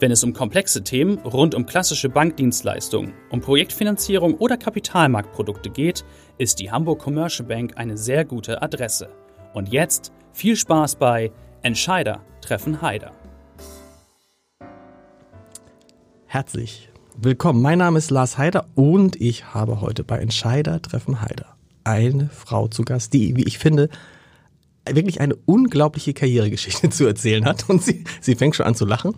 Wenn 0.00 0.12
es 0.12 0.24
um 0.24 0.32
komplexe 0.32 0.82
Themen 0.82 1.18
rund 1.18 1.54
um 1.54 1.66
klassische 1.66 2.08
Bankdienstleistungen, 2.08 3.12
um 3.28 3.42
Projektfinanzierung 3.42 4.32
oder 4.38 4.56
Kapitalmarktprodukte 4.56 5.68
geht, 5.68 6.06
ist 6.38 6.58
die 6.58 6.70
Hamburg 6.72 7.00
Commercial 7.00 7.46
Bank 7.46 7.72
eine 7.76 7.98
sehr 7.98 8.24
gute 8.24 8.62
Adresse. 8.62 9.10
Und 9.52 9.68
jetzt 9.68 10.10
viel 10.32 10.56
Spaß 10.56 10.96
bei 10.96 11.30
Entscheider 11.60 12.24
treffen 12.40 12.80
Heider. 12.80 13.12
Herzlich 16.24 16.88
willkommen. 17.18 17.60
Mein 17.60 17.76
Name 17.76 17.98
ist 17.98 18.10
Lars 18.10 18.38
Heider 18.38 18.64
und 18.74 19.20
ich 19.20 19.52
habe 19.52 19.82
heute 19.82 20.02
bei 20.02 20.16
Entscheider 20.16 20.80
treffen 20.80 21.20
Heider 21.20 21.56
eine 21.84 22.30
Frau 22.30 22.68
zu 22.68 22.84
Gast, 22.84 23.12
die, 23.12 23.36
wie 23.36 23.44
ich 23.44 23.58
finde, 23.58 23.90
wirklich 24.88 25.20
eine 25.20 25.36
unglaubliche 25.36 26.14
Karrieregeschichte 26.14 26.88
zu 26.90 27.06
erzählen 27.06 27.44
hat. 27.44 27.68
Und 27.68 27.82
sie, 27.82 28.04
sie 28.22 28.34
fängt 28.34 28.56
schon 28.56 28.64
an 28.64 28.74
zu 28.74 28.86
lachen. 28.86 29.14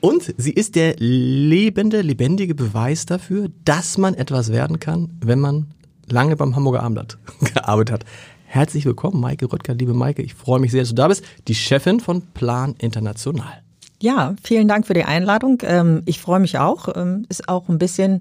Und 0.00 0.34
sie 0.38 0.52
ist 0.52 0.76
der 0.76 0.96
lebende, 0.96 2.00
lebendige 2.00 2.54
Beweis 2.54 3.04
dafür, 3.04 3.50
dass 3.64 3.98
man 3.98 4.14
etwas 4.14 4.50
werden 4.50 4.80
kann, 4.80 5.10
wenn 5.20 5.40
man 5.40 5.66
lange 6.06 6.36
beim 6.36 6.56
Hamburger 6.56 6.82
Abendblatt 6.82 7.18
gearbeitet 7.54 7.92
hat. 7.92 8.04
Herzlich 8.46 8.86
willkommen, 8.86 9.20
Maike 9.20 9.52
Röttger, 9.52 9.74
liebe 9.74 9.92
Maike. 9.92 10.22
Ich 10.22 10.34
freue 10.34 10.58
mich 10.58 10.72
sehr, 10.72 10.80
dass 10.80 10.88
du 10.88 10.94
da 10.94 11.08
bist. 11.08 11.22
Die 11.48 11.54
Chefin 11.54 12.00
von 12.00 12.22
Plan 12.32 12.74
International. 12.78 13.62
Ja, 14.00 14.34
vielen 14.42 14.66
Dank 14.66 14.86
für 14.86 14.94
die 14.94 15.04
Einladung. 15.04 15.58
Ähm, 15.62 16.02
ich 16.06 16.18
freue 16.18 16.40
mich 16.40 16.58
auch. 16.58 16.88
Ähm, 16.96 17.26
ist 17.28 17.48
auch 17.48 17.68
ein 17.68 17.78
bisschen 17.78 18.20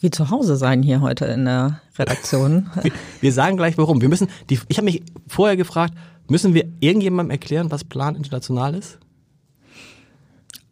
wie 0.00 0.10
zu 0.10 0.30
Hause 0.30 0.56
sein 0.56 0.82
hier 0.82 1.00
heute 1.00 1.24
in 1.24 1.46
der 1.46 1.80
Redaktion. 1.98 2.70
Wir 3.20 3.32
sagen 3.32 3.56
gleich 3.56 3.78
warum. 3.78 4.02
Wir 4.02 4.10
müssen, 4.10 4.28
die, 4.50 4.60
ich 4.68 4.76
habe 4.76 4.84
mich 4.84 5.02
vorher 5.26 5.56
gefragt, 5.56 5.94
müssen 6.28 6.54
wir 6.54 6.64
irgendjemandem 6.80 7.30
erklären, 7.30 7.70
was 7.70 7.84
Plan 7.84 8.14
International 8.16 8.74
ist? 8.74 8.98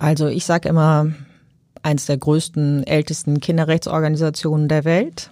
Also 0.01 0.29
ich 0.29 0.47
sage 0.47 0.69
immer, 0.71 1.13
eins 1.83 2.07
der 2.07 2.17
größten, 2.17 2.87
ältesten 2.87 3.39
Kinderrechtsorganisationen 3.39 4.67
der 4.67 4.85
Welt. 4.85 5.31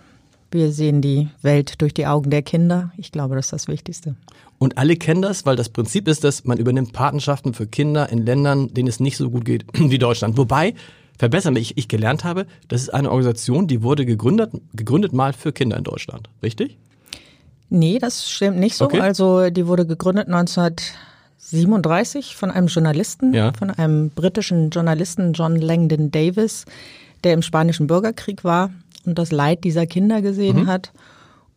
Wir 0.50 0.72
sehen 0.72 1.00
die 1.00 1.28
Welt 1.40 1.80
durch 1.80 1.94
die 1.94 2.06
Augen 2.06 2.30
der 2.30 2.42
Kinder. 2.42 2.92
Ich 2.98 3.10
glaube, 3.10 3.34
das 3.34 3.46
ist 3.46 3.52
das 3.52 3.68
Wichtigste. 3.68 4.14
Und 4.58 4.76
alle 4.76 4.96
kennen 4.96 5.22
das, 5.22 5.46
weil 5.46 5.56
das 5.56 5.70
Prinzip 5.70 6.06
ist, 6.06 6.22
dass 6.22 6.44
man 6.44 6.58
übernimmt 6.58 6.92
Patenschaften 6.92 7.54
für 7.54 7.66
Kinder 7.66 8.10
in 8.10 8.18
Ländern, 8.26 8.68
denen 8.68 8.88
es 8.88 9.00
nicht 9.00 9.16
so 9.16 9.30
gut 9.30 9.46
geht 9.46 9.64
wie 9.72 9.98
Deutschland. 9.98 10.36
Wobei, 10.36 10.74
verbessern 11.18 11.54
mich, 11.54 11.78
ich 11.78 11.88
gelernt 11.88 12.24
habe, 12.24 12.46
das 12.68 12.82
ist 12.82 12.90
eine 12.90 13.10
Organisation, 13.10 13.68
die 13.68 13.82
wurde 13.82 14.04
gegründet, 14.04 14.52
gegründet 14.74 15.14
mal 15.14 15.32
für 15.32 15.52
Kinder 15.52 15.78
in 15.78 15.84
Deutschland. 15.84 16.28
Richtig? 16.42 16.76
Nee, 17.70 17.98
das 17.98 18.30
stimmt 18.30 18.58
nicht 18.58 18.76
so. 18.76 18.84
Okay. 18.84 19.00
Also 19.00 19.48
die 19.48 19.66
wurde 19.66 19.86
gegründet 19.86 20.28
19 20.28 20.76
37 21.38 22.36
von 22.36 22.50
einem 22.50 22.66
Journalisten, 22.66 23.32
ja. 23.32 23.52
von 23.58 23.70
einem 23.70 24.10
britischen 24.10 24.70
Journalisten, 24.70 25.32
John 25.32 25.56
Langdon 25.56 26.10
Davis, 26.10 26.64
der 27.24 27.34
im 27.34 27.42
Spanischen 27.42 27.86
Bürgerkrieg 27.86 28.44
war 28.44 28.70
und 29.06 29.18
das 29.18 29.32
Leid 29.32 29.64
dieser 29.64 29.86
Kinder 29.86 30.20
gesehen 30.20 30.62
mhm. 30.62 30.66
hat 30.66 30.92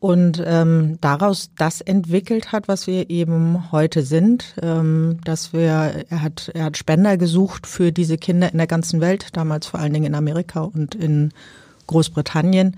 und 0.01 0.41
ähm, 0.43 0.97
daraus 0.99 1.51
das 1.59 1.79
entwickelt 1.79 2.51
hat, 2.51 2.67
was 2.67 2.87
wir 2.87 3.11
eben 3.11 3.71
heute 3.71 4.01
sind, 4.01 4.55
ähm, 4.61 5.19
dass 5.23 5.53
wir 5.53 6.05
er 6.09 6.21
hat 6.23 6.49
er 6.55 6.65
hat 6.65 6.77
Spender 6.77 7.17
gesucht 7.17 7.67
für 7.67 7.91
diese 7.91 8.17
Kinder 8.17 8.51
in 8.51 8.57
der 8.57 8.65
ganzen 8.65 8.99
Welt, 8.99 9.27
damals 9.33 9.67
vor 9.67 9.79
allen 9.79 9.93
Dingen 9.93 10.07
in 10.07 10.15
Amerika 10.15 10.61
und 10.61 10.95
in 10.95 11.31
Großbritannien 11.85 12.77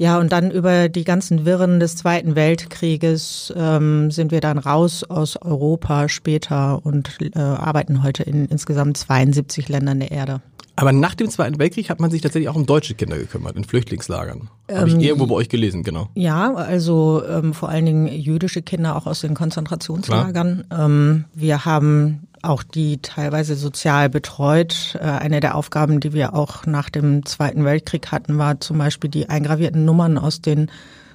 ja, 0.00 0.18
und 0.18 0.32
dann 0.32 0.50
über 0.50 0.88
die 0.88 1.04
ganzen 1.04 1.44
Wirren 1.44 1.78
des 1.78 1.94
Zweiten 1.94 2.34
Weltkrieges 2.34 3.52
ähm, 3.54 4.10
sind 4.10 4.32
wir 4.32 4.40
dann 4.40 4.56
raus 4.56 5.04
aus 5.04 5.36
Europa 5.36 6.08
später 6.08 6.80
und 6.86 7.18
äh, 7.20 7.38
arbeiten 7.38 8.02
heute 8.02 8.22
in 8.22 8.46
insgesamt 8.46 8.96
72 8.96 9.68
Ländern 9.68 10.00
der 10.00 10.10
Erde. 10.10 10.40
Aber 10.74 10.92
nach 10.92 11.14
dem 11.14 11.28
Zweiten 11.28 11.58
Weltkrieg 11.58 11.90
hat 11.90 12.00
man 12.00 12.10
sich 12.10 12.22
tatsächlich 12.22 12.48
auch 12.48 12.54
um 12.54 12.64
deutsche 12.64 12.94
Kinder 12.94 13.18
gekümmert, 13.18 13.56
in 13.56 13.64
Flüchtlingslagern. 13.64 14.48
Habe 14.72 14.88
ich 14.88 14.94
ähm, 14.94 15.00
irgendwo 15.00 15.26
bei 15.26 15.34
euch 15.34 15.50
gelesen, 15.50 15.82
genau. 15.82 16.08
Ja, 16.14 16.54
also 16.54 17.22
ähm, 17.28 17.52
vor 17.52 17.68
allen 17.68 17.84
Dingen 17.84 18.06
jüdische 18.06 18.62
Kinder 18.62 18.96
auch 18.96 19.04
aus 19.04 19.20
den 19.20 19.34
Konzentrationslagern. 19.34 20.64
Ähm, 20.70 21.26
wir 21.34 21.66
haben 21.66 22.26
auch 22.42 22.62
die 22.62 22.98
teilweise 22.98 23.54
sozial 23.54 24.08
betreut. 24.08 24.96
Äh, 25.00 25.04
eine 25.04 25.40
der 25.40 25.54
Aufgaben, 25.54 26.00
die 26.00 26.12
wir 26.12 26.34
auch 26.34 26.66
nach 26.66 26.90
dem 26.90 27.24
Zweiten 27.26 27.64
Weltkrieg 27.64 28.10
hatten, 28.12 28.38
war 28.38 28.60
zum 28.60 28.78
Beispiel 28.78 29.10
die 29.10 29.28
eingravierten 29.28 29.84
Nummern 29.84 30.18
aus 30.18 30.40
den 30.40 30.70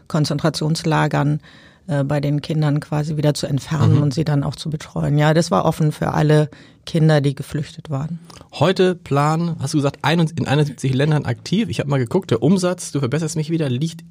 Konzentrationslagern 0.07 1.39
äh, 1.87 2.03
bei 2.03 2.19
den 2.19 2.41
Kindern 2.41 2.79
quasi 2.79 3.17
wieder 3.17 3.33
zu 3.33 3.47
entfernen 3.47 3.95
mhm. 3.95 4.03
und 4.03 4.13
sie 4.13 4.25
dann 4.25 4.43
auch 4.43 4.55
zu 4.55 4.69
betreuen. 4.69 5.17
Ja, 5.17 5.33
das 5.33 5.51
war 5.51 5.65
offen 5.65 5.91
für 5.91 6.13
alle 6.13 6.49
Kinder, 6.85 7.21
die 7.21 7.35
geflüchtet 7.35 7.89
waren. 7.89 8.19
Heute 8.53 8.95
Plan, 8.95 9.55
hast 9.59 9.73
du 9.73 9.77
gesagt, 9.77 9.97
in 10.05 10.47
71 10.47 10.93
Ländern 10.93 11.25
aktiv. 11.25 11.69
Ich 11.69 11.79
habe 11.79 11.89
mal 11.89 11.97
geguckt, 11.97 12.31
der 12.31 12.43
Umsatz, 12.43 12.91
du 12.91 12.99
verbesserst 12.99 13.35
mich 13.35 13.49
wieder, 13.49 13.69
liegt 13.69 14.03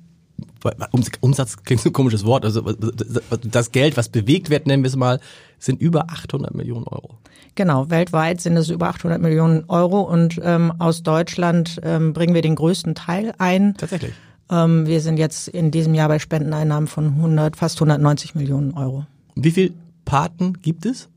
Umsatz 1.20 1.62
klingt 1.62 1.82
so 1.82 1.90
ein 1.90 1.92
komisches 1.92 2.24
Wort, 2.24 2.44
also 2.44 2.62
das 2.62 3.70
Geld, 3.72 3.96
was 3.96 4.08
bewegt 4.08 4.50
wird, 4.50 4.66
nennen 4.66 4.82
wir 4.82 4.88
es 4.88 4.96
mal, 4.96 5.20
sind 5.58 5.80
über 5.80 6.10
800 6.10 6.54
Millionen 6.54 6.86
Euro. 6.86 7.16
Genau, 7.54 7.90
weltweit 7.90 8.40
sind 8.40 8.56
es 8.56 8.70
über 8.70 8.88
800 8.88 9.20
Millionen 9.20 9.64
Euro 9.68 10.00
und 10.00 10.40
ähm, 10.42 10.72
aus 10.78 11.02
Deutschland 11.02 11.80
ähm, 11.82 12.12
bringen 12.12 12.34
wir 12.34 12.42
den 12.42 12.56
größten 12.56 12.94
Teil 12.94 13.34
ein. 13.38 13.74
Tatsächlich. 13.76 14.12
Ähm, 14.50 14.86
wir 14.86 15.00
sind 15.00 15.18
jetzt 15.18 15.48
in 15.48 15.70
diesem 15.70 15.94
Jahr 15.94 16.08
bei 16.08 16.18
Spendeneinnahmen 16.18 16.86
von 16.86 17.06
100, 17.06 17.56
fast 17.56 17.76
190 17.76 18.34
Millionen 18.34 18.74
Euro. 18.74 19.06
Wie 19.34 19.50
viele 19.50 19.72
Paten 20.04 20.54
gibt 20.60 20.86
es? 20.86 21.08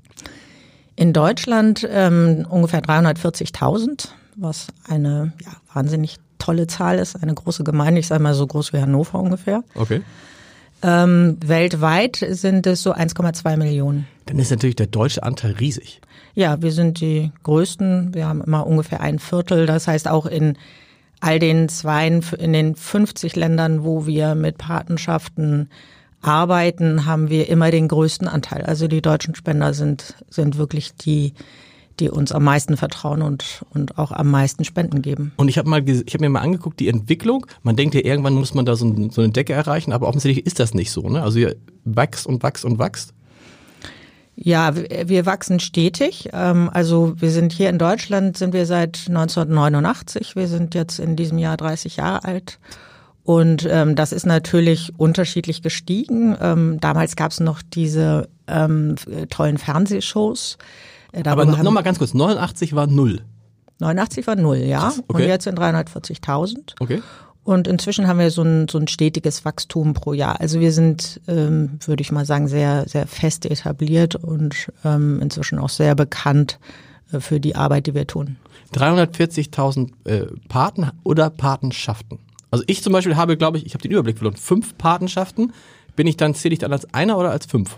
In 0.96 1.14
Deutschland 1.14 1.88
ähm, 1.90 2.46
ungefähr 2.50 2.82
340.000, 2.82 4.10
was 4.36 4.68
eine 4.88 5.34
ja, 5.44 5.52
wahnsinnig 5.74 6.18
tolle 6.38 6.68
Zahl 6.68 7.00
ist, 7.00 7.22
eine 7.22 7.34
große 7.34 7.64
Gemeinde, 7.64 8.00
ich 8.00 8.08
sage 8.08 8.24
mal 8.24 8.34
so 8.34 8.46
groß 8.46 8.74
wie 8.74 8.80
Hannover 8.80 9.20
ungefähr. 9.20 9.64
Okay. 9.76 10.02
Ähm, 10.84 11.38
weltweit 11.44 12.24
sind 12.30 12.68
es 12.68 12.84
so 12.84 12.94
1,2 12.94 13.58
Millionen. 13.58 14.08
Dann 14.28 14.38
ist 14.38 14.52
natürlich 14.52 14.76
der 14.76 14.88
deutsche 14.88 15.24
Anteil 15.24 15.54
riesig. 15.54 16.02
Ja, 16.36 16.62
wir 16.62 16.72
sind 16.72 17.02
die 17.02 17.32
größten. 17.44 18.14
Wir 18.14 18.28
haben 18.28 18.42
immer 18.42 18.68
ungefähr 18.68 19.02
ein 19.02 19.18
Viertel. 19.18 19.66
Das 19.66 19.88
heißt 19.88 20.08
auch 20.08 20.28
in 20.28 20.58
all 21.20 21.40
den 21.40 21.68
zwei, 21.68 22.08
in 22.08 22.54
den 22.54 22.76
50 22.76 23.36
Ländern, 23.36 23.84
wo 23.84 24.06
wir 24.06 24.36
mit 24.36 24.60
Patenschaften 24.60 25.70
arbeiten, 26.22 27.06
haben 27.06 27.30
wir 27.30 27.50
immer 27.50 27.72
den 27.72 27.88
größten 27.88 28.28
Anteil. 28.28 28.64
Also 28.64 28.88
die 28.88 29.02
deutschen 29.02 29.36
Spender 29.36 29.74
sind, 29.74 30.16
sind 30.30 30.58
wirklich 30.58 30.96
die, 30.96 31.34
die 32.00 32.10
uns 32.10 32.32
am 32.32 32.44
meisten 32.44 32.78
vertrauen 32.78 33.22
und, 33.22 33.66
und 33.74 33.98
auch 33.98 34.12
am 34.12 34.30
meisten 34.30 34.64
Spenden 34.64 35.02
geben. 35.02 35.32
Und 35.38 35.48
ich 35.50 35.58
habe 35.58 35.70
mal, 35.70 35.88
ich 35.88 36.14
habe 36.14 36.24
mir 36.24 36.30
mal 36.30 36.42
angeguckt, 36.42 36.80
die 36.80 36.88
Entwicklung. 36.88 37.46
Man 37.64 37.76
denkt 37.76 37.96
ja, 37.96 38.02
irgendwann 38.02 38.34
muss 38.34 38.54
man 38.54 38.66
da 38.66 38.76
so, 38.76 38.86
ein, 38.86 39.10
so 39.10 39.22
eine 39.22 39.32
Decke 39.32 39.54
erreichen, 39.54 39.92
aber 39.92 40.08
offensichtlich 40.08 40.46
ist 40.46 40.60
das 40.60 40.74
nicht 40.74 40.92
so. 40.92 41.10
Ne? 41.10 41.22
Also 41.22 41.40
ihr 41.40 41.56
wächst 41.86 42.28
und 42.28 42.44
wächst 42.44 42.66
und 42.66 42.80
wächst. 42.80 43.14
Ja, 44.40 44.76
wir 44.76 45.26
wachsen 45.26 45.60
stetig. 45.60 46.30
Ähm, 46.32 46.70
also 46.72 47.14
wir 47.20 47.32
sind 47.32 47.52
hier 47.52 47.70
in 47.70 47.80
Deutschland, 47.80 48.38
sind 48.38 48.54
wir 48.54 48.68
seit 48.68 49.06
1989. 49.08 50.36
Wir 50.36 50.48
sind 50.48 50.76
jetzt 50.76 51.00
in 51.00 51.16
diesem 51.16 51.40
Jahr 51.40 51.58
30 51.58 51.98
Jahre 51.98 52.24
alt. 52.24 52.60
Und 53.24 53.68
ähm, 53.70 53.96
das 53.96 54.14
ist 54.14 54.26
natürlich 54.26 54.94
unterschiedlich 54.98 55.62
gestiegen. 55.64 56.38
Ähm, 56.40 56.78
damals 56.80 57.16
gab 57.16 57.32
es 57.32 57.40
noch 57.40 57.62
diese 57.62 58.30
ähm, 58.48 58.96
tollen 59.30 59.58
Fernsehshows. 59.58 60.58
Äh, 61.18 61.28
Aber 61.28 61.46
nochmal 61.46 61.84
ganz 61.84 61.98
kurz, 61.98 62.14
89 62.14 62.76
war 62.76 62.88
null. 62.88 63.22
89 63.80 64.28
war 64.28 64.36
null, 64.36 64.58
ja. 64.58 64.80
Krass, 64.80 65.04
okay. 65.08 65.22
Und 65.24 65.28
jetzt 65.28 65.44
sind 65.44 65.60
340.000. 65.60 66.76
Okay. 66.80 67.02
Und 67.44 67.68
inzwischen 67.68 68.08
haben 68.08 68.20
wir 68.20 68.30
so 68.30 68.42
ein, 68.42 68.68
so 68.68 68.78
ein 68.78 68.88
stetiges 68.88 69.46
Wachstum 69.46 69.94
pro 69.94 70.14
Jahr. 70.14 70.42
Also 70.42 70.60
wir 70.60 70.74
sind, 70.74 71.22
ähm, 71.28 71.80
würde 71.86 72.02
ich 72.02 72.12
mal 72.12 72.26
sagen, 72.26 72.50
sehr, 72.50 72.88
sehr 72.90 73.08
fest 73.08 73.46
etabliert 73.46 74.16
und 74.16 74.70
ähm, 74.84 75.22
inzwischen 75.22 75.58
auch 75.58 75.70
sehr 75.70 75.96
bekannt 75.96 76.60
äh, 77.14 77.22
für 77.22 77.40
die 77.40 77.56
Arbeit, 77.56 77.88
die 77.88 77.94
wir 77.94 78.06
tun. 78.06 78.36
340.000 78.74 79.92
äh, 80.04 80.26
Paten 80.50 80.92
oder 81.06 81.30
Patenschaften. 81.30 82.20
Also 82.52 82.66
ich 82.68 82.84
zum 82.84 82.92
Beispiel 82.92 83.16
habe, 83.16 83.38
glaube 83.38 83.58
ich, 83.58 83.66
ich 83.66 83.74
habe 83.74 83.82
den 83.82 83.92
Überblick 83.92 84.18
verloren, 84.18 84.36
fünf 84.36 84.78
Patenschaften. 84.78 85.54
Bin 85.96 86.06
ich 86.06 86.18
dann, 86.18 86.34
zähle 86.36 86.54
ich 86.54 86.60
dann 86.60 86.74
als 86.74 86.94
einer 86.94 87.18
oder 87.18 87.32
als 87.32 87.46
fünf? 87.46 87.78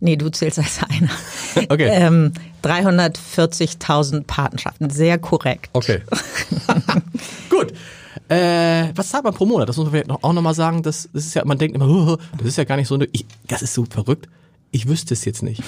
Nee, 0.00 0.16
du 0.16 0.28
zählst 0.30 0.58
als 0.58 0.80
einer. 0.88 1.10
Okay. 1.70 1.88
Ähm, 1.90 2.32
340.000 2.62 4.24
Patenschaften, 4.24 4.90
sehr 4.90 5.16
korrekt. 5.16 5.70
Okay. 5.72 6.02
Gut. 7.50 7.72
Äh, 8.28 8.88
was 8.94 9.08
zahlt 9.08 9.24
man 9.24 9.32
pro 9.32 9.46
Monat? 9.46 9.66
Das 9.66 9.78
muss 9.78 9.86
man 9.86 9.92
vielleicht 9.92 10.10
auch 10.10 10.32
nochmal 10.34 10.52
sagen. 10.52 10.82
Das, 10.82 11.08
das 11.14 11.24
ist 11.24 11.34
ja, 11.34 11.44
man 11.46 11.56
denkt 11.56 11.74
immer, 11.74 12.18
das 12.36 12.46
ist 12.46 12.58
ja 12.58 12.64
gar 12.64 12.76
nicht 12.76 12.88
so, 12.88 13.00
ich, 13.12 13.24
das 13.48 13.62
ist 13.62 13.72
so 13.72 13.86
verrückt. 13.86 14.28
Ich 14.70 14.86
wüsste 14.86 15.14
es 15.14 15.24
jetzt 15.24 15.42
nicht. 15.42 15.62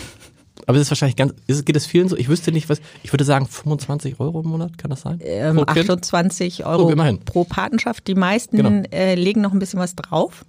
Aber 0.66 0.76
es 0.76 0.82
ist 0.82 0.90
wahrscheinlich 0.90 1.16
ganz, 1.16 1.32
ist, 1.46 1.64
geht 1.64 1.76
es 1.76 1.86
vielen 1.86 2.10
so? 2.10 2.16
Ich 2.16 2.28
wüsste 2.28 2.52
nicht, 2.52 2.68
was, 2.68 2.82
ich 3.02 3.10
würde 3.10 3.24
sagen 3.24 3.46
25 3.46 4.20
Euro 4.20 4.40
im 4.40 4.48
Monat, 4.48 4.76
kann 4.76 4.90
das 4.90 5.00
sein? 5.00 5.18
Ähm, 5.22 5.64
28 5.66 6.66
Euro 6.66 6.92
oh, 6.92 7.16
pro 7.24 7.44
Patenschaft. 7.44 8.06
Die 8.06 8.14
meisten 8.14 8.58
genau. 8.58 8.82
äh, 8.92 9.14
legen 9.14 9.40
noch 9.40 9.52
ein 9.52 9.58
bisschen 9.58 9.80
was 9.80 9.94
drauf 9.94 10.44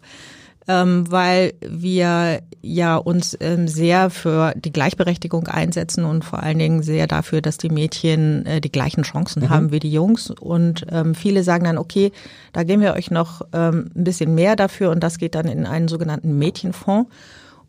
ähm, 0.68 1.12
weil 1.12 1.54
wir 1.62 2.42
ja 2.62 2.98
uns 2.98 3.38
ähm, 3.40 3.68
sehr 3.68 4.10
für 4.10 4.54
die 4.56 4.72
Gleichberechtigung 4.72 5.48
einsetzen 5.48 6.06
und 6.06 6.24
vor 6.24 6.44
allen 6.44 6.60
Dingen 6.60 6.84
sehr 6.84 7.08
dafür, 7.08 7.42
dass 7.42 7.58
die 7.58 7.70
Mädchen 7.70 8.46
äh, 8.46 8.62
die 8.62 8.72
gleichen 8.72 9.04
Chancen 9.04 9.44
mhm. 9.44 9.50
haben 9.50 9.72
wie 9.72 9.80
die 9.80 9.92
Jungs. 9.92 10.30
Und 10.30 10.86
ähm, 10.92 11.16
viele 11.16 11.44
sagen 11.44 11.64
dann, 11.64 11.78
okay, 11.78 12.12
da 12.54 12.64
geben 12.64 12.82
wir 12.82 12.94
euch 12.94 13.12
noch 13.12 13.42
ähm, 13.54 13.92
ein 13.96 14.04
bisschen 14.04 14.36
mehr 14.36 14.56
dafür 14.56 14.92
und 14.92 15.02
das 15.02 15.18
geht 15.18 15.36
dann 15.36 15.48
in 15.48 15.66
einen 15.66 15.88
sogenannten 15.88 16.38
Mädchenfonds. 16.38 17.10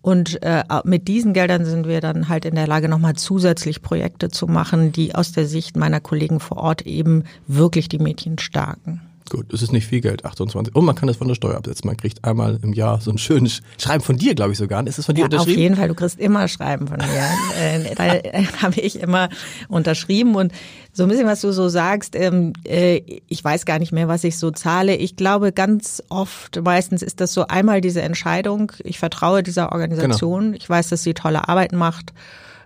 Und 0.03 0.43
äh, 0.43 0.65
mit 0.85 1.09
diesen 1.09 1.35
Geldern 1.35 1.67
sind 1.67 1.87
wir 1.87 2.01
dann 2.01 2.29
halt 2.29 2.47
in 2.47 2.55
der 2.55 2.67
Lage, 2.67 2.89
nochmal 2.89 3.15
zusätzlich 3.17 3.83
Projekte 3.83 4.31
zu 4.31 4.47
machen, 4.47 4.93
die 4.93 5.15
aus 5.15 5.33
der 5.33 5.47
Sicht 5.47 5.77
meiner 5.77 6.01
Kollegen 6.01 6.41
vor 6.41 6.57
Ort 6.57 6.83
eben 6.83 7.25
wirklich 7.47 7.89
die 7.89 7.99
Mädchen 7.99 8.39
stärken. 8.39 9.03
Gut, 9.31 9.53
es 9.53 9.63
ist 9.63 9.73
nicht 9.73 9.87
viel 9.87 10.01
Geld, 10.01 10.25
28. 10.25 10.75
Und 10.75 10.85
man 10.85 10.97
kann 10.97 11.07
das 11.07 11.17
von 11.17 11.29
der 11.29 11.37
Steuer 11.37 11.57
absetzen. 11.57 11.87
Man 11.87 11.97
kriegt 11.97 12.25
einmal 12.25 12.59
im 12.63 12.73
Jahr 12.73 13.01
so 13.01 13.13
ein 13.13 13.19
schönes 13.19 13.63
Schreiben 13.79 14.03
von 14.03 14.17
dir, 14.17 14.35
glaube 14.35 14.51
ich 14.51 14.59
sogar. 14.59 14.85
Ist 14.89 14.99
es 14.99 15.07
von 15.07 15.15
dir 15.15 15.21
ja, 15.21 15.25
unterschrieben? 15.27 15.57
Auf 15.57 15.63
jeden 15.63 15.77
Fall, 15.77 15.89
du 15.89 15.95
kriegst 15.95 16.19
immer 16.19 16.49
Schreiben 16.49 16.89
von 16.89 16.97
mir. 16.97 17.05
äh, 17.61 17.95
da 17.95 18.15
äh, 18.17 18.45
habe 18.61 18.81
ich 18.81 19.01
immer 19.01 19.29
unterschrieben. 19.69 20.35
Und 20.35 20.53
so 20.93 21.05
ein 21.05 21.09
bisschen, 21.09 21.29
was 21.29 21.43
du 21.43 21.53
so 21.53 21.69
sagst, 21.69 22.17
ähm, 22.17 22.55
äh, 22.67 23.03
ich 23.29 23.45
weiß 23.45 23.67
gar 23.67 23.79
nicht 23.79 23.93
mehr, 23.93 24.09
was 24.09 24.25
ich 24.25 24.37
so 24.37 24.51
zahle. 24.51 24.97
Ich 24.97 25.15
glaube, 25.15 25.53
ganz 25.53 26.03
oft, 26.09 26.61
meistens 26.65 27.01
ist 27.01 27.21
das 27.21 27.33
so 27.33 27.47
einmal 27.47 27.81
diese 27.81 28.03
Entscheidung, 28.03 28.73
ich 28.83 28.99
vertraue 28.99 29.45
dieser 29.45 29.71
Organisation, 29.71 30.47
genau. 30.47 30.57
ich 30.57 30.69
weiß, 30.69 30.89
dass 30.89 31.05
sie 31.05 31.15
tolle 31.15 31.49
Arbeit 31.49 31.71
macht. 31.73 32.13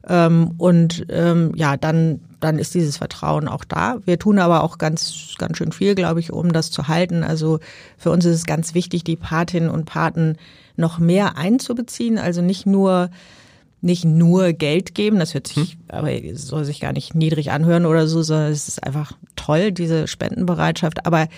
Ähm, 0.08 0.52
und 0.58 1.06
ähm, 1.10 1.52
ja, 1.56 1.76
dann, 1.76 2.20
dann 2.44 2.58
ist 2.58 2.74
dieses 2.74 2.98
Vertrauen 2.98 3.48
auch 3.48 3.64
da. 3.64 3.98
Wir 4.04 4.18
tun 4.18 4.38
aber 4.38 4.62
auch 4.62 4.78
ganz, 4.78 5.34
ganz 5.38 5.56
schön 5.56 5.72
viel, 5.72 5.94
glaube 5.94 6.20
ich, 6.20 6.32
um 6.32 6.52
das 6.52 6.70
zu 6.70 6.88
halten. 6.88 7.24
Also 7.24 7.58
für 7.96 8.10
uns 8.10 8.24
ist 8.24 8.36
es 8.36 8.44
ganz 8.44 8.74
wichtig, 8.74 9.02
die 9.02 9.16
Patinnen 9.16 9.70
und 9.70 9.86
Paten 9.86 10.36
noch 10.76 10.98
mehr 10.98 11.38
einzubeziehen. 11.38 12.18
Also 12.18 12.42
nicht 12.42 12.66
nur 12.66 13.10
nicht 13.80 14.06
nur 14.06 14.54
Geld 14.54 14.94
geben, 14.94 15.18
das 15.18 15.34
hört 15.34 15.46
sich, 15.46 15.72
hm. 15.72 15.78
aber 15.88 16.10
soll 16.36 16.64
sich 16.64 16.80
gar 16.80 16.94
nicht 16.94 17.14
niedrig 17.14 17.50
anhören 17.50 17.84
oder 17.84 18.06
so, 18.06 18.22
sondern 18.22 18.50
es 18.50 18.66
ist 18.66 18.82
einfach 18.82 19.12
toll, 19.36 19.72
diese 19.72 20.06
Spendenbereitschaft. 20.06 21.04
Aber 21.04 21.28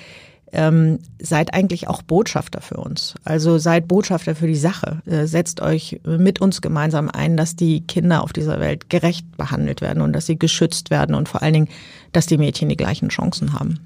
ähm, 0.52 0.98
seid 1.20 1.54
eigentlich 1.54 1.88
auch 1.88 2.02
Botschafter 2.02 2.60
für 2.60 2.76
uns. 2.76 3.14
Also 3.25 3.58
seid 3.58 3.88
Botschafter 3.88 4.34
für 4.34 4.46
die 4.46 4.56
Sache. 4.56 5.02
Äh, 5.06 5.26
setzt 5.26 5.60
euch 5.60 6.00
mit 6.04 6.40
uns 6.40 6.60
gemeinsam 6.60 7.10
ein, 7.10 7.37
dass 7.37 7.56
die 7.56 7.81
Kinder 7.82 8.22
auf 8.22 8.32
dieser 8.32 8.60
Welt 8.60 8.88
gerecht 8.88 9.37
behandelt 9.37 9.81
werden 9.81 10.02
und 10.02 10.12
dass 10.12 10.26
sie 10.26 10.38
geschützt 10.38 10.90
werden 10.90 11.14
und 11.14 11.28
vor 11.28 11.43
allen 11.43 11.54
Dingen, 11.54 11.69
dass 12.12 12.26
die 12.26 12.38
Mädchen 12.38 12.69
die 12.69 12.76
gleichen 12.76 13.08
Chancen 13.08 13.52
haben. 13.52 13.81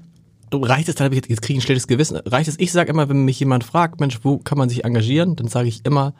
Reicht 0.53 0.89
es, 0.89 0.95
dann, 0.95 1.11
jetzt 1.13 1.41
kriege 1.41 1.57
ich 1.57 1.63
ein 1.63 1.65
schlechtes 1.65 1.87
Gewissen, 1.87 2.17
reicht 2.25 2.49
es, 2.49 2.59
ich 2.59 2.71
sage 2.73 2.89
immer, 2.89 3.07
wenn 3.07 3.23
mich 3.23 3.39
jemand 3.39 3.63
fragt, 3.63 4.01
Mensch, 4.01 4.19
wo 4.23 4.37
kann 4.37 4.57
man 4.57 4.67
sich 4.67 4.83
engagieren, 4.83 5.37
dann 5.37 5.47
sage 5.47 5.69
ich 5.69 5.85
immer, 5.85 6.13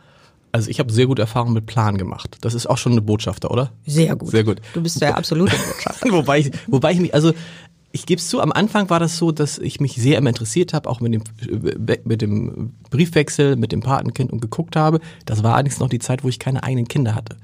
also 0.53 0.69
ich 0.69 0.79
habe 0.79 0.91
sehr 0.91 1.05
gute 1.05 1.21
Erfahrungen 1.21 1.53
mit 1.53 1.65
Plan 1.65 1.97
gemacht. 1.97 2.37
Das 2.41 2.53
ist 2.53 2.67
auch 2.67 2.77
schon 2.77 2.93
eine 2.93 3.01
Botschafter, 3.01 3.51
oder? 3.51 3.71
Sehr 3.85 4.15
gut. 4.15 4.31
Sehr 4.31 4.43
gut. 4.43 4.61
Du 4.73 4.81
bist 4.81 5.01
der 5.01 5.17
absolute 5.17 5.55
Botschafter. 5.67 6.11
wobei 6.11 6.39
ich, 6.39 6.51
wobei 6.67 6.91
ich 6.93 6.99
mich, 6.99 7.13
also 7.13 7.33
ich 7.91 8.05
gebe 8.05 8.19
es 8.19 8.29
zu, 8.29 8.41
am 8.41 8.51
Anfang 8.51 8.89
war 8.89 8.99
das 8.99 9.17
so, 9.17 9.31
dass 9.31 9.57
ich 9.57 9.79
mich 9.79 9.95
sehr 9.95 10.17
immer 10.17 10.29
interessiert 10.29 10.73
habe, 10.73 10.89
auch 10.89 10.99
mit 11.01 11.13
dem, 11.13 11.23
mit 12.03 12.21
dem 12.21 12.73
Briefwechsel, 12.89 13.55
mit 13.55 13.71
dem 13.71 13.81
Patenkind 13.81 14.31
und 14.31 14.41
geguckt 14.41 14.75
habe. 14.75 14.99
Das 15.25 15.43
war 15.43 15.55
allerdings 15.55 15.79
noch 15.79 15.89
die 15.89 15.99
Zeit, 15.99 16.23
wo 16.23 16.29
ich 16.29 16.39
keine 16.39 16.63
eigenen 16.63 16.87
Kinder 16.87 17.15
hatte. 17.15 17.37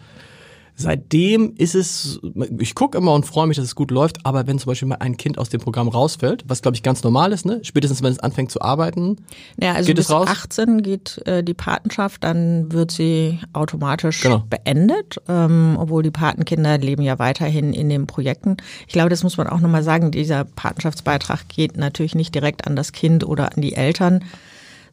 Seitdem 0.80 1.56
ist 1.58 1.74
es, 1.74 2.20
ich 2.60 2.76
gucke 2.76 3.00
immer 3.00 3.14
und 3.14 3.26
freue 3.26 3.48
mich, 3.48 3.58
dass 3.58 3.66
es 3.66 3.74
gut 3.74 3.90
läuft, 3.90 4.24
aber 4.28 4.46
wenn 4.46 4.60
zum 4.60 4.70
Beispiel 4.70 4.88
mal 4.88 4.98
ein 5.00 5.18
Kind 5.18 5.40
aus 5.40 5.50
dem 5.50 5.60
Programm 5.60 5.88
rausfällt, 5.88 6.44
was 6.48 6.62
glaube 6.62 6.76
ich 6.76 6.84
ganz 6.84 7.04
normal 7.04 7.32
ist, 7.32 7.48
ne? 7.48 7.62
spätestens 7.64 8.04
wenn 8.04 8.12
es 8.12 8.20
anfängt 8.20 8.52
zu 8.52 8.62
arbeiten, 8.62 9.18
ja, 9.60 9.74
also 9.74 9.88
geht 9.88 9.96
bis 9.96 10.06
es 10.06 10.12
raus? 10.12 10.28
18 10.30 10.84
geht 10.84 11.20
äh, 11.26 11.44
die 11.44 11.56
Patenschaft, 11.56 12.24
dann 12.24 12.72
wird 12.72 12.92
sie 12.92 13.40
automatisch 13.54 14.22
genau. 14.22 14.44
beendet, 14.48 15.20
ähm, 15.28 15.78
obwohl 15.80 16.04
die 16.04 16.12
Patenkinder 16.12 16.78
leben 16.78 17.02
ja 17.02 17.18
weiterhin 17.18 17.74
in 17.74 17.90
den 17.90 18.06
Projekten. 18.06 18.58
Ich 18.86 18.94
glaube, 18.94 19.10
das 19.10 19.24
muss 19.24 19.38
man 19.38 19.48
auch 19.48 19.60
nochmal 19.60 19.82
sagen, 19.82 20.12
dieser 20.12 20.44
Patenschaftsbeitrag 20.44 21.50
geht 21.50 21.76
natürlich 21.76 22.14
nicht 22.14 22.36
direkt 22.36 22.68
an 22.68 22.76
das 22.76 22.92
Kind 22.92 23.26
oder 23.26 23.56
an 23.56 23.64
die 23.64 23.74
Eltern, 23.74 24.24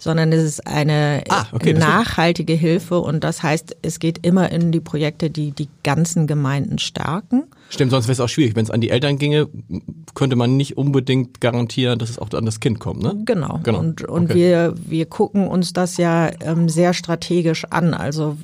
sondern 0.04 0.32
es 0.32 0.44
ist 0.44 0.66
eine 0.66 1.24
ah, 1.30 1.46
okay, 1.52 1.72
nachhaltige 1.72 2.52
Hilfe 2.52 3.00
und 3.00 3.24
das 3.24 3.42
heißt, 3.42 3.74
es 3.80 3.98
geht 3.98 4.24
immer 4.24 4.52
in 4.52 4.70
die 4.70 4.80
Projekte, 4.80 5.30
die 5.30 5.52
die 5.52 5.68
ganzen 5.82 6.26
Gemeinden 6.26 6.78
stärken. 6.78 7.44
Stimmt, 7.70 7.90
sonst 7.90 8.04
wäre 8.04 8.12
es 8.12 8.20
auch 8.20 8.28
schwierig. 8.28 8.54
Wenn 8.54 8.64
es 8.64 8.70
an 8.70 8.82
die 8.82 8.90
Eltern 8.90 9.16
ginge, 9.16 9.48
könnte 10.14 10.36
man 10.36 10.58
nicht 10.58 10.76
unbedingt 10.76 11.40
garantieren, 11.40 11.98
dass 11.98 12.10
es 12.10 12.18
auch 12.18 12.30
an 12.34 12.44
das 12.44 12.60
Kind 12.60 12.80
kommt, 12.80 13.02
ne? 13.02 13.14
Genau. 13.24 13.60
genau. 13.62 13.78
Und, 13.78 14.02
und 14.04 14.26
okay. 14.26 14.34
wir, 14.34 14.74
wir 14.76 15.06
gucken 15.06 15.48
uns 15.48 15.72
das 15.72 15.96
ja 15.96 16.30
ähm, 16.42 16.68
sehr 16.68 16.92
strategisch 16.92 17.64
an. 17.70 17.94
Also 17.94 18.36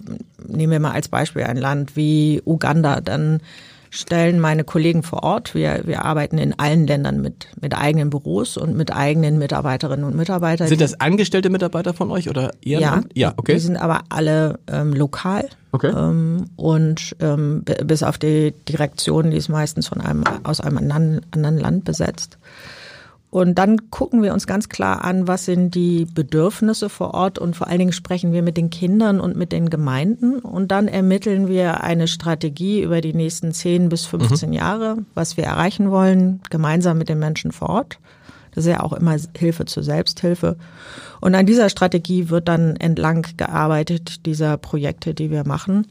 nehmen 0.49 0.73
wir 0.73 0.81
mal 0.81 0.93
als 0.93 1.09
Beispiel 1.09 1.43
ein 1.43 1.59
Land 1.59 1.95
wie 1.95 2.41
Uganda, 2.47 3.03
dann 3.03 3.43
stellen 3.91 4.41
meine 4.41 4.65
Kollegen 4.65 5.03
vor 5.03 5.25
Ort. 5.25 5.55
Wir, 5.55 5.83
wir 5.85 6.05
arbeiten 6.05 6.39
in 6.39 6.59
allen 6.59 6.87
Ländern 6.87 7.21
mit, 7.21 7.49
mit 7.61 7.77
eigenen 7.77 8.09
Büros 8.09 8.57
und 8.57 8.77
mit 8.77 8.95
eigenen 8.95 9.39
Mitarbeiterinnen 9.39 10.05
und 10.05 10.17
Mitarbeitern. 10.17 10.69
Sind 10.69 10.81
das 10.81 11.01
angestellte 11.01 11.51
Mitarbeiter 11.51 11.93
von 11.93 12.11
euch 12.11 12.31
oder 12.31 12.53
ihr? 12.61 12.81
Ja, 12.81 13.03
ja, 13.15 13.35
okay. 13.37 13.55
Die 13.55 13.61
sind 13.61 13.77
aber 13.77 14.03
alle 14.09 14.61
ähm, 14.69 14.95
lokal. 14.95 15.49
Okay. 15.73 15.93
Ähm, 15.95 16.47
und 16.57 17.17
ähm, 17.21 17.65
bis 17.85 18.03
auf 18.03 18.19
die 18.19 18.55
Direktion, 18.69 19.31
die 19.31 19.37
ist 19.37 19.49
meistens 19.49 19.89
von 19.89 20.01
einem 20.01 20.25
aus 20.45 20.61
einem 20.61 20.79
anderen, 20.79 21.21
anderen 21.33 21.59
Land 21.59 21.85
besetzt. 21.85 22.39
Und 23.31 23.59
dann 23.59 23.91
gucken 23.91 24.25
wir 24.25 24.33
uns 24.33 24.49
ganz 24.49 24.69
klar 24.69 25.05
an, 25.05 25.29
was 25.29 25.45
sind 25.45 25.77
die 25.77 26.05
Bedürfnisse 26.05 26.89
vor 26.89 27.15
Ort 27.15 27.39
und 27.39 27.55
vor 27.55 27.69
allen 27.69 27.79
Dingen 27.79 27.93
sprechen 27.93 28.33
wir 28.33 28.43
mit 28.43 28.57
den 28.57 28.71
Kindern 28.71 29.21
und 29.21 29.37
mit 29.37 29.53
den 29.53 29.71
Gemeinden 29.71 30.41
und 30.41 30.73
dann 30.73 30.89
ermitteln 30.89 31.47
wir 31.47 31.85
eine 31.85 32.09
Strategie 32.09 32.83
über 32.83 33.01
die 33.01 33.15
nächsten 33.15 33.53
10 33.53 33.89
bis 33.89 34.05
15 34.07 34.49
mhm. 34.49 34.55
Jahre, 34.55 34.99
was 35.15 35.37
wir 35.37 35.45
erreichen 35.45 35.93
wollen, 35.93 36.41
gemeinsam 36.51 36.99
mit 36.99 37.09
den 37.09 37.21
Menschen 37.21 37.53
vor 37.53 37.69
Ort. 37.69 37.99
Das 38.53 38.65
ist 38.65 38.71
ja 38.71 38.81
auch 38.81 38.93
immer 38.93 39.17
Hilfe 39.37 39.65
zur 39.65 39.85
Selbsthilfe. 39.85 40.57
Und 41.21 41.37
an 41.37 41.47
dieser 41.47 41.69
Strategie 41.69 42.31
wird 42.31 42.49
dann 42.49 42.75
entlang 42.77 43.27
gearbeitet, 43.37 44.27
dieser 44.27 44.57
Projekte, 44.57 45.15
die 45.15 45.31
wir 45.31 45.47
machen. 45.47 45.87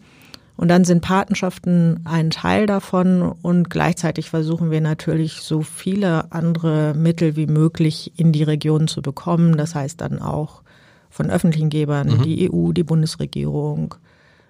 Und 0.59 0.67
dann 0.67 0.83
sind 0.83 0.99
Patenschaften 0.99 2.01
ein 2.03 2.31
Teil 2.31 2.65
davon 2.65 3.21
und 3.21 3.69
gleichzeitig 3.69 4.29
versuchen 4.29 4.71
wir 4.71 4.81
natürlich 4.81 5.35
so 5.35 5.61
viele 5.61 6.33
andere 6.33 6.93
Mittel 6.95 7.37
wie 7.37 7.47
möglich 7.47 8.11
in 8.17 8.33
die 8.33 8.43
Region 8.43 8.89
zu 8.89 9.01
bekommen. 9.01 9.55
Das 9.55 9.73
heißt 9.73 10.01
dann 10.01 10.21
auch 10.21 10.61
von 11.09 11.29
öffentlichen 11.29 11.69
Gebern, 11.69 12.09
mhm. 12.09 12.23
die 12.23 12.51
EU, 12.51 12.73
die 12.73 12.83
Bundesregierung. 12.83 13.95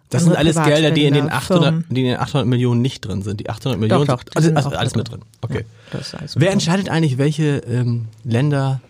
Das 0.10 0.24
sind 0.24 0.36
alles 0.36 0.56
Gelder, 0.56 0.90
die 0.90 1.06
in 1.06 1.14
den 1.14 1.30
800, 1.30 1.86
die 1.90 2.02
in 2.02 2.08
den 2.08 2.18
800 2.18 2.48
Millionen 2.48 2.82
nicht 2.82 3.02
drin 3.02 3.22
sind. 3.22 3.40
Die 3.40 3.48
800 3.52 3.80
Millionen, 3.80 4.08
doch, 4.08 4.24
doch, 4.24 4.36
also, 4.36 4.52
also 4.56 4.70
alles 4.70 4.96
mit 4.96 5.12
drin. 5.12 5.22
Okay. 5.42 5.64
Ja, 5.94 6.00
Wer 6.34 6.52
entscheidet 6.52 6.90
eigentlich, 6.90 7.20
welche 7.20 7.58
ähm, 7.68 8.08
Länder 8.24 8.82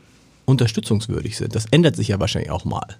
unterstützungswürdig 0.45 1.35
sind? 1.35 1.53
Das 1.53 1.65
ändert 1.65 1.97
sich 1.97 2.07
ja 2.07 2.19
wahrscheinlich 2.21 2.49
auch 2.49 2.63
mal. 2.63 2.95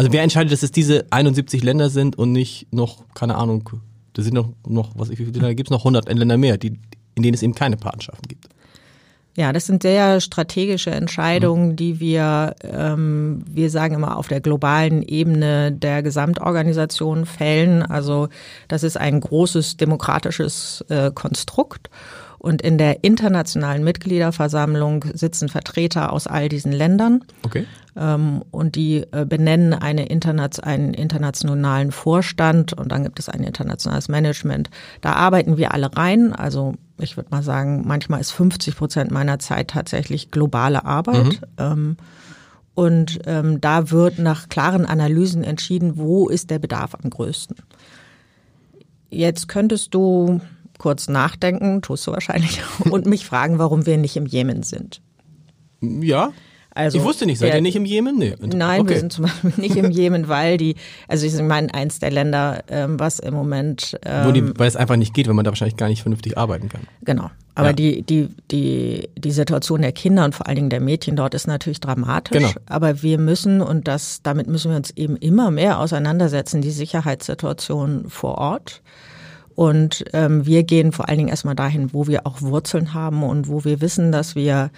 Also 0.00 0.14
wer 0.14 0.22
entscheidet, 0.22 0.50
dass 0.50 0.62
es 0.62 0.72
diese 0.72 1.04
71 1.10 1.62
Länder 1.62 1.90
sind 1.90 2.16
und 2.16 2.32
nicht 2.32 2.72
noch, 2.72 3.04
keine 3.12 3.34
Ahnung, 3.34 3.68
da 4.14 4.22
sind 4.22 4.32
noch, 4.32 4.48
noch 4.66 4.92
was, 4.94 5.10
wie 5.10 5.16
viele 5.16 5.30
Länder 5.30 5.54
gibt 5.54 5.68
es 5.68 5.70
noch? 5.70 5.80
100 5.80 6.10
Länder 6.10 6.38
mehr, 6.38 6.56
die, 6.56 6.78
in 7.16 7.22
denen 7.22 7.34
es 7.34 7.42
eben 7.42 7.54
keine 7.54 7.76
Patenschaften 7.76 8.26
gibt. 8.26 8.48
Ja, 9.36 9.52
das 9.52 9.66
sind 9.66 9.82
sehr 9.82 10.22
strategische 10.22 10.90
Entscheidungen, 10.90 11.72
mhm. 11.72 11.76
die 11.76 12.00
wir, 12.00 12.54
ähm, 12.62 13.44
wir 13.46 13.68
sagen 13.68 13.94
immer, 13.94 14.16
auf 14.16 14.26
der 14.26 14.40
globalen 14.40 15.02
Ebene 15.02 15.70
der 15.70 16.02
Gesamtorganisation 16.02 17.26
fällen. 17.26 17.82
Also 17.82 18.30
das 18.68 18.84
ist 18.84 18.96
ein 18.96 19.20
großes 19.20 19.76
demokratisches 19.76 20.82
äh, 20.88 21.10
Konstrukt. 21.14 21.90
Und 22.40 22.62
in 22.62 22.78
der 22.78 23.04
internationalen 23.04 23.84
Mitgliederversammlung 23.84 25.04
sitzen 25.12 25.50
Vertreter 25.50 26.12
aus 26.12 26.26
all 26.26 26.48
diesen 26.48 26.72
Ländern. 26.72 27.22
Okay. 27.44 27.66
Ähm, 27.96 28.42
und 28.50 28.76
die 28.76 29.04
äh, 29.12 29.26
benennen 29.28 29.74
eine 29.74 30.06
Interna 30.06 30.48
einen 30.62 30.94
internationalen 30.94 31.92
Vorstand 31.92 32.72
und 32.72 32.90
dann 32.90 33.04
gibt 33.04 33.18
es 33.18 33.28
ein 33.28 33.42
internationales 33.42 34.08
Management. 34.08 34.70
Da 35.02 35.12
arbeiten 35.12 35.58
wir 35.58 35.74
alle 35.74 35.94
rein. 35.94 36.32
Also 36.32 36.74
ich 36.98 37.18
würde 37.18 37.28
mal 37.30 37.42
sagen, 37.42 37.82
manchmal 37.86 38.20
ist 38.20 38.30
50 38.30 38.74
Prozent 38.74 39.10
meiner 39.10 39.38
Zeit 39.38 39.68
tatsächlich 39.68 40.30
globale 40.30 40.86
Arbeit. 40.86 41.26
Mhm. 41.26 41.38
Ähm, 41.58 41.96
Und 42.74 43.18
ähm, 43.26 43.60
da 43.60 43.90
wird 43.90 44.18
nach 44.18 44.48
klaren 44.48 44.86
Analysen 44.86 45.44
entschieden, 45.44 45.98
wo 45.98 46.28
ist 46.28 46.48
der 46.48 46.58
Bedarf 46.58 46.94
am 46.94 47.10
größten. 47.10 47.56
Jetzt 49.10 49.48
könntest 49.48 49.92
du 49.92 50.40
kurz 50.80 51.08
nachdenken, 51.08 51.82
tust 51.82 52.06
du 52.06 52.12
wahrscheinlich, 52.12 52.62
und 52.90 53.06
mich 53.06 53.26
fragen, 53.26 53.58
warum 53.58 53.84
wir 53.86 53.98
nicht 53.98 54.16
im 54.16 54.26
Jemen 54.26 54.62
sind. 54.62 55.02
Ja. 55.80 56.32
Also, 56.72 56.98
ich 56.98 57.04
wusste 57.04 57.26
nicht, 57.26 57.38
seid 57.38 57.48
der, 57.48 57.56
ihr 57.56 57.62
nicht 57.62 57.76
im 57.76 57.84
Jemen? 57.84 58.16
Nee. 58.16 58.34
Nein, 58.40 58.82
okay. 58.82 58.90
wir 58.90 59.00
sind 59.00 59.12
zum 59.12 59.24
Beispiel 59.24 59.52
nicht 59.56 59.76
im 59.76 59.90
Jemen, 59.90 60.28
weil 60.28 60.56
die, 60.56 60.76
also 61.08 61.26
ich 61.26 61.34
meine, 61.42 61.74
eins 61.74 61.98
der 61.98 62.10
Länder, 62.12 62.62
ähm, 62.68 62.98
was 62.98 63.18
im 63.18 63.34
Moment. 63.34 63.98
Ähm, 64.04 64.26
Wo 64.26 64.32
die, 64.32 64.40
ähm, 64.40 64.54
weil 64.56 64.68
es 64.68 64.76
einfach 64.76 64.96
nicht 64.96 65.12
geht, 65.12 65.26
weil 65.26 65.34
man 65.34 65.44
da 65.44 65.50
wahrscheinlich 65.50 65.76
gar 65.76 65.88
nicht 65.88 66.02
vernünftig 66.02 66.38
arbeiten 66.38 66.68
kann. 66.68 66.82
Genau. 67.02 67.30
Aber 67.56 67.68
ja. 67.68 67.72
die, 67.74 68.02
die, 68.02 68.28
die, 68.50 69.10
die 69.18 69.30
Situation 69.32 69.82
der 69.82 69.92
Kinder 69.92 70.24
und 70.24 70.34
vor 70.34 70.46
allen 70.46 70.56
Dingen 70.56 70.70
der 70.70 70.80
Mädchen 70.80 71.16
dort 71.16 71.34
ist 71.34 71.48
natürlich 71.48 71.80
dramatisch. 71.80 72.38
Genau. 72.38 72.52
Aber 72.66 73.02
wir 73.02 73.18
müssen, 73.18 73.60
und 73.60 73.88
das, 73.88 74.22
damit 74.22 74.46
müssen 74.46 74.70
wir 74.70 74.76
uns 74.76 74.92
eben 74.92 75.16
immer 75.16 75.50
mehr 75.50 75.80
auseinandersetzen, 75.80 76.62
die 76.62 76.70
Sicherheitssituation 76.70 78.08
vor 78.08 78.38
Ort. 78.38 78.80
Und 79.60 80.06
ähm, 80.14 80.46
wir 80.46 80.62
gehen 80.62 80.90
vor 80.90 81.10
allen 81.10 81.18
Dingen 81.18 81.28
erstmal 81.28 81.54
dahin, 81.54 81.92
wo 81.92 82.06
wir 82.06 82.26
auch 82.26 82.40
Wurzeln 82.40 82.94
haben 82.94 83.22
und 83.22 83.46
wo 83.46 83.62
wir 83.62 83.82
wissen, 83.82 84.10
dass 84.10 84.34
wir 84.34 84.70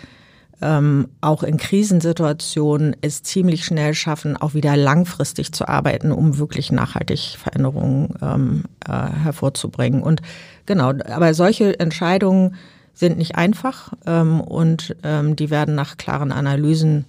ähm, 0.61 1.07
auch 1.21 1.45
in 1.45 1.57
Krisensituationen 1.57 2.97
es 3.01 3.23
ziemlich 3.23 3.65
schnell 3.65 3.95
schaffen, 3.95 4.37
auch 4.37 4.55
wieder 4.55 4.77
langfristig 4.77 5.53
zu 5.53 5.69
arbeiten, 5.69 6.11
um 6.11 6.37
wirklich 6.37 6.73
nachhaltig 6.73 7.37
Veränderungen 7.39 8.17
ähm, 8.21 8.65
äh, 8.85 8.91
hervorzubringen. 9.23 10.03
Und 10.03 10.21
genau, 10.67 10.89
aber 10.89 11.33
solche 11.33 11.79
Entscheidungen 11.79 12.57
sind 12.93 13.19
nicht 13.19 13.37
einfach 13.37 13.93
ähm, 14.05 14.41
und 14.41 14.97
ähm, 15.05 15.37
die 15.37 15.51
werden 15.51 15.77
nach 15.77 15.97
klaren 15.97 16.33
Analysen 16.33 17.05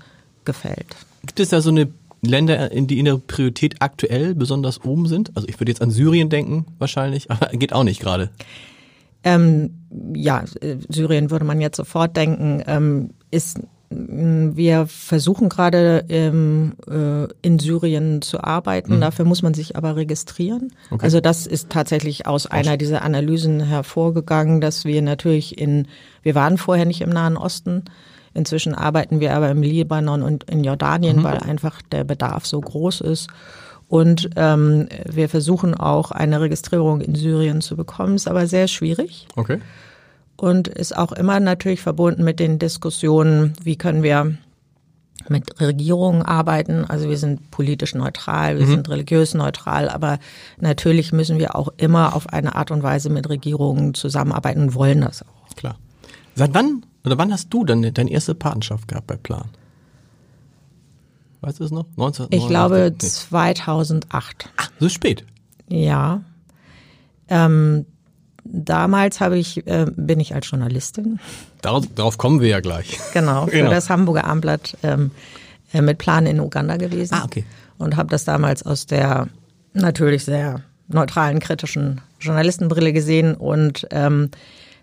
gefällt. 0.45 0.95
Gibt 1.25 1.39
es 1.39 1.49
da 1.49 1.59
so 1.59 1.71
eine 1.71 1.87
Länder, 2.27 2.71
in 2.71 2.87
die 2.87 2.99
in 2.99 3.05
der 3.05 3.17
Priorität 3.17 3.75
aktuell 3.79 4.35
besonders 4.35 4.83
oben 4.83 5.07
sind? 5.07 5.31
Also 5.35 5.47
ich 5.47 5.59
würde 5.59 5.71
jetzt 5.71 5.81
an 5.81 5.91
Syrien 5.91 6.29
denken 6.29 6.65
wahrscheinlich, 6.79 7.29
aber 7.31 7.47
geht 7.57 7.73
auch 7.73 7.83
nicht 7.83 7.99
gerade. 7.99 8.29
Ähm, 9.23 9.71
ja, 10.15 10.43
Syrien 10.89 11.31
würde 11.31 11.45
man 11.45 11.61
jetzt 11.61 11.77
sofort 11.77 12.17
denken, 12.17 12.63
ähm, 12.67 13.11
ist 13.31 13.59
wir 13.95 14.87
versuchen 14.87 15.49
gerade 15.49 16.05
ähm, 16.09 16.73
äh, 16.89 17.27
in 17.41 17.59
Syrien 17.59 18.21
zu 18.21 18.43
arbeiten. 18.43 18.95
Mhm. 18.95 19.01
Dafür 19.01 19.25
muss 19.25 19.41
man 19.41 19.53
sich 19.53 19.75
aber 19.75 19.95
registrieren. 19.95 20.71
Okay. 20.89 21.03
Also 21.03 21.21
das 21.21 21.47
ist 21.47 21.69
tatsächlich 21.69 22.27
aus 22.27 22.47
einer 22.47 22.77
dieser 22.77 23.03
Analysen 23.03 23.59
hervorgegangen, 23.59 24.61
dass 24.61 24.85
wir 24.85 25.01
natürlich 25.01 25.57
in, 25.57 25.87
wir 26.21 26.35
waren 26.35 26.57
vorher 26.57 26.85
nicht 26.85 27.01
im 27.01 27.09
Nahen 27.09 27.37
Osten, 27.37 27.83
Inzwischen 28.33 28.73
arbeiten 28.73 29.19
wir 29.19 29.35
aber 29.35 29.49
im 29.49 29.61
Libanon 29.61 30.21
und 30.23 30.43
in 30.45 30.63
Jordanien, 30.63 31.17
mhm. 31.17 31.23
weil 31.23 31.37
einfach 31.37 31.81
der 31.91 32.03
Bedarf 32.03 32.45
so 32.45 32.59
groß 32.59 33.01
ist. 33.01 33.29
Und 33.87 34.31
ähm, 34.37 34.87
wir 35.05 35.29
versuchen 35.29 35.75
auch 35.75 36.11
eine 36.11 36.41
Registrierung 36.41 37.01
in 37.01 37.15
Syrien 37.15 37.61
zu 37.61 37.75
bekommen, 37.75 38.15
ist 38.15 38.27
aber 38.27 38.47
sehr 38.47 38.67
schwierig. 38.67 39.27
Okay. 39.35 39.59
Und 40.35 40.67
ist 40.67 40.97
auch 40.97 41.11
immer 41.11 41.39
natürlich 41.39 41.81
verbunden 41.81 42.23
mit 42.23 42.39
den 42.39 42.57
Diskussionen, 42.57 43.53
wie 43.63 43.75
können 43.75 44.01
wir 44.01 44.35
mit 45.29 45.61
Regierungen 45.61 46.21
arbeiten. 46.21 46.85
Also 46.85 47.09
wir 47.09 47.17
sind 47.17 47.51
politisch 47.51 47.93
neutral, 47.95 48.57
wir 48.57 48.65
mhm. 48.65 48.71
sind 48.71 48.89
religiös 48.89 49.33
neutral, 49.33 49.89
aber 49.89 50.19
natürlich 50.59 51.13
müssen 51.13 51.39
wir 51.39 51.55
auch 51.55 51.69
immer 51.77 52.15
auf 52.15 52.33
eine 52.33 52.55
Art 52.55 52.71
und 52.71 52.83
Weise 52.83 53.09
mit 53.09 53.29
Regierungen 53.29 53.93
zusammenarbeiten 53.93 54.63
und 54.63 54.75
wollen 54.75 55.01
das 55.01 55.21
auch. 55.21 55.55
Klar. 55.55 55.77
Seit 56.35 56.53
wann 56.53 56.83
oder 57.05 57.17
wann 57.17 57.31
hast 57.31 57.49
du 57.53 57.65
dann 57.65 57.93
deine 57.93 58.11
erste 58.11 58.35
Patenschaft 58.35 58.87
gehabt 58.87 59.07
bei 59.07 59.17
Plan? 59.17 59.49
Weißt 61.41 61.59
du 61.59 61.65
es 61.65 61.71
noch? 61.71 61.85
19, 61.97 62.27
ich 62.29 62.47
glaube 62.47 62.91
nee. 62.91 62.97
2008. 62.97 64.49
Ach, 64.55 64.71
so 64.79 64.87
spät. 64.87 65.25
Ja. 65.67 66.21
Ähm, 67.27 67.85
damals 68.45 69.19
habe 69.19 69.37
ich, 69.37 69.67
äh, 69.67 69.87
bin 69.93 70.21
ich 70.21 70.33
als 70.33 70.49
Journalistin. 70.49 71.19
Darauf, 71.61 71.85
darauf, 71.95 72.17
kommen 72.17 72.39
wir 72.39 72.47
ja 72.47 72.61
gleich. 72.61 72.97
Genau, 73.13 73.45
für 73.47 73.57
genau. 73.57 73.71
das 73.71 73.89
Hamburger 73.89 74.23
Armblatt 74.23 74.77
ähm, 74.83 75.11
äh, 75.73 75.81
mit 75.81 75.97
Plan 75.97 76.25
in 76.25 76.39
Uganda 76.39 76.77
gewesen. 76.77 77.15
Ah, 77.15 77.25
okay. 77.25 77.43
Und 77.77 77.97
habe 77.97 78.09
das 78.09 78.23
damals 78.23 78.63
aus 78.63 78.85
der 78.85 79.27
natürlich 79.73 80.23
sehr 80.23 80.61
neutralen, 80.87 81.39
kritischen 81.39 81.99
Journalistenbrille 82.21 82.93
gesehen 82.93 83.35
und 83.35 83.87
ähm, 83.91 84.29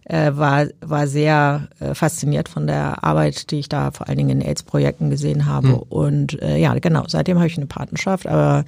äh, 0.04 0.32
war, 0.34 0.66
war 0.80 1.06
sehr 1.06 1.68
äh, 1.78 1.94
fasziniert 1.94 2.48
von 2.48 2.66
der 2.66 3.04
Arbeit, 3.04 3.50
die 3.50 3.58
ich 3.58 3.68
da 3.68 3.90
vor 3.90 4.08
allen 4.08 4.18
Dingen 4.18 4.40
in 4.40 4.46
AIDS-Projekten 4.46 5.10
gesehen 5.10 5.46
habe. 5.46 5.68
Mhm. 5.68 5.74
Und 5.74 6.42
äh, 6.42 6.56
ja, 6.56 6.74
genau, 6.74 7.04
seitdem 7.06 7.38
habe 7.38 7.46
ich 7.46 7.56
eine 7.56 7.66
Patenschaft, 7.66 8.26
aber 8.26 8.64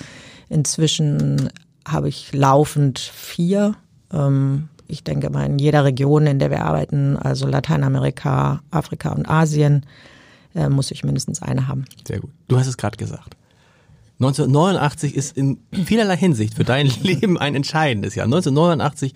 inzwischen 0.48 1.50
habe 1.86 2.08
ich 2.08 2.32
laufend 2.32 2.98
vier. 2.98 3.74
Ähm, 4.12 4.68
ich 4.86 5.04
denke 5.04 5.30
mal 5.30 5.46
in 5.46 5.58
jeder 5.58 5.84
Region, 5.84 6.26
in 6.26 6.38
der 6.38 6.50
wir 6.50 6.64
arbeiten, 6.64 7.16
also 7.16 7.46
Lateinamerika, 7.46 8.60
Afrika 8.70 9.10
und 9.10 9.28
Asien, 9.28 9.86
äh, 10.54 10.68
muss 10.68 10.90
ich 10.90 11.02
mindestens 11.02 11.40
eine 11.40 11.66
haben. 11.66 11.86
Sehr 12.06 12.20
gut. 12.20 12.30
Du 12.48 12.58
hast 12.58 12.66
es 12.66 12.76
gerade 12.76 12.96
gesagt. 12.98 13.36
1989 14.20 15.16
ist 15.16 15.36
in 15.36 15.58
vielerlei 15.72 16.16
Hinsicht 16.16 16.54
für 16.54 16.64
dein 16.64 16.86
Leben 17.02 17.38
ein 17.38 17.54
entscheidendes 17.54 18.14
Jahr. 18.14 18.26
1989 18.26 19.14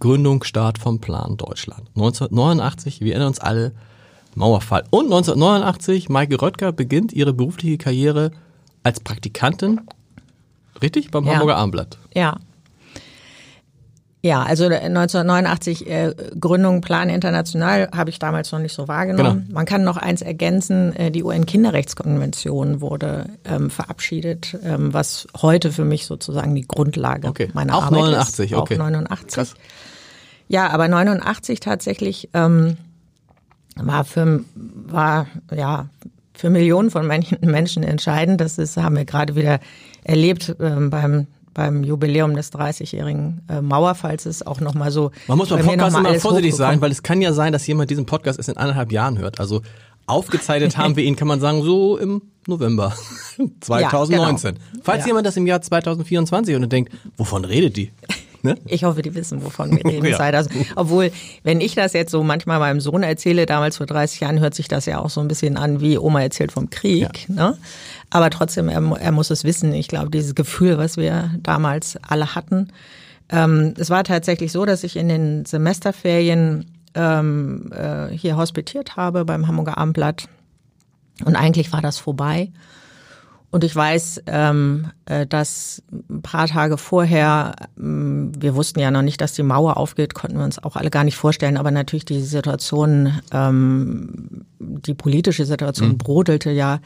Gründung, 0.00 0.42
Start 0.44 0.78
vom 0.78 1.00
Plan 1.00 1.36
Deutschland. 1.36 1.88
1989, 1.94 3.00
wir 3.00 3.12
erinnern 3.12 3.28
uns 3.28 3.38
alle, 3.38 3.72
Mauerfall. 4.34 4.84
Und 4.90 5.06
1989, 5.06 6.08
Maike 6.08 6.40
Röttger 6.40 6.72
beginnt 6.72 7.12
ihre 7.12 7.32
berufliche 7.32 7.78
Karriere 7.78 8.30
als 8.82 9.00
Praktikantin, 9.00 9.80
richtig, 10.82 11.10
beim 11.10 11.24
ja. 11.24 11.32
Hamburger 11.32 11.56
Armblatt. 11.56 11.98
Ja. 12.14 12.36
Ja, 14.22 14.42
also 14.42 14.66
1989 14.66 15.88
äh, 15.88 16.14
Gründung 16.38 16.82
Plan 16.82 17.08
International 17.08 17.88
habe 17.94 18.10
ich 18.10 18.18
damals 18.18 18.52
noch 18.52 18.58
nicht 18.58 18.74
so 18.74 18.86
wahrgenommen. 18.86 19.44
Genau. 19.46 19.54
Man 19.54 19.64
kann 19.64 19.82
noch 19.82 19.96
eins 19.96 20.20
ergänzen, 20.20 20.94
äh, 20.94 21.10
die 21.10 21.24
UN-Kinderrechtskonvention 21.24 22.82
wurde 22.82 23.30
ähm, 23.46 23.70
verabschiedet, 23.70 24.58
ähm, 24.62 24.92
was 24.92 25.26
heute 25.40 25.72
für 25.72 25.86
mich 25.86 26.04
sozusagen 26.04 26.54
die 26.54 26.68
Grundlage 26.68 27.28
okay. 27.28 27.48
meiner 27.54 27.74
Auch 27.76 27.84
Arbeit 27.84 28.00
89, 28.00 28.50
ist. 28.50 28.58
Okay. 28.58 28.74
Auch 28.74 28.78
89. 28.78 29.34
Krass. 29.34 29.54
Ja, 30.50 30.68
aber 30.70 30.88
89 30.88 31.60
tatsächlich 31.60 32.28
ähm, 32.34 32.76
war 33.76 34.04
für 34.04 34.44
war 34.56 35.28
ja 35.54 35.88
für 36.34 36.50
Millionen 36.50 36.90
von 36.90 37.06
Menschen 37.06 37.84
entscheidend. 37.84 38.40
Das 38.40 38.58
ist, 38.58 38.76
haben 38.76 38.96
wir 38.96 39.04
gerade 39.04 39.36
wieder 39.36 39.60
erlebt 40.02 40.56
ähm, 40.58 40.90
beim 40.90 41.28
beim 41.54 41.84
Jubiläum 41.84 42.34
des 42.34 42.52
30-jährigen 42.52 43.42
äh, 43.48 43.60
Mauerfalls 43.60 44.26
ist 44.26 44.44
auch 44.44 44.60
nochmal 44.60 44.90
so. 44.90 45.12
Man 45.28 45.38
muss 45.38 45.50
beim 45.50 45.64
Podcast 45.64 45.96
immer 45.96 46.14
vorsichtig 46.14 46.56
sein, 46.56 46.80
weil 46.80 46.90
es 46.90 47.04
kann 47.04 47.22
ja 47.22 47.32
sein, 47.32 47.52
dass 47.52 47.64
jemand 47.68 47.88
diesen 47.90 48.06
Podcast 48.06 48.40
erst 48.40 48.48
in 48.48 48.56
anderthalb 48.56 48.90
Jahren 48.90 49.18
hört. 49.18 49.38
Also 49.38 49.62
aufgezeichnet 50.06 50.76
haben 50.76 50.96
wir 50.96 51.04
ihn, 51.04 51.14
kann 51.14 51.28
man 51.28 51.38
sagen, 51.38 51.62
so 51.62 51.96
im 51.96 52.22
November 52.48 52.92
2019. 53.60 54.54
Ja, 54.54 54.60
genau. 54.60 54.82
Falls 54.82 55.02
ja. 55.02 55.06
jemand 55.06 55.26
das 55.26 55.36
im 55.36 55.46
Jahr 55.46 55.62
2024 55.62 56.56
und 56.56 56.72
denkt, 56.72 56.92
wovon 57.16 57.44
redet 57.44 57.76
die? 57.76 57.92
Ne? 58.42 58.56
Ich 58.64 58.84
hoffe, 58.84 59.02
die 59.02 59.14
wissen, 59.14 59.44
wovon 59.44 59.76
wir 59.76 59.84
reden. 59.90 60.06
ja. 60.06 60.32
das. 60.32 60.48
Obwohl, 60.76 61.10
wenn 61.42 61.60
ich 61.60 61.74
das 61.74 61.92
jetzt 61.92 62.10
so 62.10 62.22
manchmal 62.22 62.58
meinem 62.58 62.80
Sohn 62.80 63.02
erzähle, 63.02 63.46
damals 63.46 63.76
vor 63.76 63.86
30 63.86 64.20
Jahren, 64.20 64.40
hört 64.40 64.54
sich 64.54 64.68
das 64.68 64.86
ja 64.86 64.98
auch 64.98 65.10
so 65.10 65.20
ein 65.20 65.28
bisschen 65.28 65.56
an, 65.56 65.80
wie 65.80 65.98
Oma 65.98 66.22
erzählt 66.22 66.52
vom 66.52 66.70
Krieg. 66.70 67.28
Ja. 67.28 67.34
Ne? 67.34 67.58
Aber 68.10 68.30
trotzdem, 68.30 68.68
er, 68.68 68.82
er, 68.98 69.12
muss 69.12 69.30
es 69.30 69.44
wissen. 69.44 69.72
Ich 69.72 69.88
glaube, 69.88 70.10
dieses 70.10 70.34
Gefühl, 70.34 70.78
was 70.78 70.96
wir 70.96 71.30
damals 71.42 71.98
alle 72.02 72.34
hatten. 72.34 72.68
Ähm, 73.28 73.74
es 73.78 73.90
war 73.90 74.04
tatsächlich 74.04 74.52
so, 74.52 74.64
dass 74.64 74.84
ich 74.84 74.96
in 74.96 75.08
den 75.08 75.44
Semesterferien 75.44 76.66
ähm, 76.94 77.70
äh, 77.72 78.08
hier 78.08 78.36
hospitiert 78.36 78.96
habe 78.96 79.24
beim 79.24 79.46
Hamburger 79.46 79.78
Abendblatt. 79.78 80.28
Und 81.24 81.36
eigentlich 81.36 81.72
war 81.72 81.82
das 81.82 81.98
vorbei. 81.98 82.50
Und 83.50 83.64
ich 83.64 83.74
weiß, 83.74 84.22
ähm, 84.26 84.90
äh, 85.06 85.26
dass 85.26 85.82
ein 85.90 86.22
paar 86.22 86.46
Tage 86.46 86.78
vorher, 86.78 87.56
ähm, 87.76 88.32
wir 88.38 88.54
wussten 88.54 88.78
ja 88.78 88.90
noch 88.92 89.02
nicht, 89.02 89.20
dass 89.20 89.32
die 89.32 89.42
Mauer 89.42 89.76
aufgeht, 89.76 90.14
konnten 90.14 90.38
wir 90.38 90.44
uns 90.44 90.62
auch 90.62 90.76
alle 90.76 90.90
gar 90.90 91.02
nicht 91.02 91.16
vorstellen, 91.16 91.56
aber 91.56 91.72
natürlich 91.72 92.04
die 92.04 92.20
Situation, 92.20 93.12
ähm, 93.32 94.46
die 94.60 94.94
politische 94.94 95.44
Situation 95.44 95.90
mhm. 95.90 95.98
brodelte 95.98 96.50
ja, 96.50 96.78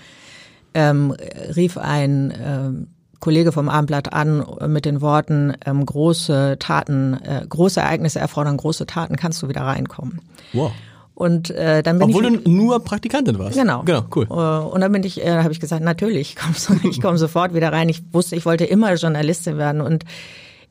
ähm, 0.73 1.15
rief 1.55 1.77
ein 1.77 2.33
ähm, 2.43 2.87
Kollege 3.21 3.53
vom 3.53 3.69
Abendblatt 3.69 4.13
an 4.13 4.45
mit 4.67 4.87
den 4.87 5.01
Worten, 5.01 5.55
ähm, 5.67 5.85
große 5.85 6.57
Taten, 6.59 7.15
äh, 7.23 7.45
große 7.49 7.81
Ereignisse 7.81 8.21
erfordern 8.21 8.57
große 8.57 8.87
Taten, 8.87 9.17
kannst 9.17 9.43
du 9.43 9.49
wieder 9.49 9.63
reinkommen. 9.63 10.21
Wow. 10.53 10.73
Und 11.15 11.51
äh, 11.51 11.83
dann 11.83 11.99
bin 11.99 12.09
Obwohl 12.09 12.27
ich, 12.27 12.43
du 12.43 12.51
nur 12.51 12.83
Praktikantin 12.83 13.39
warst. 13.39 13.57
Genau. 13.57 13.83
Genau, 13.85 14.05
cool. 14.17 14.27
Äh, 14.29 14.33
und 14.33 14.81
dann 14.81 14.91
bin 14.91 15.05
ich, 15.05 15.25
äh, 15.25 15.43
habe 15.43 15.53
ich 15.53 15.61
gesagt, 15.61 15.83
natürlich, 15.83 16.35
komm, 16.37 16.55
ich 16.91 17.01
komme 17.01 17.19
sofort 17.19 17.55
wieder 17.55 17.73
rein. 17.73 17.89
Ich 17.89 18.03
wusste, 18.13 18.35
ich 18.35 18.45
wollte 18.45 18.65
immer 18.65 18.95
Journalistin 18.95 19.57
werden 19.57 19.81
und 19.81 20.05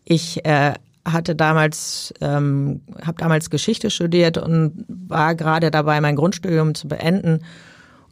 ich 0.04 0.44
äh, 0.46 0.74
hatte 1.06 1.36
damals, 1.36 2.14
ähm, 2.22 2.82
habe 3.06 3.18
damals 3.18 3.50
Geschichte 3.50 3.90
studiert 3.90 4.38
und 4.38 4.86
war 4.88 5.36
gerade 5.36 5.72
dabei, 5.72 6.02
mein 6.02 6.16
Grundstudium 6.16 6.76
zu 6.76 6.88
beenden 6.88 7.42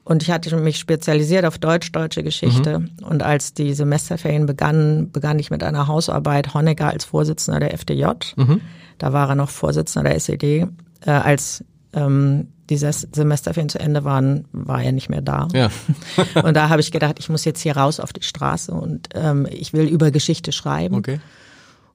Und 0.03 0.23
ich 0.23 0.31
hatte 0.31 0.55
mich 0.57 0.77
spezialisiert 0.77 1.45
auf 1.45 1.57
Deutsch-deutsche 1.57 2.23
Geschichte. 2.23 2.79
Mhm. 2.79 2.89
Und 3.03 3.23
als 3.23 3.53
die 3.53 3.73
Semesterferien 3.73 4.45
begannen, 4.45 5.11
begann 5.11 5.37
ich 5.39 5.51
mit 5.51 5.63
einer 5.63 5.87
Hausarbeit 5.87 6.53
Honecker 6.53 6.89
als 6.89 7.05
Vorsitzender 7.05 7.59
der 7.59 7.73
FDJ. 7.73 8.05
Mhm. 8.35 8.61
Da 8.97 9.13
war 9.13 9.29
er 9.29 9.35
noch 9.35 9.49
Vorsitzender 9.49 10.09
der 10.09 10.15
SED. 10.17 10.67
Äh, 11.05 11.11
als 11.11 11.63
ähm, 11.93 12.47
diese 12.69 12.91
Semesterferien 12.93 13.69
zu 13.69 13.79
Ende 13.79 14.03
waren, 14.05 14.45
war 14.53 14.81
er 14.81 14.91
nicht 14.91 15.09
mehr 15.09 15.21
da. 15.21 15.47
Ja. 15.53 15.69
und 16.43 16.55
da 16.55 16.69
habe 16.69 16.81
ich 16.81 16.91
gedacht, 16.91 17.17
ich 17.19 17.29
muss 17.29 17.43
jetzt 17.43 17.61
hier 17.61 17.75
raus 17.75 17.99
auf 17.99 18.13
die 18.13 18.23
Straße 18.23 18.71
und 18.71 19.09
ähm, 19.13 19.47
ich 19.51 19.73
will 19.73 19.87
über 19.87 20.11
Geschichte 20.11 20.51
schreiben. 20.51 20.95
Okay. 20.95 21.19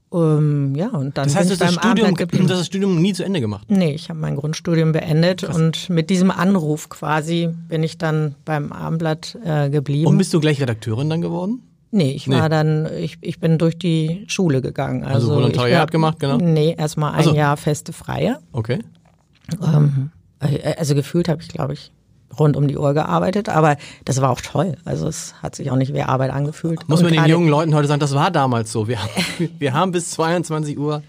Um, 0.09 0.75
ja, 0.77 0.89
und 0.89 1.19
dann 1.19 1.25
das 1.25 1.35
heißt, 1.35 1.49
bin 1.49 1.55
ich 1.55 1.59
beim 1.61 1.85
Studium, 1.85 2.15
geblieben. 2.15 2.47
das 2.49 2.67
Studium 2.67 3.01
nie 3.03 3.13
zu 3.13 3.25
Ende 3.25 3.41
gemacht? 3.41 3.67
Nee, 3.69 3.93
ich 3.93 4.09
habe 4.09 4.21
mein 4.21 4.37
Grundstudium 4.37 4.93
beendet 4.93 5.43
Krass. 5.43 5.57
und 5.57 5.91
mit 5.91 6.11
diesem 6.11 6.31
Anruf 6.31 6.89
quasi 6.89 7.49
bin 7.69 7.83
ich 7.83 7.99
dann 7.99 8.35
beim 8.45 8.73
Abendblatt 8.73 9.37
äh, 9.45 9.69
geblieben. 9.69 10.07
Und 10.07 10.19
bist 10.19 10.33
du 10.33 10.41
gleich 10.41 10.61
Redakteurin 10.61 11.11
dann 11.11 11.23
geworden? 11.23 11.63
Nee, 11.91 12.13
ich 12.13 12.29
war 12.29 12.43
nee. 12.43 12.49
dann, 12.49 12.89
ich, 12.99 13.19
ich 13.23 13.41
bin 13.41 13.59
durch 13.59 13.79
die 13.79 14.25
Schule 14.29 14.61
gegangen. 14.61 15.03
Also, 15.03 15.31
also 15.31 15.35
Volontariat 15.37 15.91
gemacht, 15.91 16.21
genau? 16.21 16.37
Nee, 16.37 16.75
erstmal 16.77 17.13
ein 17.13 17.19
also. 17.19 17.35
Jahr 17.35 17.57
feste 17.57 17.93
Freie. 17.93 18.39
Okay. 18.53 18.81
Ähm, 19.63 20.11
also 20.77 20.95
gefühlt 20.95 21.29
habe 21.29 21.43
ich, 21.43 21.49
glaube 21.49 21.73
ich, 21.73 21.93
rund 22.39 22.57
um 22.57 22.69
die 22.69 22.77
Uhr 22.77 22.95
gearbeitet, 22.95 23.49
aber 23.49 23.77
das 24.05 24.21
war 24.21 24.31
auch 24.31 24.41
toll. 24.41 24.77
Also 24.85 25.09
es 25.09 25.35
hat 25.43 25.55
sich 25.55 25.71
auch 25.71 25.77
nicht 25.77 25.95
wie 25.95 26.03
Arbeit 26.03 26.31
angefühlt. 26.31 26.89
Muss 26.89 27.03
man 27.03 27.13
den 27.13 27.25
jungen 27.27 27.49
Leuten 27.49 27.75
heute 27.75 27.89
sagen, 27.89 28.01
das 28.01 28.15
war 28.15 28.31
damals 28.31 28.73
so. 28.73 28.89
Wir, 28.89 28.99
wir 29.59 29.73
haben 29.73 29.93
bis 29.93 30.11
22 30.11 30.79
Uhr. 30.79 31.03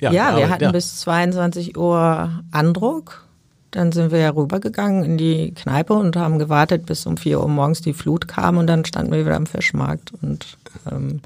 Ja, 0.00 0.12
ja 0.12 0.36
wir 0.36 0.48
hatten 0.48 0.64
ja. 0.64 0.72
bis 0.72 1.00
22 1.00 1.76
Uhr 1.76 2.42
Andruck. 2.50 3.26
Dann 3.70 3.90
sind 3.90 4.10
wir 4.10 4.18
ja 4.18 4.30
rübergegangen 4.30 5.02
in 5.02 5.16
die 5.16 5.54
Kneipe 5.54 5.94
und 5.94 6.16
haben 6.16 6.38
gewartet, 6.38 6.84
bis 6.84 7.06
um 7.06 7.16
4 7.16 7.40
Uhr 7.40 7.48
morgens 7.48 7.80
die 7.80 7.94
Flut 7.94 8.28
kam 8.28 8.58
und 8.58 8.66
dann 8.66 8.84
standen 8.84 9.12
wir 9.12 9.24
wieder 9.24 9.36
am 9.36 9.46
Fischmarkt 9.46 10.12
und 10.20 10.58
ähm, 10.90 11.22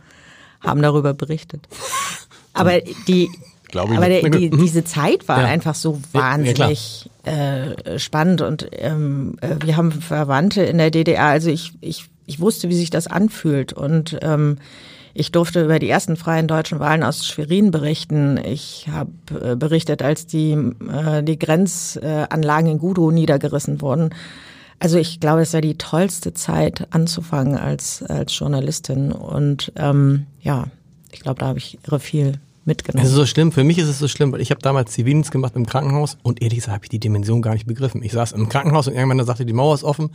haben 0.61 0.81
darüber 0.81 1.13
berichtet. 1.13 1.67
Aber 2.53 2.81
die, 3.09 3.29
Glaube 3.69 3.93
ich 3.93 3.99
Aber 3.99 4.09
der, 4.09 4.29
die, 4.31 4.51
diese 4.51 4.85
Zeit 4.85 5.29
war 5.29 5.41
ja. 5.41 5.47
einfach 5.47 5.75
so 5.75 6.01
wahnsinnig 6.13 7.11
ja, 7.27 7.33
äh, 7.33 7.99
spannend 7.99 8.41
und 8.41 8.69
ähm, 8.73 9.37
äh, 9.41 9.57
wir 9.65 9.77
haben 9.77 9.93
Verwandte 9.93 10.63
in 10.63 10.79
der 10.79 10.91
DDR. 10.91 11.25
Also 11.25 11.51
ich, 11.51 11.73
ich, 11.81 12.07
ich 12.27 12.41
wusste, 12.41 12.69
wie 12.69 12.77
sich 12.77 12.91
das 12.91 13.07
anfühlt 13.07 13.73
und 13.73 14.19
ähm, 14.23 14.59
ich 15.19 15.33
durfte 15.33 15.65
über 15.65 15.79
die 15.79 15.89
ersten 15.89 16.17
freien 16.17 16.47
deutschen 16.47 16.79
Wahlen 16.79 17.03
aus 17.03 17.27
Schwerin 17.27 17.71
berichten. 17.71 18.39
Ich 18.45 18.87
habe 18.91 19.11
äh, 19.41 19.57
berichtet, 19.57 20.03
als 20.03 20.27
die, 20.27 20.53
äh, 20.53 21.23
die 21.23 21.39
Grenzanlagen 21.39 22.71
in 22.71 22.79
Gudo 22.79 23.11
niedergerissen 23.11 23.81
wurden. 23.81 24.11
Also 24.79 24.99
ich 24.99 25.19
glaube, 25.19 25.41
es 25.41 25.55
war 25.55 25.63
die 25.63 25.79
tollste 25.79 26.35
Zeit 26.35 26.87
anzufangen 26.91 27.57
als, 27.57 28.03
als 28.03 28.39
Journalistin. 28.39 29.11
Und 29.11 29.73
ähm, 29.77 30.27
ja, 30.43 30.67
ich 31.13 31.21
glaube, 31.21 31.41
da 31.41 31.47
habe 31.47 31.59
ich 31.59 31.79
irre 31.87 31.99
viel 31.99 32.35
mitgenommen. 32.67 33.05
Es 33.05 33.11
ist 33.11 33.17
so 33.17 33.27
schlimm, 33.27 33.53
für 33.53 33.65
mich 33.65 33.79
ist 33.79 33.89
es 33.89 33.99
so 33.99 34.09
schlimm, 34.09 34.33
weil 34.33 34.41
ich 34.41 34.51
habe 34.51 34.61
damals 34.61 34.93
Zivildienst 34.93 35.31
gemacht 35.31 35.55
im 35.57 35.67
Krankenhaus 35.67 36.19
und 36.23 36.43
ehrlich 36.43 36.59
gesagt 36.59 36.75
habe 36.75 36.85
ich 36.85 36.91
die 36.91 36.99
Dimension 36.99 37.43
gar 37.43 37.55
nicht 37.55 37.67
begriffen. 37.67 38.03
Ich 38.03 38.13
saß 38.13 38.33
im 38.33 38.49
Krankenhaus 38.49 38.89
und 38.89 38.95
irgendwann 38.95 39.25
sagte, 39.25 39.47
die 39.47 39.53
Mauer 39.53 39.75
ist 39.75 39.85
offen. 39.85 40.11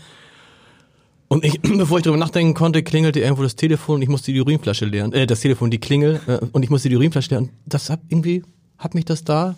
Und 1.27 1.45
ich, 1.45 1.61
bevor 1.61 1.97
ich 1.97 2.03
darüber 2.03 2.19
nachdenken 2.19 2.53
konnte, 2.53 2.83
klingelte 2.83 3.19
irgendwo 3.19 3.43
das 3.43 3.55
Telefon 3.55 3.95
und 3.95 4.01
ich 4.01 4.09
musste 4.09 4.31
die 4.33 4.41
Urinflasche 4.41 4.85
leeren, 4.85 5.13
äh, 5.13 5.25
das 5.25 5.39
Telefon, 5.39 5.71
die 5.71 5.79
Klingel, 5.79 6.19
äh, 6.27 6.39
und 6.51 6.63
ich 6.63 6.69
musste 6.69 6.89
die 6.89 6.95
Urinflasche 6.95 7.29
leeren. 7.29 7.45
Und 7.45 7.73
das 7.73 7.89
hat 7.89 8.01
irgendwie, 8.09 8.43
hat 8.77 8.93
mich 8.95 9.05
das 9.05 9.23
da, 9.23 9.55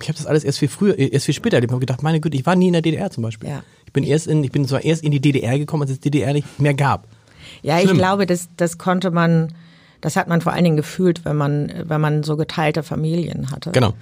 ich 0.00 0.08
habe 0.08 0.18
das 0.18 0.26
alles 0.26 0.44
erst 0.44 0.58
viel 0.58 0.68
früher, 0.68 0.98
erst 0.98 1.24
viel 1.24 1.34
später 1.34 1.56
erlebt. 1.56 1.70
Ich 1.70 1.74
habe 1.74 1.80
gedacht, 1.80 2.02
meine 2.02 2.20
Güte, 2.20 2.36
ich 2.36 2.44
war 2.44 2.54
nie 2.54 2.66
in 2.66 2.74
der 2.74 2.82
DDR 2.82 3.10
zum 3.10 3.22
Beispiel. 3.22 3.48
Ja. 3.48 3.62
Ich 3.86 3.92
bin 3.92 4.04
erst 4.04 4.26
in, 4.26 4.44
ich 4.44 4.52
bin 4.52 4.66
zwar 4.68 4.84
erst 4.84 5.02
in 5.02 5.10
die 5.10 5.20
DDR 5.20 5.58
gekommen, 5.58 5.84
als 5.84 5.90
es 5.90 6.00
DDR 6.00 6.32
nicht 6.32 6.60
mehr 6.60 6.74
gab. 6.74 7.08
Ja, 7.62 7.78
Schlimm. 7.78 7.92
ich 7.92 7.98
glaube, 7.98 8.26
das, 8.26 8.48
das 8.56 8.76
konnte 8.76 9.10
man, 9.10 9.54
das 10.06 10.14
hat 10.14 10.28
man 10.28 10.40
vor 10.40 10.52
allen 10.52 10.62
Dingen 10.62 10.76
gefühlt, 10.76 11.24
wenn 11.24 11.34
man, 11.34 11.72
wenn 11.82 12.00
man 12.00 12.22
so 12.22 12.36
geteilte 12.36 12.84
Familien 12.84 13.50
hatte. 13.50 13.72
Genau. 13.72 13.92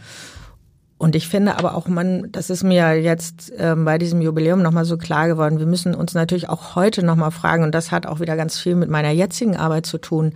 Und 0.98 1.16
ich 1.16 1.28
finde 1.28 1.56
aber 1.56 1.74
auch, 1.74 1.88
man, 1.88 2.30
das 2.30 2.50
ist 2.50 2.62
mir 2.62 3.00
jetzt 3.00 3.50
ähm, 3.56 3.86
bei 3.86 3.96
diesem 3.96 4.20
Jubiläum 4.20 4.60
nochmal 4.60 4.84
so 4.84 4.98
klar 4.98 5.28
geworden, 5.28 5.60
wir 5.60 5.66
müssen 5.66 5.94
uns 5.94 6.12
natürlich 6.12 6.50
auch 6.50 6.76
heute 6.76 7.02
nochmal 7.02 7.30
fragen, 7.30 7.64
und 7.64 7.74
das 7.74 7.90
hat 7.90 8.04
auch 8.04 8.20
wieder 8.20 8.36
ganz 8.36 8.58
viel 8.58 8.74
mit 8.74 8.90
meiner 8.90 9.12
jetzigen 9.12 9.56
Arbeit 9.56 9.86
zu 9.86 9.96
tun, 9.96 10.34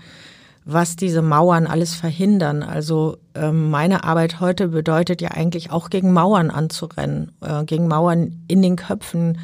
was 0.64 0.96
diese 0.96 1.20
Mauern 1.20 1.66
alles 1.66 1.94
verhindern. 1.94 2.62
Also 2.62 3.18
ähm, 3.34 3.68
meine 3.68 4.04
Arbeit 4.04 4.40
heute 4.40 4.68
bedeutet 4.68 5.20
ja 5.20 5.32
eigentlich 5.32 5.70
auch 5.70 5.90
gegen 5.90 6.14
Mauern 6.14 6.50
anzurennen, 6.50 7.32
äh, 7.42 7.64
gegen 7.64 7.88
Mauern 7.88 8.42
in 8.48 8.62
den 8.62 8.76
Köpfen, 8.76 9.36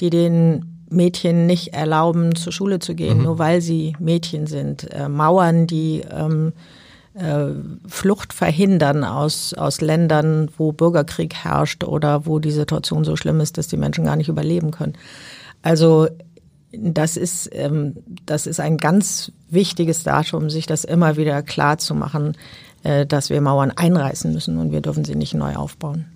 die 0.00 0.10
den 0.10 0.73
Mädchen 0.94 1.46
nicht 1.46 1.74
erlauben, 1.74 2.34
zur 2.34 2.52
Schule 2.52 2.78
zu 2.78 2.94
gehen, 2.94 3.18
mhm. 3.18 3.24
nur 3.24 3.38
weil 3.38 3.60
sie 3.60 3.94
Mädchen 3.98 4.46
sind. 4.46 4.90
Äh, 4.92 5.08
Mauern, 5.08 5.66
die 5.66 6.02
ähm, 6.10 6.52
äh, 7.14 7.46
Flucht 7.86 8.32
verhindern 8.32 9.04
aus, 9.04 9.54
aus 9.54 9.80
Ländern, 9.80 10.50
wo 10.56 10.72
Bürgerkrieg 10.72 11.34
herrscht 11.34 11.84
oder 11.84 12.26
wo 12.26 12.38
die 12.38 12.50
Situation 12.50 13.04
so 13.04 13.16
schlimm 13.16 13.40
ist, 13.40 13.58
dass 13.58 13.68
die 13.68 13.76
Menschen 13.76 14.04
gar 14.04 14.16
nicht 14.16 14.28
überleben 14.28 14.70
können. 14.70 14.94
Also 15.62 16.08
das 16.72 17.16
ist, 17.16 17.48
ähm, 17.52 17.96
das 18.26 18.46
ist 18.46 18.60
ein 18.60 18.78
ganz 18.78 19.32
wichtiges 19.48 20.02
Datum, 20.02 20.50
sich 20.50 20.66
das 20.66 20.84
immer 20.84 21.16
wieder 21.16 21.42
klar 21.42 21.78
zu 21.78 21.94
machen, 21.94 22.36
äh, 22.82 23.06
dass 23.06 23.30
wir 23.30 23.40
Mauern 23.40 23.70
einreißen 23.70 24.32
müssen 24.32 24.58
und 24.58 24.72
wir 24.72 24.80
dürfen 24.80 25.04
sie 25.04 25.14
nicht 25.14 25.34
neu 25.34 25.54
aufbauen. 25.54 26.06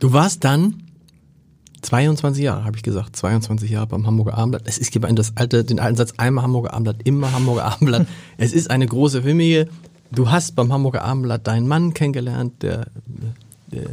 Du 0.00 0.12
warst 0.12 0.44
dann 0.44 0.82
22 1.84 2.42
Jahre, 2.42 2.64
habe 2.64 2.76
ich 2.76 2.82
gesagt. 2.82 3.14
22 3.16 3.70
Jahre 3.70 3.86
beim 3.86 4.06
Hamburger 4.06 4.34
Abendblatt. 4.34 4.62
Es 4.66 4.78
ist 4.78 4.90
gibt 4.90 5.06
das 5.18 5.36
alte, 5.36 5.64
den 5.64 5.78
alten 5.78 5.96
Satz, 5.96 6.14
einmal 6.16 6.44
Hamburger 6.44 6.72
Abendblatt, 6.72 7.06
immer 7.06 7.32
Hamburger 7.32 7.64
Abendblatt. 7.64 8.06
es 8.38 8.52
ist 8.52 8.70
eine 8.70 8.86
große 8.86 9.22
Familie. 9.22 9.68
Du 10.10 10.30
hast 10.30 10.56
beim 10.56 10.72
Hamburger 10.72 11.02
Abendblatt 11.02 11.46
deinen 11.46 11.68
Mann 11.68 11.92
kennengelernt, 11.92 12.62
der, 12.62 12.86
der 13.70 13.84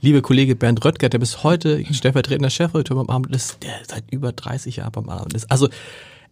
liebe 0.00 0.22
Kollege 0.22 0.56
Bernd 0.56 0.84
Röttger, 0.84 1.08
der 1.08 1.18
bis 1.18 1.42
heute 1.42 1.84
stellvertretender 1.92 2.50
Chefredakteur 2.50 2.96
beim 2.96 3.10
Abendblatt 3.10 3.36
ist, 3.40 3.62
der 3.62 3.74
seit 3.86 4.04
über 4.10 4.32
30 4.32 4.76
Jahren 4.76 4.92
beim 4.92 5.08
Abendblatt 5.08 5.34
ist. 5.34 5.50
Also 5.50 5.68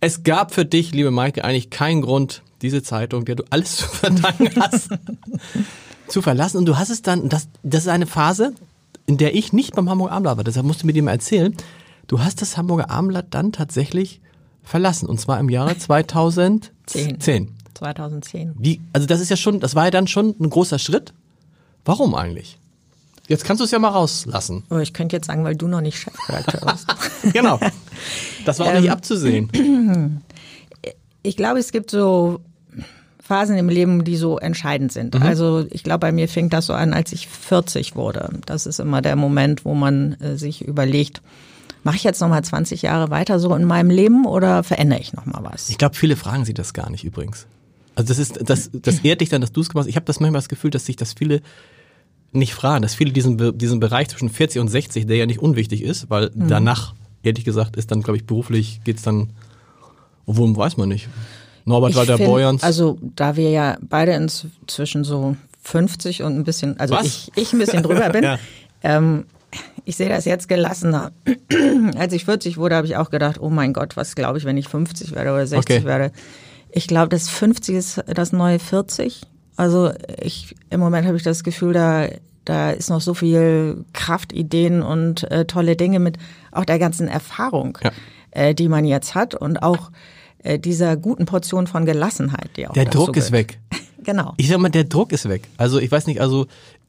es 0.01 0.23
gab 0.23 0.55
für 0.55 0.65
dich, 0.65 0.93
liebe 0.93 1.11
Maike, 1.11 1.45
eigentlich 1.45 1.71
keinen 1.71 2.03
Grund, 2.03 2.43
diese 2.63 2.83
Zeitung, 2.83 3.25
der 3.25 3.37
du 3.37 3.45
alles 3.51 3.77
zu 3.77 3.89
verdanken 3.89 4.51
hast, 4.61 4.89
zu 6.09 6.23
verlassen. 6.23 6.59
Und 6.59 6.67
du 6.67 6.79
hast 6.79 6.91
es 6.91 7.03
dann, 7.03 7.29
das, 7.29 7.49
das 7.63 7.83
ist 7.83 7.89
eine 7.89 8.07
Phase, 8.07 8.55
in 9.07 9.17
der 9.19 9.35
ich 9.35 9.53
nicht 9.53 9.75
beim 9.75 9.89
Hamburger 9.91 10.13
Abendblatt 10.13 10.37
war. 10.39 10.45
Deshalb 10.45 10.67
musst 10.67 10.83
du 10.83 10.87
mir 10.87 10.93
dir 10.93 11.03
mal 11.03 11.13
erzählen. 11.13 11.55
Du 12.07 12.21
hast 12.21 12.43
das 12.43 12.57
Hamburger 12.57 12.91
Abendblatt 12.91 13.27
dann 13.31 13.53
tatsächlich 13.53 14.21
verlassen 14.63 15.09
und 15.09 15.21
zwar 15.21 15.39
im 15.41 15.49
Jahre 15.49 15.77
2010. 15.77 17.21
10. 17.21 17.53
2010. 17.75 18.55
Wie, 18.59 18.81
also 18.93 19.07
das 19.07 19.21
ist 19.21 19.31
ja 19.31 19.37
schon, 19.37 19.61
das 19.61 19.75
war 19.75 19.87
ja 19.87 19.91
dann 19.91 20.07
schon 20.07 20.35
ein 20.41 20.51
großer 20.51 20.79
Schritt. 20.79 21.13
Warum 21.85 22.15
eigentlich? 22.15 22.59
Jetzt 23.27 23.45
kannst 23.45 23.61
du 23.61 23.65
es 23.65 23.71
ja 23.71 23.79
mal 23.79 23.89
rauslassen. 23.89 24.65
Oh, 24.71 24.79
ich 24.79 24.93
könnte 24.93 25.17
jetzt 25.17 25.27
sagen, 25.27 25.45
weil 25.45 25.57
du 25.57 25.67
noch 25.67 25.81
nicht 25.81 25.99
Chefredakteur 25.99 26.61
bist. 26.73 27.33
genau. 27.33 27.59
Das 28.45 28.59
war 28.59 28.69
auch 28.69 28.75
nicht 28.75 28.85
ähm, 28.85 28.91
abzusehen. 28.91 30.23
Ich 31.27 31.39
glaube, 31.39 31.59
es 31.59 31.73
gibt 31.73 31.91
so 31.91 32.41
Phasen 33.27 33.57
im 33.57 33.71
Leben, 33.71 34.05
die 34.05 34.17
so 34.17 34.39
entscheidend 34.39 34.93
sind. 34.93 35.15
Mhm. 35.15 35.23
Also 35.23 35.65
ich 35.71 35.83
glaube, 35.83 36.01
bei 36.01 36.13
mir 36.13 36.29
fing 36.29 36.51
das 36.51 36.67
so 36.67 36.75
an, 36.75 36.93
als 36.93 37.11
ich 37.11 37.27
40 37.27 37.97
wurde. 37.97 38.29
Das 38.45 38.67
ist 38.67 38.81
immer 38.81 39.01
der 39.01 39.17
Moment, 39.17 39.65
wo 39.65 39.75
man 39.75 40.13
äh, 40.21 40.37
sich 40.37 40.63
überlegt, 40.63 41.23
mache 41.85 41.97
ich 41.97 42.05
jetzt 42.05 42.21
nochmal 42.21 42.45
20 42.45 42.83
Jahre 42.83 43.09
weiter 43.11 43.39
so 43.39 43.55
in 43.55 43.65
meinem 43.65 43.89
Leben 43.89 44.27
oder 44.27 44.63
verändere 44.63 45.01
ich 45.01 45.15
nochmal 45.15 45.43
was? 45.43 45.71
Ich 45.71 45.79
glaube, 45.79 45.95
viele 45.95 46.17
fragen 46.17 46.45
sich 46.45 46.55
das 46.55 46.75
gar 46.75 46.91
nicht 46.91 47.03
übrigens. 47.03 47.47
Also 47.95 48.09
das 48.09 48.19
ist, 48.19 48.41
das, 48.43 48.71
das 48.73 48.99
ehrt 48.99 49.23
dich 49.23 49.31
dann, 49.31 49.41
dass 49.41 49.53
du 49.53 49.63
es 49.63 49.71
gemacht 49.71 49.85
hast. 49.85 49.91
Ich 49.91 49.97
habe 49.97 50.05
das 50.05 50.21
manchmal 50.21 50.41
das 50.41 50.51
Gefühl, 50.51 50.71
dass 50.71 50.85
sich 50.85 50.97
das 50.97 51.15
viele 51.15 51.41
nicht 52.33 52.53
fragen, 52.53 52.83
dass 52.83 52.95
viele 52.95 53.13
diesen, 53.13 53.57
diesen 53.57 53.81
Bereich 53.81 54.09
zwischen 54.09 54.29
40 54.29 54.61
und 54.61 54.69
60, 54.69 55.07
der 55.07 55.17
ja 55.17 55.25
nicht 55.25 55.39
unwichtig 55.39 55.83
ist, 55.83 56.11
weil 56.11 56.31
mhm. 56.35 56.49
danach, 56.49 56.95
ehrlich 57.23 57.45
gesagt, 57.45 57.77
ist 57.77 57.91
dann, 57.91 58.03
glaube 58.03 58.19
ich, 58.19 58.27
beruflich 58.27 58.83
geht's 58.85 59.01
dann, 59.01 59.31
obwohl 60.27 60.55
weiß 60.55 60.77
man 60.77 60.91
nicht. 60.91 61.09
Norbert 61.65 61.95
Walter 61.95 62.19
Borjans. 62.19 62.63
Also 62.63 62.99
da 63.01 63.37
wir 63.37 63.51
ja 63.51 63.77
beide 63.81 64.13
inzwischen 64.13 65.05
so 65.05 65.37
50 65.63 66.23
und 66.23 66.37
ein 66.37 66.45
bisschen, 66.45 66.79
also 66.79 66.99
ich, 67.03 67.33
ich 67.37 67.53
ein 67.53 67.59
bisschen 67.59 67.83
drüber 67.83 68.11
bin, 68.11 68.25
ja. 68.25 68.39
ähm, 68.83 69.25
ich 69.85 69.97
sehe 69.97 70.09
das 70.09 70.25
jetzt 70.25 70.49
gelassener. 70.49 71.13
Als 71.97 72.13
ich 72.13 72.25
40 72.25 72.59
wurde, 72.59 72.77
habe 72.77 72.87
ich 72.87 72.97
auch 72.97 73.11
gedacht, 73.11 73.41
oh 73.41 73.51
mein 73.51 73.73
Gott, 73.73 73.97
was 73.97 74.15
glaube 74.15 74.39
ich, 74.39 74.45
wenn 74.45 74.57
ich 74.57 74.69
50 74.69 75.15
werde 75.15 75.33
oder 75.33 75.47
60 75.47 75.77
okay. 75.77 75.87
werde. 75.87 76.13
Ich 76.71 76.87
glaube, 76.87 77.09
das 77.09 77.29
50 77.29 77.75
ist 77.75 78.05
das 78.07 78.33
neue 78.33 78.59
40. 78.59 79.23
Also 79.57 79.93
ich 80.21 80.55
im 80.71 80.81
Moment 80.81 81.07
habe 81.07 81.17
ich 81.17 81.23
das 81.23 81.45
Gefühl, 81.45 81.73
da 81.73 82.09
da 82.45 82.73
ist 82.73 82.91
noch 82.91 83.01
so 83.01 83.15
viel 83.15 83.85
Kraft, 83.93 84.33
Ideen 84.33 84.83
und 84.83 85.31
äh, 85.31 85.47
tolle 85.47 85.77
Dinge 85.77 85.99
mit 85.99 86.19
auch 86.53 86.65
der 86.65 86.79
ganzen 86.79 87.09
Erfahrung, 87.09 87.79
ja. 87.83 87.91
äh, 88.33 88.55
die 88.55 88.69
man 88.69 88.85
jetzt 88.85 89.15
hat 89.15 89.35
und 89.35 89.63
auch 89.63 89.91
äh, 90.45 90.59
dieser 90.59 90.97
guten 90.97 91.27
Portion 91.27 91.67
von 91.67 91.87
Gelassenheit, 91.87 92.51
die 92.57 92.69
auch 92.69 92.73
Der 92.75 92.85
Druck 92.85 93.17
ist 93.17 93.33
weg. 93.33 93.59
genau. 94.05 94.35
Ich 94.37 94.49
sag 94.49 94.59
mal, 94.59 94.69
der 94.69 94.85
Druck 94.85 95.13
ist 95.13 95.29
weg. 95.29 95.49
Also 95.57 95.81
ich 95.81 95.91
weiß 95.91 96.07
nicht, 96.07 96.21
also 96.21 96.47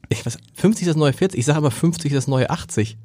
ich 0.08 0.24
weiß, 0.24 0.38
50 0.54 0.86
ist 0.86 0.90
das 0.90 0.96
neue 0.96 1.12
40, 1.12 1.38
ich 1.38 1.46
sage 1.46 1.58
aber 1.58 1.70
50 1.70 2.12
ist 2.12 2.16
das 2.16 2.28
neue 2.28 2.50
80. 2.50 2.96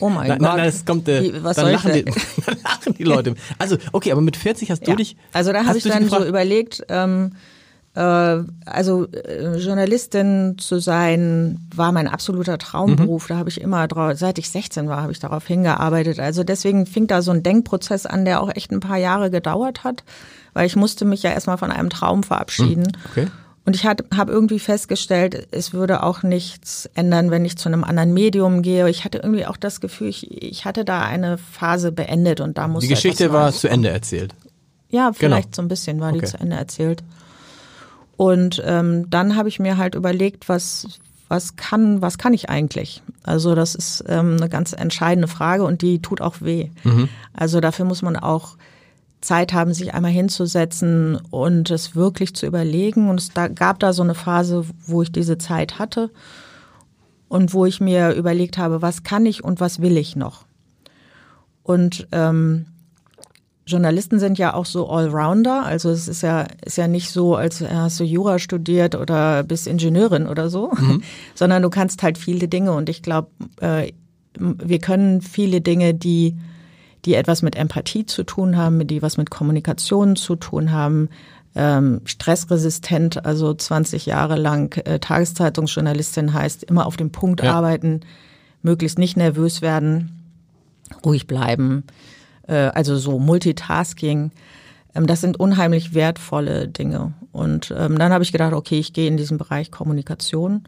Oh 0.00 0.08
mein 0.08 0.28
Gott. 0.28 0.40
Nein, 0.40 0.56
nein, 0.56 0.64
das 0.64 0.84
kommt, 0.84 1.08
äh, 1.08 1.22
Wie, 1.22 1.44
was 1.44 1.56
dann, 1.56 1.70
lachen 1.70 1.92
die, 1.92 2.04
dann 2.46 2.58
lachen 2.62 2.94
die 2.94 3.04
Leute. 3.04 3.34
Also, 3.58 3.76
okay, 3.92 4.12
aber 4.12 4.22
mit 4.22 4.36
40 4.36 4.70
hast 4.70 4.86
du 4.86 4.90
ja. 4.90 4.96
dich. 4.96 5.16
Also 5.32 5.52
da 5.52 5.64
habe 5.64 5.78
ich 5.78 5.84
dann 5.84 6.08
so 6.08 6.24
überlegt, 6.24 6.82
ähm, 6.88 7.32
äh, 7.32 7.36
also 7.94 9.06
äh, 9.10 9.56
Journalistin 9.56 10.56
zu 10.58 10.78
sein, 10.78 11.58
war 11.74 11.90
mein 11.90 12.06
absoluter 12.06 12.56
Traumberuf. 12.56 13.24
Mhm. 13.24 13.28
Da 13.28 13.38
habe 13.38 13.48
ich 13.48 13.60
immer, 13.60 13.88
seit 14.14 14.38
ich 14.38 14.48
16 14.50 14.88
war, 14.88 15.02
habe 15.02 15.12
ich 15.12 15.18
darauf 15.18 15.46
hingearbeitet. 15.46 16.20
Also 16.20 16.44
deswegen 16.44 16.86
fing 16.86 17.08
da 17.08 17.20
so 17.20 17.32
ein 17.32 17.42
Denkprozess 17.42 18.06
an, 18.06 18.24
der 18.24 18.42
auch 18.42 18.54
echt 18.54 18.70
ein 18.70 18.80
paar 18.80 18.98
Jahre 18.98 19.30
gedauert 19.30 19.82
hat, 19.82 20.04
weil 20.52 20.66
ich 20.66 20.76
musste 20.76 21.04
mich 21.04 21.22
ja 21.22 21.32
erstmal 21.32 21.58
von 21.58 21.72
einem 21.72 21.90
Traum 21.90 22.22
verabschieden. 22.22 22.82
Mhm. 22.82 23.10
Okay. 23.10 23.26
Und 23.66 23.76
ich 23.76 23.84
habe 23.84 24.32
irgendwie 24.32 24.58
festgestellt, 24.58 25.48
es 25.50 25.72
würde 25.72 26.02
auch 26.02 26.22
nichts 26.22 26.88
ändern, 26.94 27.30
wenn 27.30 27.44
ich 27.44 27.58
zu 27.58 27.68
einem 27.68 27.84
anderen 27.84 28.14
Medium 28.14 28.62
gehe. 28.62 28.88
Ich 28.88 29.04
hatte 29.04 29.18
irgendwie 29.18 29.46
auch 29.46 29.56
das 29.56 29.80
Gefühl, 29.80 30.08
ich, 30.08 30.42
ich 30.42 30.64
hatte 30.64 30.84
da 30.84 31.02
eine 31.02 31.38
Phase 31.38 31.92
beendet 31.92 32.40
und 32.40 32.56
da 32.56 32.68
musste 32.68 32.88
Die 32.88 32.94
Geschichte 32.94 33.32
war 33.32 33.52
zu 33.52 33.68
Ende 33.68 33.90
erzählt. 33.90 34.34
Ja, 34.88 35.12
vielleicht 35.12 35.52
genau. 35.52 35.56
so 35.56 35.62
ein 35.62 35.68
bisschen 35.68 36.00
war 36.00 36.10
okay. 36.10 36.20
die 36.20 36.26
zu 36.26 36.40
Ende 36.40 36.56
erzählt. 36.56 37.02
Und 38.20 38.62
ähm, 38.66 39.08
dann 39.08 39.34
habe 39.34 39.48
ich 39.48 39.60
mir 39.60 39.78
halt 39.78 39.94
überlegt, 39.94 40.50
was, 40.50 41.00
was 41.28 41.56
kann, 41.56 42.02
was 42.02 42.18
kann 42.18 42.34
ich 42.34 42.50
eigentlich? 42.50 43.02
Also 43.22 43.54
das 43.54 43.74
ist 43.74 44.04
ähm, 44.08 44.36
eine 44.36 44.50
ganz 44.50 44.74
entscheidende 44.74 45.26
Frage 45.26 45.64
und 45.64 45.80
die 45.80 46.02
tut 46.02 46.20
auch 46.20 46.42
weh. 46.42 46.68
Mhm. 46.84 47.08
Also 47.32 47.60
dafür 47.60 47.86
muss 47.86 48.02
man 48.02 48.16
auch 48.16 48.58
Zeit 49.22 49.54
haben, 49.54 49.72
sich 49.72 49.94
einmal 49.94 50.10
hinzusetzen 50.10 51.18
und 51.30 51.70
es 51.70 51.96
wirklich 51.96 52.34
zu 52.34 52.44
überlegen. 52.44 53.08
Und 53.08 53.20
es 53.20 53.30
da, 53.30 53.48
gab 53.48 53.78
da 53.78 53.94
so 53.94 54.02
eine 54.02 54.14
Phase, 54.14 54.66
wo 54.86 55.00
ich 55.00 55.12
diese 55.12 55.38
Zeit 55.38 55.78
hatte 55.78 56.10
und 57.30 57.54
wo 57.54 57.64
ich 57.64 57.80
mir 57.80 58.12
überlegt 58.12 58.58
habe, 58.58 58.82
was 58.82 59.02
kann 59.02 59.24
ich 59.24 59.42
und 59.42 59.60
was 59.60 59.80
will 59.80 59.96
ich 59.96 60.14
noch? 60.14 60.44
Und 61.62 62.06
ähm, 62.12 62.66
Journalisten 63.70 64.18
sind 64.18 64.38
ja 64.38 64.54
auch 64.54 64.66
so 64.66 64.88
Allrounder. 64.88 65.64
Also 65.64 65.90
es 65.90 66.08
ist 66.08 66.22
ja, 66.22 66.46
ist 66.64 66.76
ja 66.76 66.88
nicht 66.88 67.10
so, 67.10 67.36
als 67.36 67.60
hast 67.60 68.00
du 68.00 68.04
Jura 68.04 68.38
studiert 68.38 68.94
oder 68.94 69.42
bist 69.42 69.66
Ingenieurin 69.66 70.26
oder 70.26 70.50
so, 70.50 70.72
mhm. 70.72 71.02
sondern 71.34 71.62
du 71.62 71.70
kannst 71.70 72.02
halt 72.02 72.18
viele 72.18 72.48
Dinge. 72.48 72.72
Und 72.72 72.88
ich 72.88 73.02
glaube, 73.02 73.28
äh, 73.60 73.92
wir 74.38 74.78
können 74.78 75.22
viele 75.22 75.60
Dinge, 75.60 75.94
die, 75.94 76.36
die 77.04 77.14
etwas 77.14 77.42
mit 77.42 77.56
Empathie 77.56 78.06
zu 78.06 78.24
tun 78.24 78.56
haben, 78.56 78.86
die 78.86 79.02
was 79.02 79.16
mit 79.16 79.30
Kommunikation 79.30 80.16
zu 80.16 80.36
tun 80.36 80.72
haben, 80.72 81.08
ähm, 81.54 82.00
stressresistent, 82.04 83.24
also 83.24 83.54
20 83.54 84.06
Jahre 84.06 84.36
lang 84.36 84.76
äh, 84.84 85.00
Tageszeitungsjournalistin 85.00 86.32
heißt, 86.32 86.62
immer 86.64 86.86
auf 86.86 86.96
dem 86.96 87.10
Punkt 87.10 87.42
ja. 87.42 87.54
arbeiten, 87.54 88.00
möglichst 88.62 88.98
nicht 88.98 89.16
nervös 89.16 89.62
werden, 89.62 90.22
ruhig 91.04 91.26
bleiben 91.26 91.84
also 92.54 92.96
so 92.96 93.18
Multitasking. 93.18 94.32
Ähm, 94.94 95.06
das 95.06 95.20
sind 95.20 95.38
unheimlich 95.38 95.94
wertvolle 95.94 96.68
Dinge. 96.68 97.14
Und 97.32 97.72
ähm, 97.76 97.98
dann 97.98 98.12
habe 98.12 98.24
ich 98.24 98.32
gedacht, 98.32 98.52
okay, 98.52 98.78
ich 98.78 98.92
gehe 98.92 99.08
in 99.08 99.16
diesen 99.16 99.38
Bereich 99.38 99.70
Kommunikation 99.70 100.64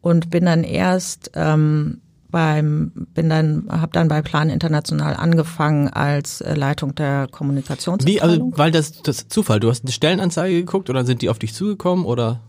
und 0.00 0.30
bin 0.30 0.44
dann 0.44 0.64
erst 0.64 1.30
ähm, 1.34 2.00
beim 2.30 2.92
bin 3.12 3.28
dann 3.28 3.66
habe 3.68 3.92
dann 3.92 4.08
bei 4.08 4.22
Plan 4.22 4.50
International 4.50 5.16
angefangen 5.16 5.88
als 5.88 6.40
äh, 6.40 6.54
Leitung 6.54 6.94
der 6.94 7.26
Kommunikationsabteilung. 7.28 8.06
Wie 8.06 8.20
also 8.20 8.52
weil 8.56 8.70
das 8.70 9.02
das 9.02 9.28
Zufall, 9.28 9.58
du 9.60 9.68
hast 9.68 9.84
eine 9.84 9.92
Stellenanzeige 9.92 10.54
geguckt 10.54 10.90
oder 10.90 11.04
sind 11.04 11.22
die 11.22 11.28
auf 11.28 11.38
dich 11.38 11.54
zugekommen 11.54 12.04
oder 12.04 12.40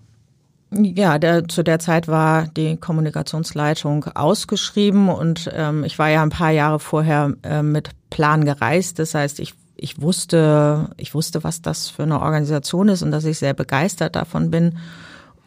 ja, 0.73 1.19
der, 1.19 1.47
zu 1.47 1.63
der 1.63 1.79
Zeit 1.79 2.07
war 2.07 2.47
die 2.47 2.77
Kommunikationsleitung 2.77 4.05
ausgeschrieben 4.05 5.09
und 5.09 5.49
ähm, 5.53 5.83
ich 5.83 5.99
war 5.99 6.09
ja 6.09 6.23
ein 6.23 6.29
paar 6.29 6.51
Jahre 6.51 6.79
vorher 6.79 7.33
äh, 7.43 7.61
mit 7.61 7.89
Plan 8.09 8.45
gereist. 8.45 8.97
Das 8.99 9.13
heißt, 9.13 9.39
ich, 9.41 9.53
ich 9.75 10.01
wusste, 10.01 10.89
ich 10.95 11.13
wusste, 11.13 11.43
was 11.43 11.61
das 11.61 11.89
für 11.89 12.03
eine 12.03 12.21
Organisation 12.21 12.87
ist 12.87 13.03
und 13.03 13.11
dass 13.11 13.25
ich 13.25 13.37
sehr 13.37 13.53
begeistert 13.53 14.15
davon 14.15 14.49
bin. 14.49 14.77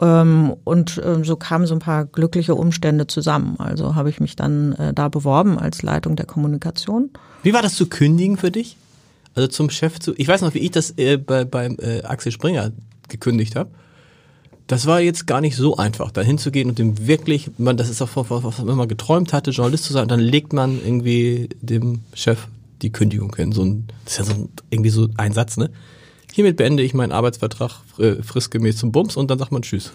Ähm, 0.00 0.54
und 0.64 0.98
äh, 0.98 1.24
so 1.24 1.36
kamen 1.36 1.66
so 1.66 1.74
ein 1.74 1.80
paar 1.80 2.04
glückliche 2.04 2.54
Umstände 2.54 3.06
zusammen. 3.06 3.56
Also 3.58 3.94
habe 3.94 4.10
ich 4.10 4.20
mich 4.20 4.36
dann 4.36 4.74
äh, 4.74 4.92
da 4.92 5.08
beworben 5.08 5.58
als 5.58 5.82
Leitung 5.82 6.16
der 6.16 6.26
Kommunikation. 6.26 7.10
Wie 7.42 7.54
war 7.54 7.62
das 7.62 7.76
zu 7.76 7.88
kündigen 7.88 8.36
für 8.36 8.50
dich? 8.50 8.76
Also 9.34 9.48
zum 9.48 9.70
Chef 9.70 9.98
zu. 10.00 10.12
Ich 10.18 10.28
weiß 10.28 10.42
noch, 10.42 10.52
wie 10.52 10.58
ich 10.58 10.70
das 10.70 10.92
äh, 10.98 11.16
bei, 11.16 11.44
beim 11.44 11.76
äh, 11.80 12.02
Axel 12.02 12.30
Springer 12.30 12.72
gekündigt 13.08 13.56
habe 13.56 13.70
das 14.66 14.86
war 14.86 15.00
jetzt 15.00 15.26
gar 15.26 15.40
nicht 15.40 15.56
so 15.56 15.76
einfach, 15.76 16.10
da 16.10 16.22
hinzugehen 16.22 16.70
und 16.70 16.78
dem 16.78 17.06
wirklich, 17.06 17.50
man, 17.58 17.76
das 17.76 17.90
ist 17.90 18.00
auch 18.00 18.08
was 18.14 18.58
man 18.58 18.68
immer 18.68 18.86
geträumt 18.86 19.32
hatte, 19.32 19.50
Journalist 19.50 19.84
zu 19.84 19.92
sein, 19.92 20.02
und 20.02 20.10
dann 20.10 20.20
legt 20.20 20.52
man 20.52 20.80
irgendwie 20.82 21.50
dem 21.60 22.00
Chef 22.14 22.46
die 22.82 22.90
Kündigung 22.90 23.34
hin. 23.36 23.52
So 23.52 23.62
ein, 23.62 23.86
das 24.04 24.14
ist 24.14 24.18
ja 24.18 24.24
so 24.24 24.32
ein, 24.34 24.48
irgendwie 24.70 24.90
so 24.90 25.08
ein 25.16 25.32
Satz, 25.32 25.56
ne? 25.56 25.70
Hiermit 26.32 26.56
beende 26.56 26.82
ich 26.82 26.94
meinen 26.94 27.12
Arbeitsvertrag 27.12 27.80
äh, 27.98 28.22
fristgemäß 28.22 28.76
zum 28.76 28.90
Bums 28.90 29.16
und 29.16 29.30
dann 29.30 29.38
sagt 29.38 29.52
man 29.52 29.62
Tschüss. 29.62 29.92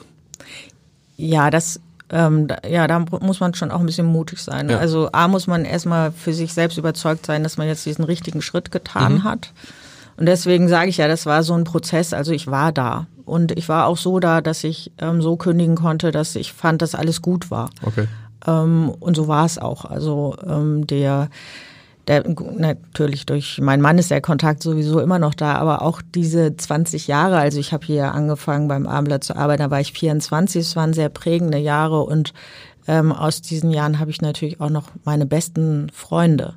Ja, 1.18 1.50
das, 1.50 1.82
ähm, 2.12 2.48
da, 2.48 2.60
ja, 2.68 2.88
da 2.88 3.00
muss 3.00 3.42
man 3.42 3.54
schon 3.56 3.72
auch 3.72 3.82
ein 3.82 3.86
bisschen 3.86 4.06
mutig 4.06 4.40
sein. 4.40 4.70
Ja. 4.70 4.78
Also 4.78 5.10
A 5.12 5.28
muss 5.28 5.48
man 5.48 5.66
erstmal 5.66 6.14
für 6.14 6.34
sich 6.34 6.54
selbst 6.54 6.78
überzeugt 6.78 7.26
sein, 7.26 7.44
dass 7.44 7.58
man 7.58 7.68
jetzt 7.68 7.86
diesen 7.86 8.06
richtigen 8.06 8.42
Schritt 8.42 8.72
getan 8.72 9.16
mhm. 9.16 9.24
hat. 9.26 9.52
Und 10.20 10.26
deswegen 10.26 10.68
sage 10.68 10.90
ich 10.90 10.98
ja, 10.98 11.08
das 11.08 11.26
war 11.26 11.44
so 11.44 11.54
ein 11.54 11.64
Prozess. 11.64 12.12
Also 12.12 12.34
ich 12.34 12.48
war 12.48 12.74
da. 12.74 13.08
Und 13.24 13.58
ich 13.58 13.70
war 13.70 13.88
auch 13.88 13.96
so 13.96 14.20
da, 14.20 14.42
dass 14.42 14.66
ich 14.66 14.92
ähm, 14.98 15.22
so 15.22 15.38
kündigen 15.38 15.76
konnte, 15.76 16.12
dass 16.12 16.36
ich 16.36 16.52
fand, 16.52 16.82
dass 16.82 16.94
alles 16.94 17.22
gut 17.22 17.50
war. 17.50 17.70
Okay. 17.84 18.06
Ähm, 18.46 18.90
und 19.00 19.16
so 19.16 19.30
war 19.30 19.46
es 19.46 19.58
auch. 19.58 19.86
Also 19.86 20.36
ähm, 20.46 20.86
der, 20.88 21.30
der, 22.10 22.26
natürlich 22.28 23.28
durch 23.28 23.62
mein 23.62 23.80
Mann 23.80 23.98
ist 23.98 24.12
der 24.12 24.20
Kontakt 24.20 24.62
sowieso 24.62 25.00
immer 25.00 25.20
noch 25.20 25.36
da, 25.36 25.54
aber 25.56 25.84
auch 25.84 26.02
diese 26.14 26.58
20 26.58 27.08
Jahre, 27.08 27.38
also 27.38 27.58
ich 27.58 27.72
habe 27.72 27.86
hier 27.86 28.14
angefangen 28.14 28.68
beim 28.68 28.88
Abendblatt 28.88 29.24
zu 29.24 29.38
arbeiten, 29.38 29.64
da 29.64 29.72
war 29.72 29.80
ich 29.80 29.94
24, 29.94 30.62
es 30.62 30.76
waren 30.76 30.92
sehr 30.92 31.08
prägende 31.08 31.60
Jahre 31.60 32.04
und 32.04 32.34
ähm, 32.90 33.14
aus 33.14 33.42
diesen 33.42 33.72
Jahren 33.72 34.00
habe 34.00 34.12
ich 34.12 34.22
natürlich 34.22 34.60
auch 34.60 34.70
noch 34.70 34.90
meine 35.06 35.26
besten 35.26 35.90
Freunde. 35.94 36.56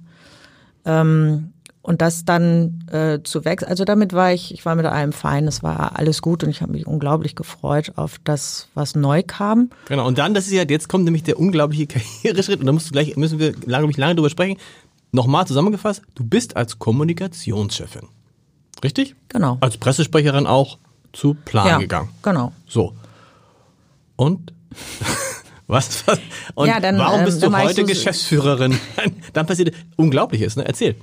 Ähm, 0.84 1.51
und 1.82 2.00
das 2.00 2.24
dann 2.24 2.84
äh, 2.90 3.20
zu 3.24 3.44
wechseln, 3.44 3.68
also 3.68 3.84
damit 3.84 4.12
war 4.12 4.32
ich, 4.32 4.54
ich 4.54 4.64
war 4.64 4.74
mit 4.76 4.86
allem 4.86 5.12
fein, 5.12 5.46
es 5.48 5.62
war 5.62 5.98
alles 5.98 6.22
gut 6.22 6.44
und 6.44 6.50
ich 6.50 6.62
habe 6.62 6.72
mich 6.72 6.86
unglaublich 6.86 7.34
gefreut 7.34 7.92
auf 7.96 8.18
das, 8.22 8.68
was 8.74 8.94
neu 8.94 9.22
kam. 9.26 9.70
Genau, 9.88 10.06
und 10.06 10.18
dann, 10.18 10.32
das 10.32 10.46
ist 10.46 10.52
ja, 10.52 10.62
jetzt 10.62 10.88
kommt 10.88 11.04
nämlich 11.04 11.24
der 11.24 11.38
unglaubliche 11.38 11.86
Karriereschritt 12.22 12.60
und 12.60 12.66
da 12.66 12.72
musst 12.72 12.88
du 12.88 12.92
gleich, 12.92 13.16
müssen 13.16 13.38
wir 13.38 13.54
lange, 13.66 13.92
lange 13.96 14.14
drüber 14.14 14.30
sprechen. 14.30 14.58
Nochmal 15.10 15.46
zusammengefasst, 15.46 16.02
du 16.14 16.24
bist 16.24 16.56
als 16.56 16.78
Kommunikationschefin. 16.78 18.08
Richtig? 18.82 19.14
Genau. 19.28 19.58
Als 19.60 19.76
Pressesprecherin 19.76 20.46
auch 20.46 20.78
zu 21.12 21.34
Plan 21.34 21.66
ja, 21.66 21.78
gegangen. 21.78 22.08
Genau. 22.22 22.52
So. 22.66 22.94
Und? 24.16 24.52
was, 25.66 26.06
was? 26.06 26.18
Und 26.54 26.68
ja, 26.68 26.80
dann, 26.80 26.96
warum 26.96 27.24
bist 27.24 27.42
ähm, 27.42 27.52
du 27.52 27.58
heute 27.58 27.84
Geschäftsführerin? 27.84 28.78
dann 29.32 29.46
passiert 29.46 29.74
Unglaubliches, 29.96 30.56
ne? 30.56 30.64
Erzähl. 30.64 30.96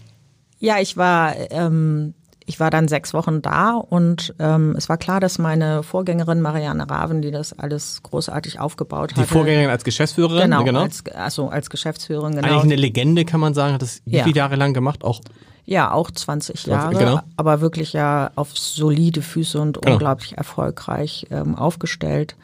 Ja, 0.60 0.80
ich 0.80 0.98
war, 0.98 1.36
ähm, 1.52 2.14
ich 2.46 2.60
war 2.60 2.70
dann 2.70 2.88
sechs 2.88 3.14
Wochen 3.14 3.42
da 3.42 3.74
und 3.74 4.34
ähm, 4.40 4.76
es 4.78 4.90
war 4.90 4.98
klar, 4.98 5.20
dass 5.20 5.40
meine 5.40 5.84
Vorgängerin 5.84 6.42
Marianne 6.42 6.90
Raven, 6.90 7.22
die 7.22 7.32
das 7.32 7.58
alles 7.58 8.02
großartig 8.04 8.60
aufgebaut 8.60 9.12
hat. 9.12 9.24
Die 9.24 9.28
Vorgängerin 9.28 9.70
als 9.70 9.84
Geschäftsführerin? 9.84 10.50
Genau, 10.50 10.64
genau. 10.64 10.82
Als, 10.82 11.04
also 11.14 11.50
als 11.50 11.70
Geschäftsführerin, 11.70 12.36
genau. 12.36 12.48
Eigentlich 12.48 12.64
eine 12.64 12.76
Legende, 12.76 13.26
kann 13.26 13.40
man 13.40 13.54
sagen, 13.54 13.74
hat 13.74 13.82
das 13.82 14.02
ja. 14.06 14.24
viele 14.24 14.38
Jahre 14.38 14.56
lang 14.56 14.74
gemacht? 14.74 15.04
Auch 15.04 15.22
ja, 15.66 15.92
auch 15.92 16.10
20 16.10 16.66
Jahre, 16.66 16.96
genau. 16.96 17.20
aber 17.38 17.62
wirklich 17.62 17.94
ja 17.94 18.32
auf 18.34 18.58
solide 18.58 19.22
Füße 19.22 19.62
und 19.62 19.80
genau. 19.80 19.94
unglaublich 19.94 20.36
erfolgreich 20.36 21.28
ähm, 21.30 21.56
aufgestellt. 21.56 22.36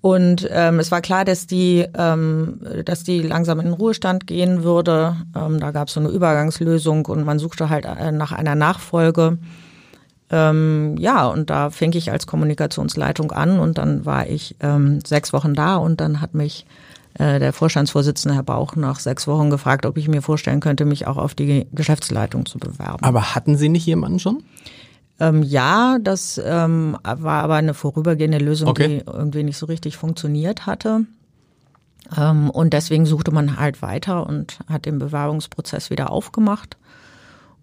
Und 0.00 0.48
ähm, 0.50 0.78
es 0.78 0.92
war 0.92 1.00
klar, 1.00 1.24
dass 1.24 1.46
die, 1.46 1.84
ähm, 1.96 2.60
dass 2.84 3.02
die 3.02 3.20
langsam 3.20 3.58
in 3.58 3.66
den 3.66 3.74
Ruhestand 3.74 4.26
gehen 4.26 4.62
würde. 4.62 5.16
Ähm, 5.34 5.58
da 5.58 5.72
gab 5.72 5.88
es 5.88 5.94
so 5.94 6.00
eine 6.00 6.10
Übergangslösung 6.10 7.06
und 7.06 7.24
man 7.24 7.38
suchte 7.38 7.68
halt 7.68 7.84
äh, 7.84 8.12
nach 8.12 8.32
einer 8.32 8.54
Nachfolge. 8.54 9.38
Ähm, 10.30 10.96
ja, 10.98 11.26
und 11.26 11.50
da 11.50 11.70
fing 11.70 11.92
ich 11.94 12.12
als 12.12 12.26
Kommunikationsleitung 12.26 13.32
an 13.32 13.58
und 13.58 13.78
dann 13.78 14.04
war 14.04 14.28
ich 14.28 14.56
ähm, 14.60 15.00
sechs 15.04 15.32
Wochen 15.32 15.54
da 15.54 15.76
und 15.76 16.00
dann 16.00 16.20
hat 16.20 16.34
mich 16.34 16.66
äh, 17.14 17.38
der 17.38 17.52
Vorstandsvorsitzende 17.52 18.36
Herr 18.36 18.42
Bauch 18.42 18.76
nach 18.76 19.00
sechs 19.00 19.26
Wochen 19.26 19.50
gefragt, 19.50 19.86
ob 19.86 19.96
ich 19.96 20.06
mir 20.06 20.22
vorstellen 20.22 20.60
könnte, 20.60 20.84
mich 20.84 21.06
auch 21.06 21.16
auf 21.16 21.34
die 21.34 21.66
Geschäftsleitung 21.72 22.46
zu 22.46 22.58
bewerben. 22.58 23.02
Aber 23.02 23.34
hatten 23.34 23.56
Sie 23.56 23.68
nicht 23.68 23.86
jemanden 23.86 24.18
schon? 24.18 24.44
Ähm, 25.20 25.42
ja, 25.42 25.98
das 26.00 26.40
ähm, 26.44 26.96
war 27.02 27.42
aber 27.42 27.54
eine 27.54 27.74
vorübergehende 27.74 28.38
Lösung, 28.38 28.68
okay. 28.68 28.88
die 28.88 29.10
irgendwie 29.10 29.42
nicht 29.42 29.58
so 29.58 29.66
richtig 29.66 29.96
funktioniert 29.96 30.66
hatte. 30.66 31.06
Ähm, 32.16 32.50
und 32.50 32.72
deswegen 32.72 33.06
suchte 33.06 33.30
man 33.30 33.58
halt 33.58 33.82
weiter 33.82 34.26
und 34.26 34.58
hat 34.68 34.86
den 34.86 34.98
Bewerbungsprozess 34.98 35.90
wieder 35.90 36.10
aufgemacht. 36.10 36.76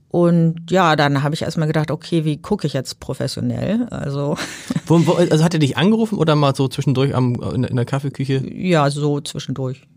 Und 0.09 0.71
ja, 0.71 0.95
dann 0.95 1.23
habe 1.23 1.35
ich 1.35 1.41
erstmal 1.41 1.67
gedacht, 1.67 1.91
okay, 1.91 2.23
wie 2.23 2.37
gucke 2.37 2.67
ich 2.67 2.73
jetzt 2.73 2.99
professionell? 2.99 3.87
Also, 3.89 4.37
wo, 4.85 5.05
wo, 5.07 5.13
also 5.13 5.43
hat 5.43 5.53
er 5.53 5.59
dich 5.59 5.77
angerufen 5.77 6.17
oder 6.17 6.35
mal 6.35 6.55
so 6.55 6.67
zwischendurch 6.67 7.15
am, 7.15 7.35
in, 7.53 7.63
in 7.63 7.75
der 7.75 7.85
Kaffeeküche? 7.85 8.41
Ja, 8.53 8.89
so 8.89 9.19
zwischendurch. 9.19 9.87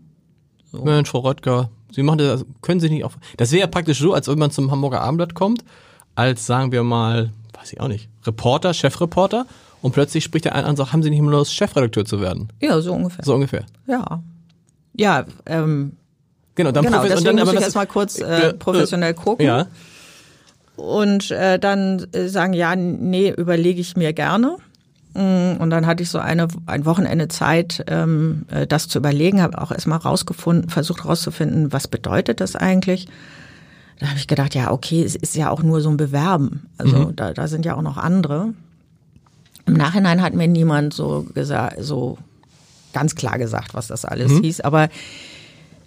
So. 0.71 0.83
Mensch, 0.83 1.09
Frau 1.09 1.19
Röttger, 1.19 1.69
Sie 1.91 2.03
machen 2.03 2.19
das, 2.19 2.45
können 2.61 2.79
sich 2.79 2.91
nicht 2.91 3.03
auf. 3.03 3.17
Das 3.37 3.51
wäre 3.51 3.61
ja 3.61 3.67
praktisch 3.67 3.99
so, 3.99 4.13
als 4.13 4.27
wenn 4.27 4.37
man 4.37 4.51
zum 4.51 4.71
Hamburger 4.71 5.01
Abendblatt 5.01 5.33
kommt, 5.33 5.63
als 6.15 6.45
sagen 6.45 6.71
wir 6.71 6.83
mal, 6.83 7.31
weiß 7.59 7.73
ich 7.73 7.79
auch 7.81 7.87
nicht, 7.87 8.09
Reporter, 8.25 8.73
Chefreporter 8.73 9.45
und 9.81 9.91
plötzlich 9.93 10.23
spricht 10.23 10.45
der 10.45 10.55
eine 10.55 10.65
an 10.65 10.71
und 10.71 10.75
sagt, 10.77 10.93
haben 10.93 11.03
Sie 11.03 11.09
nicht 11.09 11.19
immer 11.19 11.31
Lust, 11.31 11.53
Chefredakteur 11.53 12.05
zu 12.05 12.21
werden? 12.21 12.49
Ja, 12.61 12.79
so 12.81 12.93
ungefähr. 12.93 13.23
So 13.25 13.33
ungefähr. 13.35 13.65
Ja. 13.87 14.21
Ja, 14.95 15.25
ähm, 15.45 15.93
Genau, 16.55 16.71
dann 16.73 16.83
genau, 16.83 17.01
deswegen 17.03 17.19
und 17.19 17.25
dann, 17.25 17.35
muss 17.35 17.41
aber 17.43 17.51
ich 17.51 17.55
das- 17.57 17.63
erstmal 17.67 17.87
kurz 17.87 18.19
äh, 18.19 18.49
äh, 18.49 18.53
professionell 18.53 19.13
gucken. 19.13 19.45
Ja. 19.45 19.67
und 20.75 21.31
äh, 21.31 21.57
dann 21.59 22.05
äh, 22.13 22.27
sagen, 22.27 22.53
ja, 22.53 22.75
nee, 22.75 23.29
überlege 23.31 23.79
ich 23.81 23.95
mir 23.97 24.11
gerne. 24.13 24.57
Mm, 25.13 25.53
Und 25.59 25.69
dann 25.69 25.85
hatte 25.87 26.03
ich 26.03 26.09
so 26.09 26.19
eine, 26.19 26.47
ein 26.65 26.85
Wochenende 26.85 27.27
Zeit, 27.29 27.83
ähm, 27.87 28.45
äh, 28.51 28.67
das 28.67 28.87
zu 28.87 28.99
überlegen, 28.99 29.41
habe 29.41 29.61
auch 29.61 29.71
erstmal 29.71 29.99
rausgefunden, 29.99 30.69
versucht 30.69 31.05
rauszufinden, 31.05 31.71
was 31.73 31.87
bedeutet 31.87 32.41
das 32.41 32.55
eigentlich. 32.55 33.07
Da 33.99 34.07
habe 34.07 34.17
ich 34.17 34.27
gedacht, 34.27 34.55
ja, 34.55 34.71
okay, 34.71 35.03
es 35.03 35.15
ist 35.15 35.35
ja 35.35 35.49
auch 35.49 35.61
nur 35.61 35.81
so 35.81 35.89
ein 35.89 35.97
Bewerben. 35.97 36.67
Also 36.77 37.11
da, 37.11 37.33
da 37.33 37.47
sind 37.47 37.65
ja 37.65 37.75
auch 37.75 37.81
noch 37.81 37.97
andere. 37.97 38.53
Im 39.65 39.73
Nachhinein 39.73 40.21
hat 40.21 40.33
mir 40.33 40.47
niemand 40.47 40.93
so 40.93 41.25
gesagt, 41.33 41.77
so 41.79 42.17
ganz 42.93 43.15
klar 43.15 43.37
gesagt, 43.37 43.73
was 43.73 43.87
das 43.87 44.05
alles 44.05 44.31
hieß. 44.41 44.61
Aber 44.61 44.89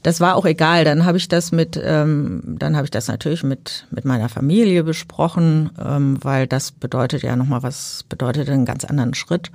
das 0.03 0.21
war 0.21 0.37
auch 0.37 0.45
egal. 0.45 0.85
Dann 0.85 1.05
habe 1.05 1.17
ich 1.17 1.29
das 1.29 1.53
mit, 1.53 1.81
ähm, 1.83 2.43
dann 2.45 2.77
habe 2.77 2.85
ich 2.85 2.91
das 2.91 3.09
natürlich 3.09 3.43
mit 3.45 3.87
mit 3.91 4.05
meiner 4.05 4.29
Familie 4.29 4.85
besprochen, 4.85 5.71
ähm, 5.83 6.19
weil 6.21 6.47
das 6.47 6.73
bedeutet 6.73 7.23
ja 7.23 7.37
nochmal 7.37 7.63
was, 7.63 8.05
bedeutet 8.09 8.49
einen 8.51 8.65
ganz 8.65 8.85
anderen 8.85 9.15
Schritt. 9.15 9.51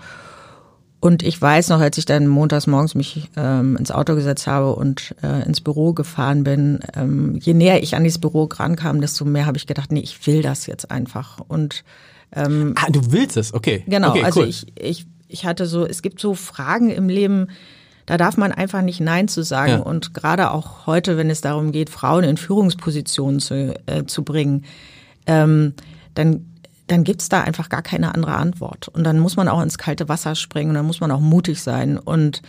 Und 0.99 1.21
ich 1.21 1.39
weiß 1.39 1.69
noch, 1.69 1.79
als 1.79 1.97
ich 1.97 2.05
dann 2.05 2.27
montags 2.27 2.65
morgens 2.65 2.95
mich 2.95 3.29
ähm, 3.37 3.77
ins 3.77 3.91
Auto 3.91 4.15
gesetzt 4.15 4.47
habe 4.47 4.73
und 4.75 5.15
äh, 5.21 5.45
ins 5.45 5.61
Büro 5.61 5.93
gefahren 5.93 6.43
bin, 6.43 6.79
ähm, 6.95 7.35
je 7.39 7.53
näher 7.53 7.83
ich 7.83 7.95
an 7.95 8.03
dieses 8.03 8.19
Büro 8.19 8.49
rankam, 8.51 8.99
desto 8.99 9.23
mehr 9.23 9.45
habe 9.45 9.57
ich 9.57 9.67
gedacht, 9.67 9.91
nee, 9.91 9.99
ich 9.99 10.25
will 10.25 10.41
das 10.41 10.65
jetzt 10.65 10.89
einfach. 10.89 11.39
Und 11.47 11.83
ähm, 12.35 12.73
Ah, 12.77 12.89
du 12.89 13.11
willst 13.11 13.37
es, 13.37 13.53
okay. 13.53 13.83
Genau, 13.87 14.09
okay, 14.09 14.23
also 14.23 14.41
cool. 14.41 14.47
ich, 14.47 14.65
ich, 14.75 15.05
ich 15.27 15.45
hatte 15.45 15.67
so, 15.67 15.85
es 15.85 16.01
gibt 16.01 16.19
so 16.19 16.33
Fragen 16.33 16.89
im 16.89 17.09
Leben, 17.09 17.47
da 18.07 18.17
darf 18.17 18.37
man 18.37 18.51
einfach 18.51 18.81
nicht 18.81 18.99
Nein 18.99 19.27
zu 19.27 19.43
sagen. 19.43 19.71
Ja. 19.73 19.79
Und 19.79 20.13
gerade 20.13 20.51
auch 20.51 20.87
heute, 20.87 21.17
wenn 21.17 21.29
es 21.29 21.41
darum 21.41 21.71
geht, 21.71 21.89
Frauen 21.89 22.23
in 22.23 22.37
Führungspositionen 22.37 23.39
zu, 23.39 23.75
äh, 23.85 24.05
zu 24.05 24.23
bringen, 24.23 24.63
ähm, 25.27 25.73
dann, 26.15 26.45
dann 26.87 27.03
gibt's 27.03 27.29
da 27.29 27.41
einfach 27.41 27.69
gar 27.69 27.81
keine 27.81 28.13
andere 28.13 28.35
Antwort. 28.35 28.87
Und 28.87 29.03
dann 29.03 29.19
muss 29.19 29.35
man 29.35 29.47
auch 29.47 29.61
ins 29.61 29.77
kalte 29.77 30.09
Wasser 30.09 30.35
springen 30.35 30.69
und 30.69 30.75
dann 30.75 30.85
muss 30.85 31.01
man 31.01 31.11
auch 31.11 31.19
mutig 31.19 31.61
sein. 31.61 31.97
Und 31.97 32.41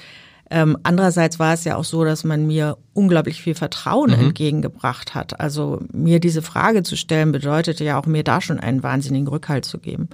ähm, 0.51 0.79
andererseits 0.83 1.39
war 1.39 1.53
es 1.53 1.65
ja 1.65 1.77
auch 1.77 1.85
so, 1.85 2.05
dass 2.05 2.25
man 2.25 2.47
mir 2.47 2.79
unglaublich 2.95 3.43
viel 3.43 3.55
Vertrauen 3.55 4.11
entgegengebracht 4.11 5.15
hat. 5.15 5.41
Also 5.41 5.81
mir 5.93 6.21
diese 6.21 6.43
Frage 6.43 6.83
zu 6.83 6.97
stellen, 6.97 7.33
bedeutete 7.33 7.85
ja 7.85 7.99
auch 7.99 8.07
mir 8.07 8.25
da 8.25 8.41
schon 8.41 8.59
einen 8.59 8.83
wahnsinnigen 8.83 9.29
Rückhalt 9.29 9.65
zu 9.65 9.79
geben. 9.79 10.09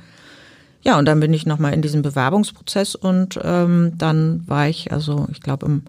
Ja, 0.82 0.98
und 0.98 1.06
dann 1.06 1.20
bin 1.20 1.32
ich 1.32 1.46
nochmal 1.46 1.72
in 1.72 1.82
diesem 1.82 2.02
Bewerbungsprozess 2.02 2.94
und 2.94 3.40
ähm, 3.42 3.92
dann 3.96 4.42
war 4.46 4.68
ich, 4.68 4.92
also 4.92 5.26
ich 5.32 5.40
glaube 5.40 5.66
im 5.66 5.82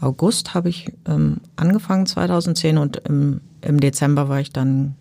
August 0.00 0.52
habe 0.52 0.68
ich 0.68 0.92
ähm, 1.08 1.38
angefangen 1.56 2.06
2010 2.06 2.76
und 2.76 2.96
im, 2.98 3.40
im 3.62 3.80
Dezember 3.80 4.28
war 4.28 4.40
ich 4.40 4.52
dann 4.52 4.94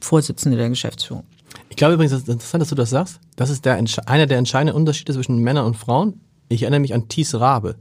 Vorsitzende 0.00 0.56
der 0.56 0.70
Geschäftsführung. 0.70 1.24
Ich 1.70 1.76
glaube 1.76 1.94
übrigens, 1.94 2.12
das 2.12 2.22
ist 2.22 2.28
interessant, 2.28 2.60
dass 2.60 2.68
du 2.68 2.74
das 2.74 2.90
sagst. 2.90 3.20
Das 3.36 3.48
ist 3.48 3.64
der, 3.64 3.82
einer 4.06 4.26
der 4.26 4.38
entscheidenden 4.38 4.76
Unterschiede 4.76 5.14
zwischen 5.14 5.38
Männern 5.38 5.64
und 5.64 5.76
Frauen. 5.76 6.20
Ich 6.48 6.62
erinnere 6.62 6.80
mich 6.80 6.92
an 6.92 7.08
Thies 7.08 7.34
Rabe, 7.34 7.76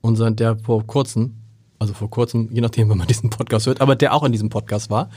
unser, 0.00 0.30
der 0.30 0.56
vor 0.56 0.86
kurzem, 0.86 1.34
also 1.78 1.92
vor 1.92 2.08
kurzem, 2.08 2.48
je 2.52 2.60
nachdem, 2.60 2.88
wenn 2.88 2.98
man 2.98 3.08
diesen 3.08 3.30
Podcast 3.30 3.66
hört, 3.66 3.80
aber 3.80 3.96
der 3.96 4.14
auch 4.14 4.22
in 4.22 4.32
diesem 4.32 4.48
Podcast 4.48 4.90
war. 4.90 5.10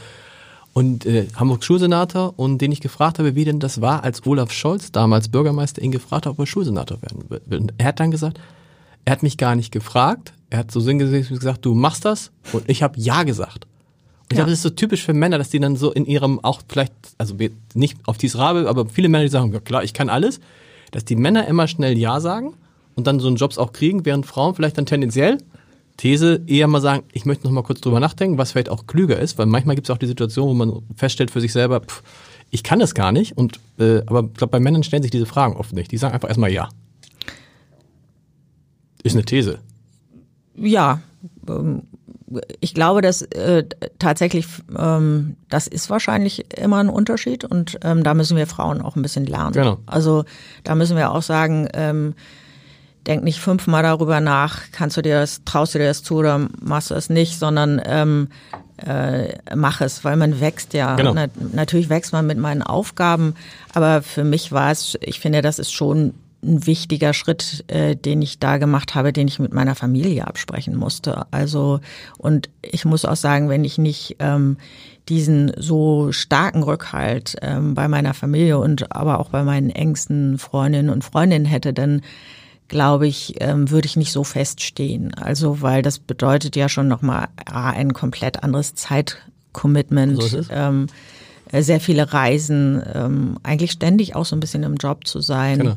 Und 0.74 1.06
äh, 1.06 1.28
Hamburg 1.36 1.64
Schulsenator 1.64 2.34
und 2.36 2.58
den 2.58 2.72
ich 2.72 2.82
gefragt 2.82 3.20
habe, 3.20 3.36
wie 3.36 3.46
denn 3.46 3.60
das 3.60 3.80
war, 3.80 4.04
als 4.04 4.26
Olaf 4.26 4.52
Scholz, 4.52 4.92
damals 4.92 5.30
Bürgermeister, 5.30 5.82
ihn 5.82 5.92
gefragt 5.92 6.26
hat, 6.26 6.34
ob 6.34 6.40
er 6.40 6.48
Schulsenator 6.48 7.02
werden 7.02 7.30
will. 7.30 7.60
Und 7.60 7.74
er 7.78 7.86
hat 7.86 8.00
dann 8.00 8.12
gesagt, 8.12 8.42
er 9.06 9.14
hat 9.14 9.24
mich 9.24 9.38
gar 9.38 9.56
nicht 9.56 9.72
gefragt, 9.72 10.34
er 10.50 10.60
hat 10.60 10.72
so 10.72 10.80
sinngemäß 10.80 11.30
gesagt, 11.30 11.64
du 11.64 11.76
machst 11.76 12.04
das 12.04 12.32
und 12.52 12.68
ich 12.70 12.82
habe 12.82 13.00
Ja 13.00 13.24
gesagt. 13.24 13.68
Ich 14.28 14.32
Ja. 14.32 14.38
glaube, 14.38 14.50
das 14.52 14.60
ist 14.60 14.64
so 14.64 14.70
typisch 14.72 15.04
für 15.04 15.14
Männer, 15.14 15.38
dass 15.38 15.50
die 15.50 15.60
dann 15.60 15.76
so 15.76 15.92
in 15.92 16.06
ihrem 16.06 16.40
auch 16.44 16.62
vielleicht, 16.68 16.94
also 17.18 17.36
nicht 17.74 17.98
auf 18.08 18.18
Thies 18.18 18.38
Rabe, 18.38 18.68
aber 18.68 18.88
viele 18.88 19.08
Männer, 19.10 19.24
die 19.24 19.30
sagen, 19.30 19.54
ja 19.54 19.60
klar, 19.60 19.84
ich 19.84 19.94
kann 19.94 20.10
alles, 20.10 20.40
dass 20.92 21.06
die 21.06 21.16
Männer 21.16 21.48
immer 21.48 21.68
schnell 21.68 21.98
Ja 21.98 22.20
sagen 22.20 22.54
und 22.96 23.06
dann 23.08 23.20
so 23.20 23.28
einen 23.28 23.38
Jobs 23.38 23.58
auch 23.58 23.72
kriegen, 23.72 24.04
während 24.06 24.26
Frauen 24.26 24.56
vielleicht 24.56 24.78
dann 24.78 24.86
tendenziell, 24.86 25.38
These, 25.98 26.42
eher 26.48 26.68
mal 26.68 26.82
sagen, 26.82 27.04
ich 27.14 27.26
möchte 27.26 27.46
noch 27.46 27.52
mal 27.54 27.62
kurz 27.64 27.80
drüber 27.82 28.00
nachdenken, 28.02 28.38
was 28.38 28.52
vielleicht 28.52 28.68
auch 28.70 28.86
klüger 28.88 29.18
ist, 29.18 29.38
weil 29.38 29.46
manchmal 29.46 29.76
gibt 29.76 29.88
es 29.88 29.94
auch 29.94 29.98
die 29.98 30.08
Situation, 30.08 30.50
wo 30.50 30.54
man 30.54 30.82
feststellt 30.96 31.32
für 31.32 31.40
sich 31.40 31.54
selber, 31.54 31.80
pff, 31.82 32.04
ich 32.52 32.64
kann 32.64 32.80
das 32.80 32.96
gar 32.96 33.12
nicht, 33.12 33.38
und 33.38 33.60
äh, 33.80 34.02
aber 34.06 34.24
ich 34.26 34.34
glaube, 34.34 34.52
bei 34.52 34.60
Männern 34.60 34.84
stellen 34.84 35.04
sich 35.04 35.12
diese 35.12 35.26
Fragen 35.26 35.56
oft 35.56 35.72
nicht. 35.74 35.92
Die 35.92 35.98
sagen 35.98 36.14
einfach 36.14 36.28
erstmal 36.28 36.52
Ja. 36.52 36.68
Ist 39.04 39.16
eine 39.16 39.24
These. 39.26 39.60
Ja, 40.58 41.02
ähm, 41.48 41.84
ich 42.60 42.74
glaube, 42.74 43.02
dass 43.02 43.22
äh, 43.22 43.66
tatsächlich, 44.00 44.48
ähm, 44.78 45.36
das 45.50 45.68
ist 45.68 45.90
wahrscheinlich 45.90 46.58
immer 46.58 46.78
ein 46.78 46.90
Unterschied 46.90 47.46
und 47.46 47.78
ähm, 47.84 48.04
da 48.04 48.14
müssen 48.14 48.36
wir 48.36 48.48
Frauen 48.48 48.82
auch 48.82 48.96
ein 48.96 49.02
bisschen 49.02 49.26
lernen. 49.26 49.54
Genau. 49.54 49.78
Also 49.86 50.26
da 50.64 50.76
müssen 50.76 50.98
wir 50.98 51.12
auch 51.12 51.22
sagen, 51.22 51.68
ähm, 51.74 52.16
denk 53.06 53.24
nicht 53.24 53.40
fünfmal 53.40 53.84
darüber 53.84 54.20
nach, 54.20 54.62
kannst 54.72 54.98
du 54.98 55.04
dir 55.04 55.20
das, 55.20 55.44
traust 55.46 55.76
du 55.76 55.80
dir 55.80 55.86
das 55.86 56.02
zu 56.02 56.16
oder 56.16 56.48
machst 56.60 56.90
du 56.90 56.96
es 56.96 57.10
nicht, 57.10 57.38
sondern 57.38 57.80
ähm, 57.86 58.30
äh, 58.78 59.36
mach 59.56 59.82
es, 59.82 60.04
weil 60.04 60.18
man 60.18 60.40
wächst 60.40 60.74
ja. 60.74 60.96
Genau. 60.96 61.14
Na, 61.14 61.28
natürlich 61.54 61.90
wächst 61.90 62.12
man 62.12 62.26
mit 62.26 62.40
meinen 62.40 62.64
Aufgaben, 62.64 63.36
aber 63.74 64.02
für 64.02 64.24
mich 64.24 64.52
war 64.52 64.72
es, 64.72 64.98
ich 65.02 65.20
finde, 65.20 65.44
das 65.44 65.60
ist 65.60 65.72
schon 65.72 66.16
ein 66.46 66.66
wichtiger 66.66 67.14
Schritt, 67.14 67.64
äh, 67.68 67.96
den 67.96 68.22
ich 68.22 68.40
da 68.40 68.58
gemacht 68.58 68.96
habe, 68.96 69.14
den 69.14 69.28
ich 69.28 69.40
mit 69.40 69.54
meiner 69.54 69.76
Familie 69.76 70.28
absprechen 70.28 70.76
musste. 70.76 71.26
Also 71.32 71.80
und 72.18 72.50
ich 72.62 72.86
muss 72.86 73.06
auch 73.06 73.16
sagen, 73.16 73.50
wenn 73.50 73.64
ich 73.64 73.78
nicht 73.78 74.18
ähm, 74.20 74.58
diesen 75.10 75.52
so 75.58 76.12
starken 76.12 76.64
Rückhalt 76.64 77.36
ähm, 77.42 77.76
bei 77.76 77.88
meiner 77.88 78.14
Familie 78.14 78.58
und 78.58 78.92
aber 78.96 79.20
auch 79.20 79.30
bei 79.30 79.44
meinen 79.44 79.70
engsten 79.70 80.38
Freundinnen 80.38 80.90
und 80.90 81.04
Freundinnen 81.04 81.46
hätte, 81.46 81.74
dann 81.74 82.02
glaube 82.68 83.08
ich, 83.08 83.36
ähm, 83.42 83.70
würde 83.70 83.86
ich 83.86 83.96
nicht 83.96 84.12
so 84.12 84.24
feststehen. 84.24 85.14
Also, 85.14 85.62
weil 85.62 85.82
das 85.82 86.00
bedeutet 86.00 86.56
ja 86.56 86.70
schon 86.70 86.88
nochmal 86.88 87.28
ein 87.46 87.94
komplett 87.94 88.44
anderes 88.44 88.74
Zeitcommitment. 88.74 90.22
So. 90.22 90.42
Ähm, 90.50 90.88
äh, 91.52 91.62
sehr 91.62 91.80
viele 91.80 92.12
Reisen, 92.12 92.82
ähm, 92.94 93.38
eigentlich 93.44 93.72
ständig 93.72 94.16
auch 94.16 94.26
so 94.26 94.36
ein 94.36 94.40
bisschen 94.40 94.64
im 94.64 94.76
Job 94.76 95.06
zu 95.06 95.22
sein. 95.22 95.60
Genau. 95.60 95.76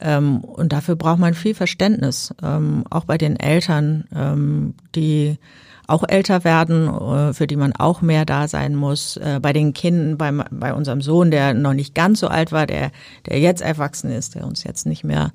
Ähm, 0.00 0.38
und 0.38 0.72
dafür 0.72 0.96
braucht 0.96 1.18
man 1.18 1.34
viel 1.34 1.54
Verständnis, 1.54 2.34
ähm, 2.42 2.84
auch 2.90 3.04
bei 3.04 3.18
den 3.18 3.38
Eltern, 3.38 4.04
ähm, 4.14 4.74
die 4.94 5.38
auch 5.86 6.04
älter 6.08 6.44
werden, 6.44 6.88
äh, 6.88 7.34
für 7.34 7.46
die 7.46 7.56
man 7.56 7.74
auch 7.74 8.00
mehr 8.00 8.24
da 8.24 8.48
sein 8.48 8.74
muss. 8.74 9.18
Äh, 9.18 9.38
bei 9.40 9.52
den 9.52 9.74
Kindern, 9.74 10.16
bei, 10.16 10.32
bei 10.50 10.72
unserem 10.72 11.02
Sohn, 11.02 11.30
der 11.30 11.52
noch 11.52 11.74
nicht 11.74 11.94
ganz 11.94 12.20
so 12.20 12.28
alt 12.28 12.52
war, 12.52 12.66
der, 12.66 12.90
der 13.26 13.38
jetzt 13.38 13.60
erwachsen 13.60 14.10
ist, 14.10 14.34
der 14.34 14.46
uns 14.46 14.64
jetzt 14.64 14.86
nicht 14.86 15.04
mehr 15.04 15.32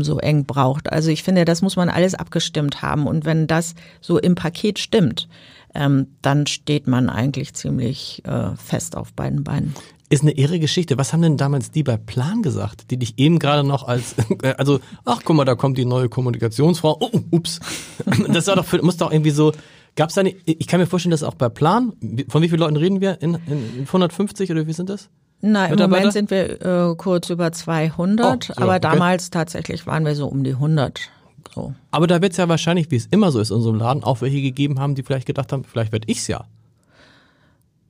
so 0.00 0.18
eng 0.18 0.46
braucht. 0.46 0.90
Also 0.90 1.10
ich 1.10 1.22
finde, 1.22 1.44
das 1.44 1.60
muss 1.60 1.76
man 1.76 1.90
alles 1.90 2.14
abgestimmt 2.14 2.80
haben. 2.80 3.06
Und 3.06 3.26
wenn 3.26 3.46
das 3.46 3.74
so 4.00 4.18
im 4.18 4.34
Paket 4.34 4.78
stimmt, 4.78 5.28
dann 5.74 6.46
steht 6.46 6.86
man 6.86 7.10
eigentlich 7.10 7.52
ziemlich 7.52 8.22
äh, 8.24 8.56
fest 8.56 8.96
auf 8.96 9.12
beiden 9.12 9.44
Beinen. 9.44 9.74
Ist 10.14 10.22
eine 10.22 10.30
irre 10.30 10.60
Geschichte. 10.60 10.96
Was 10.96 11.12
haben 11.12 11.22
denn 11.22 11.36
damals 11.36 11.72
die 11.72 11.82
bei 11.82 11.96
Plan 11.96 12.40
gesagt, 12.40 12.92
die 12.92 12.98
dich 12.98 13.18
eben 13.18 13.40
gerade 13.40 13.66
noch 13.66 13.82
als, 13.82 14.14
also, 14.58 14.78
ach 15.04 15.22
guck 15.24 15.34
mal, 15.34 15.44
da 15.44 15.56
kommt 15.56 15.76
die 15.76 15.84
neue 15.84 16.08
Kommunikationsfrau. 16.08 16.98
Oh, 17.00 17.10
ups. 17.32 17.58
Das 18.28 18.46
war 18.46 18.54
doch, 18.54 18.64
für, 18.64 18.80
muss 18.80 18.96
doch 18.96 19.10
irgendwie 19.10 19.32
so, 19.32 19.50
gab 19.96 20.10
es 20.10 20.18
eine, 20.18 20.30
ich 20.44 20.68
kann 20.68 20.78
mir 20.78 20.86
vorstellen, 20.86 21.10
dass 21.10 21.24
auch 21.24 21.34
bei 21.34 21.48
Plan, 21.48 21.94
von 22.28 22.42
wie 22.42 22.48
vielen 22.48 22.60
Leuten 22.60 22.76
reden 22.76 23.00
wir? 23.00 23.20
In, 23.22 23.34
in 23.48 23.86
150 23.88 24.52
oder 24.52 24.68
wie 24.68 24.72
sind 24.72 24.88
das? 24.88 25.08
Na, 25.40 25.66
im? 25.66 25.80
Moment 25.80 26.12
sind 26.12 26.30
wir 26.30 26.62
äh, 26.62 26.94
kurz 26.94 27.30
über 27.30 27.50
200, 27.50 28.50
Oh, 28.50 28.54
so, 28.54 28.62
aber 28.62 28.72
okay. 28.74 28.80
damals 28.82 29.30
tatsächlich 29.30 29.84
waren 29.88 30.04
wir 30.04 30.14
so 30.14 30.28
um 30.28 30.44
die 30.44 30.52
100. 30.52 31.10
So. 31.52 31.74
Aber 31.90 32.06
da 32.06 32.22
wird 32.22 32.30
es 32.30 32.38
ja 32.38 32.48
wahrscheinlich, 32.48 32.92
wie 32.92 32.96
es 32.96 33.06
immer 33.06 33.32
so 33.32 33.40
ist 33.40 33.50
in 33.50 33.62
so 33.62 33.70
einem 33.70 33.80
Laden, 33.80 34.04
auch 34.04 34.20
welche 34.20 34.40
gegeben 34.40 34.78
haben, 34.78 34.94
die 34.94 35.02
vielleicht 35.02 35.26
gedacht 35.26 35.52
haben, 35.52 35.64
vielleicht 35.64 35.90
werde 35.90 36.06
ich's 36.08 36.28
ja. 36.28 36.44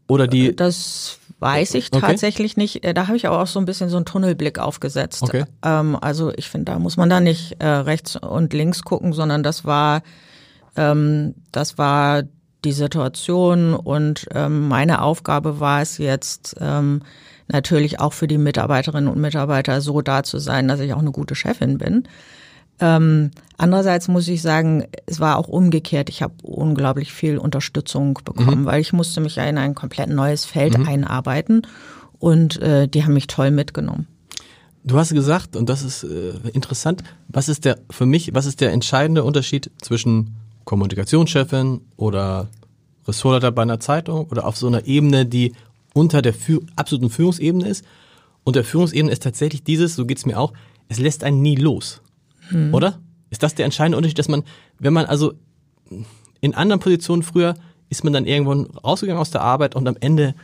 Oder 0.07 0.27
die, 0.27 0.57
Das 0.57 1.19
weiß 1.45 1.75
ich 1.75 1.91
Okay. 1.93 2.01
tatsächlich 2.01 2.57
nicht. 2.57 2.85
Äh, 2.85 2.95
Da 2.95 3.07
habe 3.07 3.17
ich 3.17 3.27
aber 3.27 3.41
auch 3.41 3.47
so 3.47 3.59
ein 3.61 3.65
bisschen 3.65 3.89
so 3.89 3.97
einen 3.97 4.07
Tunnelblick 4.07 4.59
aufgesetzt. 4.59 5.23
Okay. 5.23 5.45
Ähm, 5.63 5.97
also 6.01 6.33
ich 6.37 6.49
finde, 6.49 6.73
da 6.73 6.79
muss 6.79 6.97
man 6.97 7.09
da 7.11 7.21
nicht 7.21 7.57
äh, 7.61 7.67
rechts 7.67 8.17
und 8.17 8.53
links 8.53 8.83
gucken, 8.83 9.13
sondern 9.13 9.43
das 9.43 9.65
war, 9.65 10.03
ähm, 10.77 11.35
das 11.53 11.79
war 11.79 12.23
die 12.65 12.73
Situation 12.73 13.75
und 13.75 14.27
ähm, 14.35 14.69
meine 14.69 15.03
Aufgabe 15.03 15.61
war 15.61 15.83
es 15.83 15.99
jetzt 15.99 16.57
ähm, 16.61 17.03
natürlich 17.49 18.01
auch 18.01 18.15
für 18.15 18.27
die 18.27 18.39
Mitarbeiterinnen 18.39 19.09
und 19.13 19.21
Mitarbeiter 19.21 19.83
so 19.83 20.01
da 20.01 20.23
zu 20.23 20.39
sein, 20.39 20.67
dass 20.67 20.81
ich 20.81 20.95
auch 20.95 20.99
eine 21.01 21.13
gute 21.13 21.35
Chefin 21.35 21.77
bin. 21.77 22.09
Ähm, 22.81 23.31
andererseits 23.57 24.09
muss 24.09 24.29
ich 24.29 24.43
sagen, 24.43 24.85
es 25.07 25.21
war 25.21 25.39
auch 25.39 25.49
umgekehrt. 25.49 26.09
Ich 26.09 26.23
habe 26.23 26.35
unglaublich 26.43 27.13
viel 27.13 27.39
Unterstützung 27.39 28.19
bekommen, 28.25 28.63
mhm. 28.63 28.65
weil 28.65 28.81
ich 28.81 28.93
musste 28.93 29.21
mich 29.21 29.37
ja 29.37 29.45
in 29.45 29.59
ein 29.59 29.75
komplett 29.75 30.09
neues 30.09 30.45
Feld 30.45 30.77
mhm. 30.79 30.89
einarbeiten 30.89 31.67
und 32.19 32.61
äh, 32.61 32.89
die 32.89 33.05
haben 33.05 33.15
mich 33.15 33.27
toll 33.27 33.51
mitgenommen. 33.51 34.07
Du 34.87 34.99
hast 34.99 35.15
gesagt, 35.15 35.57
und 35.57 35.69
das 35.69 35.83
ist 35.83 36.05
äh, 36.05 36.33
interessant, 36.53 37.03
was 37.29 37.49
ist 37.49 37.65
der, 37.65 37.79
für 37.91 38.05
mich, 38.07 38.35
was 38.35 38.45
ist 38.45 38.61
der 38.61 38.73
entscheidende 38.73 39.25
Unterschied 39.25 39.71
zwischen 39.81 40.37
Kommunikationschefin 40.65 41.81
oder 41.97 42.49
Ressortleiter 43.07 43.51
bei 43.51 43.63
einer 43.63 43.81
Zeitung 43.81 44.27
oder 44.27 44.47
auf 44.47 44.57
so 44.57 44.67
einer 44.67 44.87
Ebene, 44.87 45.25
die 45.25 45.55
unter 45.95 46.21
der 46.21 46.35
Führ 46.35 46.61
absoluten 46.77 47.09
Führungsebene 47.09 47.67
ist? 47.67 47.85
Und 48.45 48.57
der 48.57 48.65
Führungsebene 48.65 49.11
ist 49.11 49.23
tatsächlich 49.23 49.65
dieses, 49.65 49.95
so 49.95 50.05
geht's 50.05 50.27
mir 50.27 50.39
auch, 50.39 50.53
es 50.89 50.99
lässt 50.99 51.25
einen 51.25 51.41
nie 51.41 51.57
los. 51.57 52.03
Hm. 52.49 52.75
Oder? 52.75 53.01
Ist 53.31 53.43
das 53.43 53.55
der 53.55 53.65
entscheidende 53.65 53.97
Unterschied, 53.97 54.19
dass 54.19 54.29
man, 54.29 54.45
wenn 54.79 54.93
man 54.93 55.07
also 55.07 55.35
in 56.41 56.55
anderen 56.55 56.81
Positionen 56.81 57.23
früher 57.23 57.55
ist 57.91 58.05
man 58.05 58.13
dann 58.13 58.27
irgendwann 58.27 58.67
rausgegangen 58.85 59.21
aus 59.21 59.31
der 59.31 59.43
Arbeit 59.43 59.75
und 59.75 59.87
am 59.87 59.97
Ende 60.01 60.35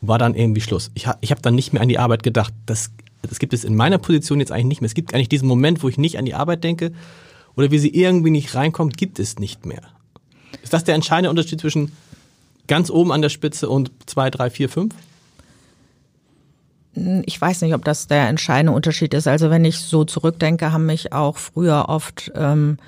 war 0.00 0.18
dann 0.18 0.34
irgendwie 0.34 0.60
Schluss. 0.60 0.90
Ich, 0.94 1.06
ha, 1.06 1.16
ich 1.20 1.30
habe 1.30 1.40
dann 1.42 1.54
nicht 1.54 1.72
mehr 1.72 1.82
an 1.82 1.88
die 1.88 1.98
Arbeit 1.98 2.22
gedacht. 2.22 2.52
Das, 2.66 2.90
das 3.22 3.38
gibt 3.38 3.52
es 3.52 3.64
in 3.64 3.74
meiner 3.74 3.98
Position 3.98 4.40
jetzt 4.40 4.52
eigentlich 4.52 4.66
nicht 4.66 4.80
mehr. 4.80 4.86
Es 4.86 4.94
gibt 4.94 5.14
eigentlich 5.14 5.28
diesen 5.28 5.48
Moment, 5.48 5.82
wo 5.82 5.88
ich 5.88 5.98
nicht 5.98 6.18
an 6.18 6.24
die 6.24 6.34
Arbeit 6.34 6.62
denke 6.62 6.92
oder 7.56 7.70
wie 7.70 7.78
sie 7.78 7.94
irgendwie 7.94 8.30
nicht 8.30 8.54
reinkommt, 8.54 8.96
gibt 8.96 9.18
es 9.18 9.38
nicht 9.38 9.66
mehr. 9.66 9.82
Ist 10.62 10.72
das 10.72 10.84
der 10.84 10.94
entscheidende 10.94 11.30
Unterschied 11.30 11.60
zwischen 11.60 11.92
ganz 12.66 12.90
oben 12.90 13.12
an 13.12 13.22
der 13.22 13.28
Spitze 13.28 13.68
und 13.68 13.90
zwei, 14.06 14.30
drei, 14.30 14.50
vier, 14.50 14.68
fünf? 14.68 14.94
Ich 17.26 17.40
weiß 17.40 17.62
nicht, 17.62 17.74
ob 17.74 17.84
das 17.84 18.06
der 18.06 18.28
entscheidende 18.28 18.72
Unterschied 18.72 19.14
ist. 19.14 19.26
Also 19.26 19.50
wenn 19.50 19.64
ich 19.64 19.80
so 19.80 20.04
zurückdenke, 20.04 20.72
haben 20.72 20.86
mich 20.86 21.12
auch 21.12 21.38
früher 21.38 21.86
oft 21.88 22.30
ähm, 22.34 22.78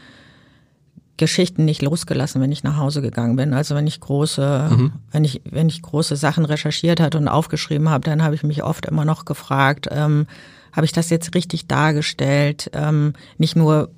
Geschichten 1.16 1.64
nicht 1.64 1.82
losgelassen, 1.82 2.40
wenn 2.40 2.52
ich 2.52 2.62
nach 2.62 2.76
Hause 2.76 3.00
gegangen 3.02 3.36
bin. 3.36 3.54
Also 3.54 3.74
wenn 3.74 3.86
ich 3.86 4.00
große, 4.00 4.68
mhm. 4.70 4.92
wenn 5.10 5.24
ich 5.24 5.40
wenn 5.44 5.68
ich 5.68 5.82
große 5.82 6.16
Sachen 6.16 6.44
recherchiert 6.44 7.00
hatte 7.00 7.18
und 7.18 7.28
aufgeschrieben 7.28 7.88
habe, 7.88 8.04
dann 8.04 8.22
habe 8.22 8.34
ich 8.34 8.42
mich 8.42 8.62
oft 8.62 8.86
immer 8.86 9.04
noch 9.04 9.24
gefragt, 9.24 9.88
ähm, 9.90 10.26
habe 10.72 10.84
ich 10.84 10.92
das 10.92 11.08
jetzt 11.08 11.34
richtig 11.34 11.66
dargestellt? 11.66 12.70
Ähm, 12.74 13.14
nicht 13.38 13.56
nur 13.56 13.90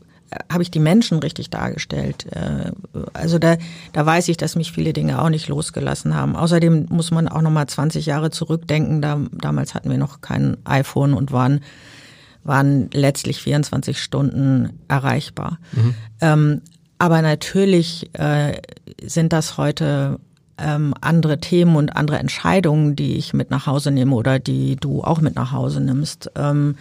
habe 0.53 0.63
ich 0.63 0.71
die 0.71 0.81
Menschen 0.81 1.19
richtig 1.19 1.51
dargestellt. 1.51 2.27
Äh, 2.33 2.73
also 3.13 3.39
da, 3.39 3.57
da 3.93 4.07
weiß 4.07 4.29
ich, 4.29 4.37
dass 4.37 4.57
mich 4.57 4.73
viele 4.73 4.93
Dinge 4.93 5.21
auch 5.23 5.31
nicht 5.31 5.49
losgelassen 5.49 6.15
haben. 6.15 6.37
Außerdem 6.37 6.87
muss 6.91 7.11
man 7.11 7.29
auch 7.29 7.43
noch 7.43 7.51
mal 7.51 7.67
20 7.67 8.07
Jahre 8.07 8.31
zurückdenken. 8.31 9.03
Da, 9.03 9.21
damals 9.33 9.75
hatten 9.75 9.91
wir 9.91 9.99
noch 9.99 10.21
kein 10.21 10.57
iPhone 10.65 11.15
und 11.15 11.33
waren 11.33 11.61
waren 12.45 12.89
letztlich 12.93 13.43
24 13.43 14.01
Stunden 14.01 14.81
erreichbar. 14.89 15.59
Mhm. 15.73 15.95
Ähm, 16.21 16.61
aber 16.99 17.21
natürlich 17.21 18.11
äh, 18.15 18.61
sind 19.03 19.33
das 19.33 19.59
heute 19.59 20.19
ähm, 20.57 20.95
andere 21.01 21.39
Themen 21.39 21.77
und 21.77 21.95
andere 21.95 22.19
Entscheidungen, 22.19 22.97
die 22.97 23.17
ich 23.17 23.33
mit 23.35 23.51
nach 23.51 23.67
Hause 23.67 23.91
nehme 23.91 24.15
oder 24.15 24.39
die 24.39 24.77
du 24.77 25.03
auch 25.03 25.21
mit 25.21 25.37
nach 25.37 25.53
Hause 25.53 25.81
nimmst. 25.81 26.31
Ähm, 26.35 26.77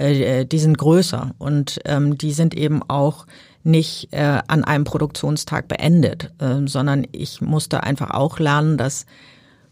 äh, 0.00 0.44
die 0.46 0.58
sind 0.58 0.78
größer 0.78 1.34
und 1.38 1.80
ähm, 1.84 2.16
die 2.16 2.32
sind 2.32 2.54
eben 2.54 2.82
auch 2.88 3.26
nicht 3.62 4.08
äh, 4.12 4.40
an 4.46 4.64
einem 4.64 4.84
Produktionstag 4.84 5.68
beendet, 5.68 6.32
äh, 6.38 6.66
sondern 6.66 7.06
ich 7.12 7.40
musste 7.40 7.82
einfach 7.82 8.10
auch 8.10 8.38
lernen, 8.38 8.78
dass 8.78 9.06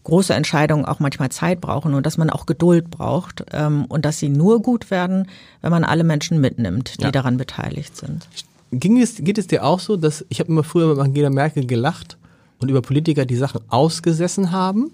große 0.03 0.33
Entscheidungen 0.33 0.85
auch 0.85 0.99
manchmal 0.99 1.29
Zeit 1.29 1.61
brauchen 1.61 1.93
und 1.93 2.05
dass 2.05 2.17
man 2.17 2.29
auch 2.29 2.45
Geduld 2.45 2.89
braucht 2.89 3.43
ähm, 3.51 3.85
und 3.85 4.05
dass 4.05 4.19
sie 4.19 4.29
nur 4.29 4.61
gut 4.61 4.91
werden, 4.91 5.27
wenn 5.61 5.71
man 5.71 5.83
alle 5.83 6.03
Menschen 6.03 6.39
mitnimmt, 6.39 6.99
die 6.99 7.05
ja. 7.05 7.11
daran 7.11 7.37
beteiligt 7.37 7.97
sind. 7.97 8.27
Ging 8.71 9.01
es, 9.01 9.15
geht 9.15 9.37
es 9.37 9.47
dir 9.47 9.63
auch 9.63 9.79
so, 9.79 9.97
dass 9.97 10.25
ich 10.29 10.39
habe 10.39 10.51
immer 10.51 10.63
früher 10.63 10.87
mit 10.87 10.99
Angela 10.99 11.29
Merkel 11.29 11.65
gelacht 11.65 12.17
und 12.59 12.69
über 12.69 12.81
Politiker, 12.81 13.25
die 13.25 13.35
Sachen 13.35 13.61
ausgesessen 13.69 14.51
haben? 14.51 14.91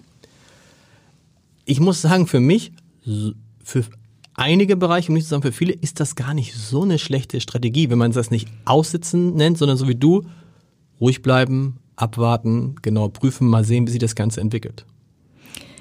Ich 1.66 1.80
muss 1.80 2.00
sagen, 2.00 2.26
für 2.26 2.40
mich, 2.40 2.72
für 3.62 3.84
einige 4.36 4.76
Bereiche, 4.76 5.08
um 5.08 5.14
nicht 5.14 5.24
zu 5.24 5.30
sagen 5.30 5.42
für 5.42 5.52
viele, 5.52 5.72
ist 5.72 6.00
das 6.00 6.14
gar 6.14 6.34
nicht 6.34 6.54
so 6.54 6.82
eine 6.82 6.98
schlechte 6.98 7.40
Strategie, 7.40 7.90
wenn 7.90 7.98
man 7.98 8.12
das 8.12 8.30
nicht 8.30 8.48
aussitzen 8.64 9.34
nennt, 9.34 9.58
sondern 9.58 9.76
so 9.76 9.88
wie 9.88 9.94
du, 9.94 10.24
ruhig 11.00 11.22
bleiben, 11.22 11.78
abwarten, 11.96 12.76
genau 12.82 13.08
prüfen, 13.08 13.48
mal 13.48 13.64
sehen, 13.64 13.86
wie 13.86 13.90
sich 13.90 14.00
das 14.00 14.14
Ganze 14.14 14.40
entwickelt. 14.40 14.84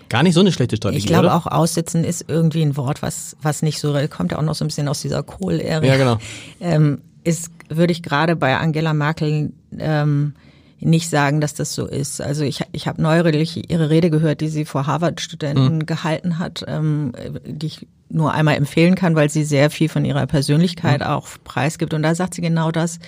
Gar 0.10 0.24
nicht 0.24 0.34
so 0.34 0.40
eine 0.40 0.52
schlechte 0.52 0.78
Strategie. 0.78 1.00
Ich 1.00 1.08
glaube 1.08 1.28
oder? 1.28 1.36
auch 1.36 1.48
aussitzen 1.48 2.04
ist 2.04 2.26
irgendwie 2.28 2.62
ein 2.62 2.78
Wort, 2.78 3.02
was, 3.02 3.36
was 3.42 3.62
nicht 3.62 3.80
so, 3.80 3.96
kommt 4.10 4.32
ja 4.32 4.38
auch 4.38 4.44
noch 4.44 4.56
so 4.56 4.64
ein 4.64 4.68
bisschen 4.68 4.88
aus 4.88 5.02
dieser 5.02 5.24
Kohl-Ära. 5.24 5.84
Ja, 5.84 5.98
genau. 5.98 6.18
Ähm, 6.60 7.02
ist, 7.24 7.50
würde 7.70 7.92
ich 7.92 8.04
gerade 8.04 8.36
bei 8.36 8.56
Angela 8.56 8.94
Merkel 8.94 9.52
ähm, 9.78 10.34
nicht 10.80 11.10
sagen, 11.10 11.42
dass 11.42 11.54
das 11.54 11.74
so 11.74 11.86
ist. 11.86 12.22
Also 12.22 12.44
ich, 12.44 12.62
ich 12.72 12.88
habe 12.88 13.02
neuerlich 13.02 13.70
ihre 13.70 13.90
Rede 13.90 14.10
gehört, 14.10 14.42
die 14.42 14.50
sie 14.50 14.66
vor 14.66 14.88
Harvard-Studenten 14.88 15.76
mhm. 15.76 15.86
gehalten 15.86 16.40
hat, 16.40 16.66
ähm, 16.68 17.14
die 17.46 17.68
ich 17.68 17.88
nur 18.10 18.34
einmal 18.34 18.56
empfehlen 18.56 18.96
kann, 18.96 19.16
weil 19.16 19.30
sie 19.30 19.44
sehr 19.44 19.70
viel 19.70 19.90
von 19.90 20.06
ihrer 20.06 20.28
Persönlichkeit 20.28 21.02
mhm. 21.02 21.08
auch 21.08 21.28
preisgibt. 21.44 21.94
Und 21.94 22.04
da 22.04 22.14
sagt 22.14 22.34
sie 22.34 22.42
genau 22.42 22.72
das. 22.72 23.00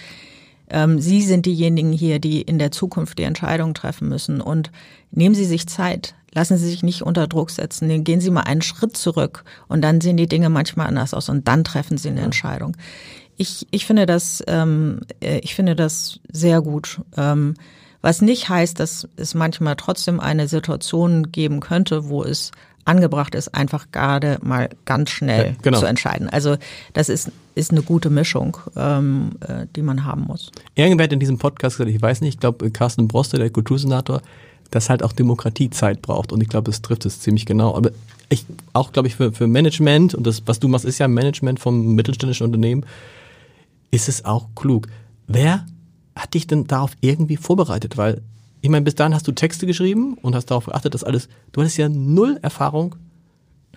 Ähm, 0.70 1.00
sie 1.00 1.22
sind 1.22 1.46
diejenigen 1.46 1.92
hier, 1.92 2.20
die 2.20 2.42
in 2.42 2.60
der 2.60 2.72
Zukunft 2.72 3.20
die 3.20 3.24
Entscheidungen 3.24 3.74
treffen 3.74 4.10
müssen. 4.10 4.42
Und 4.42 4.72
nehmen 5.12 5.36
Sie 5.36 5.46
sich 5.46 5.68
Zeit. 5.68 6.16
Lassen 6.38 6.60
Sie 6.60 6.70
sich 6.70 6.84
nicht 6.84 7.02
unter 7.02 7.26
Druck 7.26 7.50
setzen. 7.50 8.04
Gehen 8.04 8.22
Sie 8.22 8.30
mal 8.30 8.42
einen 8.42 8.62
Schritt 8.62 8.96
zurück. 8.96 9.44
Und 9.68 9.82
dann 9.82 10.02
sehen 10.02 10.18
die 10.18 10.28
Dinge 10.28 10.50
manchmal 10.50 10.86
anders 10.86 11.16
aus. 11.16 11.30
Und 11.30 11.48
dann 11.48 11.64
treffen 11.64 11.98
Sie 11.98 12.10
eine 12.10 12.22
Entscheidung. 12.22 12.78
Ich, 13.38 13.66
ich 13.72 13.88
finde 13.88 14.06
das, 14.06 14.44
ähm, 14.46 15.00
äh, 15.20 15.40
ich 15.40 15.56
finde 15.56 15.76
das 15.76 16.20
sehr 16.32 16.62
gut. 16.62 17.02
Ähm, 17.18 17.56
was 18.04 18.22
nicht 18.22 18.50
heißt, 18.50 18.80
dass 18.80 19.10
es 19.16 19.34
manchmal 19.34 19.78
trotzdem 19.78 20.20
eine 20.20 20.48
Situation 20.48 21.32
geben 21.32 21.60
könnte, 21.60 22.08
wo 22.08 22.24
es 22.24 22.52
angebracht 22.86 23.34
ist, 23.34 23.56
einfach 23.56 23.88
gerade 23.92 24.38
mal 24.44 24.70
ganz 24.86 25.10
schnell 25.10 25.48
ja, 25.48 25.56
genau. 25.64 25.80
zu 25.80 25.88
entscheiden. 25.88 26.30
Also 26.30 26.58
das 26.94 27.10
ist, 27.10 27.32
ist 27.56 27.72
eine 27.72 27.82
gute 27.82 28.12
Mischung, 28.12 28.58
ähm, 28.76 29.32
äh, 29.42 29.66
die 29.76 29.82
man 29.82 30.06
haben 30.06 30.26
muss. 30.26 30.52
Irgendwer 30.76 31.06
hat 31.06 31.14
in 31.14 31.20
diesem 31.20 31.40
Podcast 31.40 31.78
gesagt, 31.78 31.96
ich 31.96 32.00
weiß 32.00 32.22
nicht, 32.22 32.36
ich 32.36 32.40
glaube 32.40 32.70
Carsten 32.70 33.08
Broster, 33.08 33.40
der 33.40 33.50
Kultursenator, 33.50 34.22
dass 34.72 34.90
halt 34.90 35.04
auch 35.04 35.14
Demokratie 35.14 35.70
Zeit 35.70 36.02
braucht. 36.02 36.32
Und 36.32 36.42
ich 36.42 36.50
glaube, 36.50 36.70
das 36.70 36.82
trifft 36.82 37.06
es 37.06 37.20
ziemlich 37.20 37.46
genau. 37.46 37.76
Aber 37.76 37.92
ich 38.30 38.46
auch, 38.74 38.92
glaube 38.92 39.08
ich, 39.08 39.16
für, 39.16 39.32
für 39.32 39.48
Management, 39.48 40.14
und 40.14 40.28
das, 40.28 40.44
was 40.46 40.60
du 40.60 40.68
machst, 40.68 40.86
ist 40.86 41.00
ja 41.00 41.08
Management 41.08 41.60
vom 41.60 41.96
mittelständischen 41.96 42.46
Unternehmen, 42.46 42.86
ist 43.92 44.10
es 44.10 44.26
auch 44.26 44.48
klug. 44.56 44.88
Wer 45.28 45.66
hat 46.16 46.34
dich 46.34 46.48
denn 46.48 46.68
darauf 46.68 46.92
irgendwie 47.02 47.38
vorbereitet? 47.38 47.98
Weil, 47.98 48.22
ich 48.62 48.70
meine, 48.70 48.84
bis 48.84 48.96
dahin 48.96 49.14
hast 49.14 49.28
du 49.28 49.32
Texte 49.32 49.66
geschrieben 49.66 50.18
und 50.22 50.36
hast 50.36 50.48
darauf 50.48 50.66
geachtet, 50.66 50.94
dass 50.94 51.04
alles, 51.04 51.30
du 51.52 51.62
hattest 51.62 51.78
ja 51.78 51.90
null 51.90 52.38
Erfahrung 52.42 52.96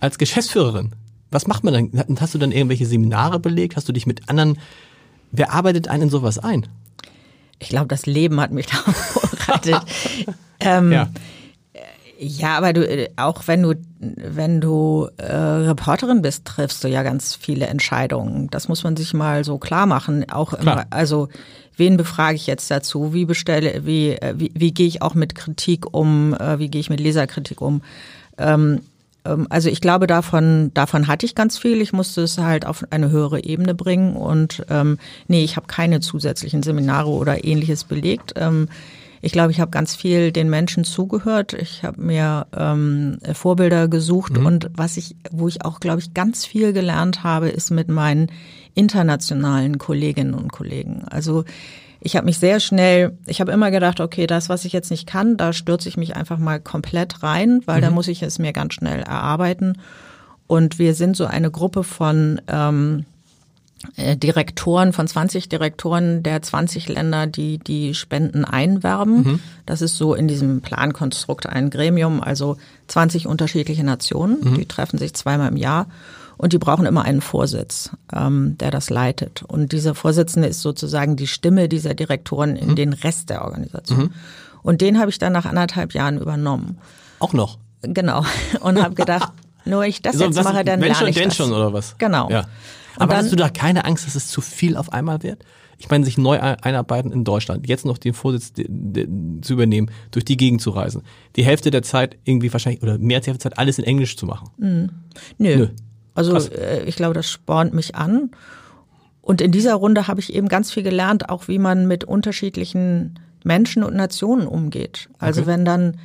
als 0.00 0.18
Geschäftsführerin. 0.18 0.92
Was 1.30 1.46
macht 1.46 1.62
man 1.62 1.92
dann? 1.92 2.18
Hast 2.20 2.34
du 2.34 2.38
dann 2.38 2.50
irgendwelche 2.50 2.86
Seminare 2.86 3.38
belegt? 3.38 3.76
Hast 3.76 3.88
du 3.88 3.92
dich 3.92 4.06
mit 4.06 4.28
anderen, 4.28 4.58
wer 5.30 5.52
arbeitet 5.52 5.86
einen 5.86 6.04
in 6.04 6.10
sowas 6.10 6.38
ein? 6.38 6.66
Ich 7.60 7.68
glaube, 7.68 7.86
das 7.86 8.06
Leben 8.06 8.40
hat 8.40 8.50
mich 8.50 8.66
darauf 8.66 9.29
vorbereitet. 9.50 9.82
ähm, 10.60 10.92
ja. 10.92 11.08
Ja, 12.22 12.58
aber 12.58 12.74
du 12.74 12.86
äh, 12.86 13.08
auch 13.16 13.46
wenn 13.46 13.62
du 13.62 13.74
wenn 13.98 14.60
du 14.60 15.08
äh, 15.16 15.32
Reporterin 15.32 16.20
bist, 16.20 16.44
triffst 16.44 16.84
du 16.84 16.88
ja 16.88 17.02
ganz 17.02 17.34
viele 17.34 17.66
Entscheidungen. 17.66 18.48
Das 18.50 18.68
muss 18.68 18.84
man 18.84 18.94
sich 18.94 19.14
mal 19.14 19.42
so 19.42 19.56
klar 19.56 19.86
machen. 19.86 20.30
Auch 20.30 20.52
immer, 20.52 20.84
also 20.90 21.30
wen 21.78 21.96
befrage 21.96 22.36
ich 22.36 22.46
jetzt 22.46 22.70
dazu? 22.70 23.14
Wie 23.14 23.24
bestelle 23.24 23.86
wie 23.86 24.10
äh, 24.10 24.34
wie, 24.36 24.52
wie 24.54 24.72
gehe 24.72 24.86
ich 24.86 25.00
auch 25.00 25.14
mit 25.14 25.34
Kritik 25.34 25.94
um? 25.94 26.34
Äh, 26.34 26.58
wie 26.58 26.68
gehe 26.68 26.82
ich 26.82 26.90
mit 26.90 27.00
Leserkritik 27.00 27.62
um? 27.62 27.80
Ähm, 28.36 28.82
ähm, 29.24 29.46
also 29.50 29.68
ich 29.68 29.80
glaube, 29.80 30.06
davon, 30.06 30.72
davon 30.74 31.06
hatte 31.06 31.26
ich 31.26 31.34
ganz 31.34 31.58
viel. 31.58 31.80
Ich 31.80 31.92
musste 31.92 32.22
es 32.22 32.38
halt 32.38 32.66
auf 32.66 32.84
eine 32.90 33.10
höhere 33.10 33.44
Ebene 33.44 33.74
bringen. 33.74 34.16
Und 34.16 34.64
ähm, 34.68 34.98
nee, 35.28 35.44
ich 35.44 35.56
habe 35.56 35.66
keine 35.66 36.00
zusätzlichen 36.00 36.62
Seminare 36.62 37.10
oder 37.10 37.44
ähnliches 37.44 37.84
belegt. 37.84 38.34
Ähm, 38.36 38.68
ich 39.22 39.32
glaube, 39.32 39.52
ich 39.52 39.60
habe 39.60 39.70
ganz 39.70 39.94
viel 39.94 40.32
den 40.32 40.48
Menschen 40.48 40.84
zugehört. 40.84 41.52
Ich 41.52 41.84
habe 41.84 42.00
mir 42.00 42.46
ähm, 42.56 43.18
Vorbilder 43.32 43.88
gesucht 43.88 44.38
mhm. 44.38 44.46
und 44.46 44.70
was 44.74 44.96
ich, 44.96 45.16
wo 45.30 45.46
ich 45.48 45.64
auch, 45.64 45.80
glaube 45.80 46.00
ich, 46.00 46.14
ganz 46.14 46.46
viel 46.46 46.72
gelernt 46.72 47.22
habe, 47.22 47.48
ist 47.48 47.70
mit 47.70 47.88
meinen 47.88 48.30
internationalen 48.74 49.78
Kolleginnen 49.78 50.34
und 50.34 50.52
Kollegen. 50.52 51.04
Also 51.10 51.44
ich 52.00 52.16
habe 52.16 52.24
mich 52.24 52.38
sehr 52.38 52.60
schnell, 52.60 53.18
ich 53.26 53.42
habe 53.42 53.52
immer 53.52 53.70
gedacht, 53.70 54.00
okay, 54.00 54.26
das, 54.26 54.48
was 54.48 54.64
ich 54.64 54.72
jetzt 54.72 54.90
nicht 54.90 55.06
kann, 55.06 55.36
da 55.36 55.52
stürze 55.52 55.88
ich 55.88 55.98
mich 55.98 56.16
einfach 56.16 56.38
mal 56.38 56.58
komplett 56.58 57.22
rein, 57.22 57.60
weil 57.66 57.78
mhm. 57.78 57.82
da 57.82 57.90
muss 57.90 58.08
ich 58.08 58.22
es 58.22 58.38
mir 58.38 58.54
ganz 58.54 58.74
schnell 58.74 59.00
erarbeiten. 59.00 59.78
Und 60.46 60.78
wir 60.78 60.94
sind 60.94 61.16
so 61.16 61.26
eine 61.26 61.50
Gruppe 61.50 61.84
von 61.84 62.40
ähm, 62.48 63.00
äh, 63.00 63.19
Direktoren 63.96 64.92
von 64.92 65.08
20 65.08 65.48
Direktoren 65.48 66.22
der 66.22 66.42
20 66.42 66.88
Länder, 66.88 67.26
die 67.26 67.58
die 67.58 67.94
Spenden 67.94 68.44
einwerben. 68.44 69.22
Mhm. 69.22 69.40
Das 69.64 69.80
ist 69.80 69.96
so 69.96 70.14
in 70.14 70.28
diesem 70.28 70.60
Plankonstrukt 70.60 71.46
ein 71.46 71.70
Gremium, 71.70 72.22
also 72.22 72.58
20 72.88 73.26
unterschiedliche 73.26 73.82
Nationen, 73.82 74.38
mhm. 74.42 74.54
die 74.54 74.66
treffen 74.66 74.98
sich 74.98 75.14
zweimal 75.14 75.48
im 75.48 75.56
Jahr. 75.56 75.86
Und 76.36 76.54
die 76.54 76.58
brauchen 76.58 76.86
immer 76.86 77.04
einen 77.04 77.20
Vorsitz, 77.20 77.90
ähm, 78.14 78.56
der 78.58 78.70
das 78.70 78.88
leitet. 78.88 79.42
Und 79.42 79.72
dieser 79.72 79.94
Vorsitzende 79.94 80.48
ist 80.48 80.62
sozusagen 80.62 81.16
die 81.16 81.26
Stimme 81.26 81.68
dieser 81.68 81.92
Direktoren 81.92 82.56
in 82.56 82.70
mhm. 82.70 82.76
den 82.76 82.92
Rest 82.94 83.28
der 83.28 83.44
Organisation. 83.44 84.04
Mhm. 84.04 84.10
Und 84.62 84.80
den 84.80 84.98
habe 84.98 85.10
ich 85.10 85.18
dann 85.18 85.34
nach 85.34 85.44
anderthalb 85.44 85.92
Jahren 85.92 86.18
übernommen. 86.18 86.78
Auch 87.18 87.34
noch? 87.34 87.58
Genau. 87.82 88.24
Und 88.60 88.82
habe 88.82 88.94
gedacht, 88.94 89.32
nur 89.64 89.84
ich 89.84 90.00
das 90.00 90.16
so, 90.16 90.24
jetzt 90.24 90.36
was, 90.36 90.44
mache, 90.44 90.64
dann 90.64 90.80
wenn 90.80 90.94
schon, 90.94 91.08
ich 91.08 91.16
denn 91.16 91.28
das. 91.28 91.36
schon 91.36 91.52
oder 91.52 91.72
was? 91.72 91.96
Genau. 91.98 92.30
Ja. 92.30 92.44
Aber 93.00 93.14
dann, 93.14 93.24
hast 93.24 93.32
du 93.32 93.36
da 93.36 93.48
keine 93.48 93.84
Angst, 93.84 94.06
dass 94.06 94.14
es 94.14 94.28
zu 94.28 94.40
viel 94.40 94.76
auf 94.76 94.92
einmal 94.92 95.22
wird? 95.22 95.44
Ich 95.78 95.88
meine, 95.88 96.04
sich 96.04 96.18
neu 96.18 96.38
einarbeiten 96.38 97.10
in 97.10 97.24
Deutschland, 97.24 97.66
jetzt 97.66 97.86
noch 97.86 97.96
den 97.96 98.12
Vorsitz 98.12 98.52
zu 98.52 99.52
übernehmen, 99.52 99.90
durch 100.10 100.26
die 100.26 100.36
Gegend 100.36 100.60
zu 100.60 100.70
reisen, 100.70 101.02
die 101.36 101.44
Hälfte 101.44 101.70
der 101.70 101.82
Zeit 101.82 102.18
irgendwie 102.24 102.52
wahrscheinlich 102.52 102.82
oder 102.82 102.98
mehr 102.98 103.16
als 103.16 103.24
die 103.24 103.30
Hälfte 103.30 103.48
der 103.48 103.52
Zeit 103.52 103.58
alles 103.58 103.78
in 103.78 103.84
Englisch 103.84 104.16
zu 104.16 104.26
machen. 104.26 104.50
Mhm. 104.58 104.90
Nö. 105.38 105.56
Nö. 105.56 105.68
Also 106.14 106.32
Krass. 106.32 106.48
Äh, 106.48 106.84
ich 106.84 106.96
glaube, 106.96 107.14
das 107.14 107.30
spornt 107.30 107.72
mich 107.72 107.94
an. 107.94 108.30
Und 109.22 109.40
in 109.40 109.52
dieser 109.52 109.74
Runde 109.74 110.06
habe 110.06 110.20
ich 110.20 110.34
eben 110.34 110.48
ganz 110.48 110.70
viel 110.70 110.82
gelernt, 110.82 111.30
auch 111.30 111.48
wie 111.48 111.58
man 111.58 111.86
mit 111.86 112.04
unterschiedlichen 112.04 113.18
Menschen 113.44 113.82
und 113.82 113.94
Nationen 113.94 114.46
umgeht. 114.46 115.08
Also 115.18 115.42
okay. 115.42 115.50
wenn 115.50 115.64
dann 115.64 115.96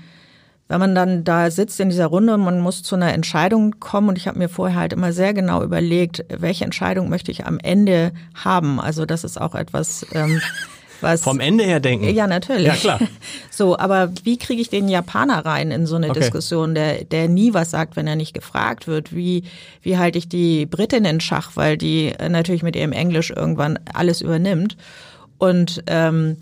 wenn 0.67 0.79
man 0.79 0.95
dann 0.95 1.23
da 1.23 1.51
sitzt 1.51 1.79
in 1.79 1.89
dieser 1.89 2.07
Runde 2.07 2.33
und 2.33 2.41
man 2.41 2.59
muss 2.59 2.81
zu 2.81 2.95
einer 2.95 3.13
Entscheidung 3.13 3.79
kommen 3.79 4.09
und 4.09 4.17
ich 4.17 4.27
habe 4.27 4.39
mir 4.39 4.49
vorher 4.49 4.79
halt 4.79 4.93
immer 4.93 5.13
sehr 5.13 5.33
genau 5.33 5.63
überlegt, 5.63 6.25
welche 6.29 6.65
Entscheidung 6.65 7.09
möchte 7.09 7.31
ich 7.31 7.45
am 7.45 7.59
Ende 7.59 8.13
haben. 8.33 8.79
Also 8.79 9.05
das 9.05 9.23
ist 9.23 9.39
auch 9.39 9.53
etwas, 9.53 10.05
ähm, 10.13 10.41
was 11.01 11.21
vom 11.21 11.39
Ende 11.39 11.63
her 11.65 11.79
denken. 11.79 12.09
Ja, 12.15 12.25
natürlich. 12.25 12.67
Ja 12.67 12.73
klar. 12.73 12.99
So, 13.51 13.77
aber 13.77 14.11
wie 14.25 14.37
kriege 14.37 14.61
ich 14.61 14.69
den 14.69 14.89
Japaner 14.89 15.45
rein 15.45 15.71
in 15.71 15.85
so 15.85 15.95
eine 15.95 16.09
okay. 16.09 16.19
Diskussion, 16.19 16.75
der 16.75 17.05
der 17.05 17.29
nie 17.29 17.53
was 17.53 17.71
sagt, 17.71 17.95
wenn 17.95 18.05
er 18.05 18.17
nicht 18.17 18.33
gefragt 18.33 18.85
wird? 18.85 19.15
Wie 19.15 19.43
wie 19.81 19.97
halte 19.97 20.17
ich 20.17 20.27
die 20.27 20.65
Britin 20.65 21.05
in 21.05 21.21
Schach, 21.21 21.51
weil 21.55 21.77
die 21.77 22.11
natürlich 22.27 22.63
mit 22.63 22.75
ihrem 22.75 22.91
Englisch 22.91 23.31
irgendwann 23.31 23.79
alles 23.93 24.19
übernimmt 24.19 24.75
und 25.37 25.83
ähm, 25.87 26.37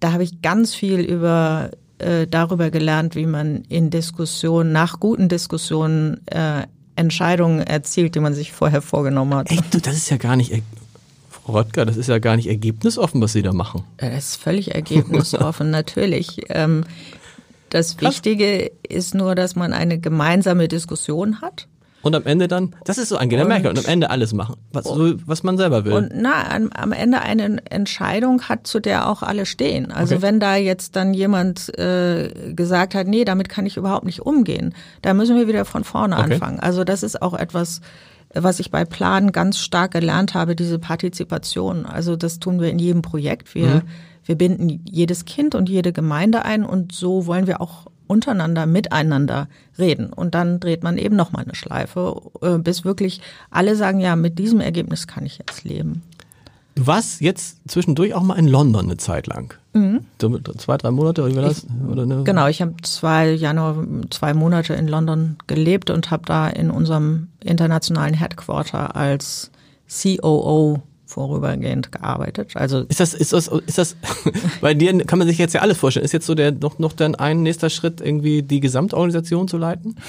da 0.00 0.12
habe 0.12 0.24
ich 0.24 0.42
ganz 0.42 0.74
viel 0.74 1.00
über 1.00 1.70
äh, 1.98 2.26
darüber 2.26 2.70
gelernt, 2.70 3.14
wie 3.14 3.26
man 3.26 3.62
in 3.68 3.90
Diskussionen, 3.90 4.72
nach 4.72 5.00
guten 5.00 5.28
Diskussionen 5.28 6.26
äh, 6.26 6.66
Entscheidungen 6.96 7.60
erzielt, 7.60 8.14
die 8.14 8.20
man 8.20 8.34
sich 8.34 8.52
vorher 8.52 8.82
vorgenommen 8.82 9.34
hat. 9.34 9.50
Ey, 9.50 9.58
du, 9.70 9.80
das 9.80 9.96
ist 9.96 10.10
ja 10.10 10.16
gar 10.16 10.36
nicht, 10.36 10.52
Frau 11.28 11.52
Röttger, 11.54 11.84
das 11.84 11.96
ist 11.96 12.08
ja 12.08 12.18
gar 12.18 12.36
nicht 12.36 12.48
ergebnisoffen, 12.48 13.20
was 13.20 13.32
Sie 13.32 13.42
da 13.42 13.52
machen. 13.52 13.84
Das 13.98 14.12
ist 14.12 14.36
völlig 14.36 14.74
ergebnisoffen, 14.74 15.70
natürlich. 15.72 16.42
Ähm, 16.48 16.84
das 17.70 18.00
Wichtige 18.00 18.70
ist 18.88 19.14
nur, 19.14 19.34
dass 19.34 19.56
man 19.56 19.72
eine 19.72 19.98
gemeinsame 19.98 20.68
Diskussion 20.68 21.40
hat 21.40 21.66
und 22.06 22.14
am 22.14 22.24
Ende 22.24 22.46
dann, 22.46 22.74
das 22.84 22.98
ist 22.98 23.08
so 23.08 23.16
Angela 23.16 23.42
und, 23.42 23.48
Merkel, 23.48 23.70
und 23.70 23.78
am 23.78 23.84
Ende 23.84 24.10
alles 24.10 24.32
machen, 24.32 24.54
was, 24.72 24.84
so, 24.84 25.14
was 25.26 25.42
man 25.42 25.56
selber 25.56 25.84
will. 25.84 25.92
Und 25.92 26.12
na, 26.14 26.48
am, 26.54 26.70
am, 26.72 26.92
Ende 26.92 27.20
eine 27.20 27.60
Entscheidung 27.68 28.42
hat, 28.42 28.68
zu 28.68 28.78
der 28.78 29.10
auch 29.10 29.24
alle 29.24 29.44
stehen. 29.44 29.90
Also 29.90 30.14
okay. 30.14 30.22
wenn 30.22 30.38
da 30.38 30.54
jetzt 30.54 30.94
dann 30.94 31.14
jemand 31.14 31.76
äh, 31.78 32.52
gesagt 32.54 32.94
hat, 32.94 33.08
nee, 33.08 33.24
damit 33.24 33.48
kann 33.48 33.66
ich 33.66 33.76
überhaupt 33.76 34.06
nicht 34.06 34.20
umgehen, 34.20 34.72
da 35.02 35.14
müssen 35.14 35.36
wir 35.36 35.48
wieder 35.48 35.64
von 35.64 35.82
vorne 35.82 36.16
okay. 36.16 36.34
anfangen. 36.34 36.60
Also 36.60 36.84
das 36.84 37.02
ist 37.02 37.20
auch 37.20 37.34
etwas, 37.34 37.80
was 38.32 38.60
ich 38.60 38.70
bei 38.70 38.84
Plan 38.84 39.32
ganz 39.32 39.58
stark 39.58 39.90
gelernt 39.90 40.34
habe, 40.34 40.54
diese 40.54 40.78
Partizipation. 40.78 41.86
Also 41.86 42.14
das 42.14 42.38
tun 42.38 42.60
wir 42.60 42.70
in 42.70 42.78
jedem 42.78 43.02
Projekt. 43.02 43.54
Wir, 43.56 43.66
mhm. 43.66 43.82
wir 44.24 44.36
binden 44.36 44.84
jedes 44.88 45.24
Kind 45.24 45.56
und 45.56 45.68
jede 45.68 45.92
Gemeinde 45.92 46.44
ein 46.44 46.64
und 46.64 46.92
so 46.92 47.26
wollen 47.26 47.48
wir 47.48 47.60
auch 47.60 47.86
untereinander, 48.06 48.66
miteinander 48.66 49.48
reden. 49.78 50.12
Und 50.12 50.34
dann 50.34 50.60
dreht 50.60 50.82
man 50.82 50.98
eben 50.98 51.16
nochmal 51.16 51.44
eine 51.44 51.54
Schleife, 51.54 52.20
äh, 52.40 52.58
bis 52.58 52.84
wirklich 52.84 53.20
alle 53.50 53.76
sagen, 53.76 54.00
ja, 54.00 54.16
mit 54.16 54.38
diesem 54.38 54.60
Ergebnis 54.60 55.06
kann 55.06 55.26
ich 55.26 55.38
jetzt 55.38 55.64
leben. 55.64 56.02
Du 56.76 56.86
warst 56.86 57.22
jetzt 57.22 57.58
zwischendurch 57.66 58.12
auch 58.12 58.22
mal 58.22 58.38
in 58.38 58.48
London 58.48 58.84
eine 58.84 58.98
Zeit 58.98 59.26
lang. 59.26 59.54
Mhm. 59.72 60.04
Zwei, 60.58 60.76
drei 60.76 60.90
Monate 60.90 61.22
oder 61.22 61.32
wie 61.32 61.36
war 61.36 61.42
das? 61.44 61.66
Oder 61.90 62.02
eine 62.02 62.22
genau, 62.24 62.48
ich 62.48 62.60
habe 62.60 62.74
zwei 62.82 63.30
Januar, 63.30 63.82
zwei 64.10 64.34
Monate 64.34 64.74
in 64.74 64.86
London 64.86 65.36
gelebt 65.46 65.88
und 65.88 66.10
habe 66.10 66.24
da 66.26 66.48
in 66.48 66.70
unserem 66.70 67.28
internationalen 67.42 68.12
Headquarter 68.12 68.94
als 68.94 69.50
COO 69.88 70.82
vorübergehend 71.06 71.92
gearbeitet. 71.92 72.56
Also 72.56 72.80
ist 72.80 73.00
das 73.00 73.14
ist 73.14 73.32
das 73.32 73.48
ist 73.48 73.78
das 73.78 73.96
bei 74.60 74.74
dir 74.74 74.96
kann 75.04 75.18
man 75.18 75.28
sich 75.28 75.38
jetzt 75.38 75.54
ja 75.54 75.62
alles 75.62 75.78
vorstellen. 75.78 76.04
Ist 76.04 76.12
jetzt 76.12 76.26
so 76.26 76.34
der 76.34 76.52
noch 76.52 76.78
noch 76.78 76.92
dann 76.92 77.14
ein 77.14 77.42
nächster 77.42 77.70
Schritt 77.70 78.00
irgendwie 78.00 78.42
die 78.42 78.60
Gesamtorganisation 78.60 79.48
zu 79.48 79.56
leiten? 79.56 79.96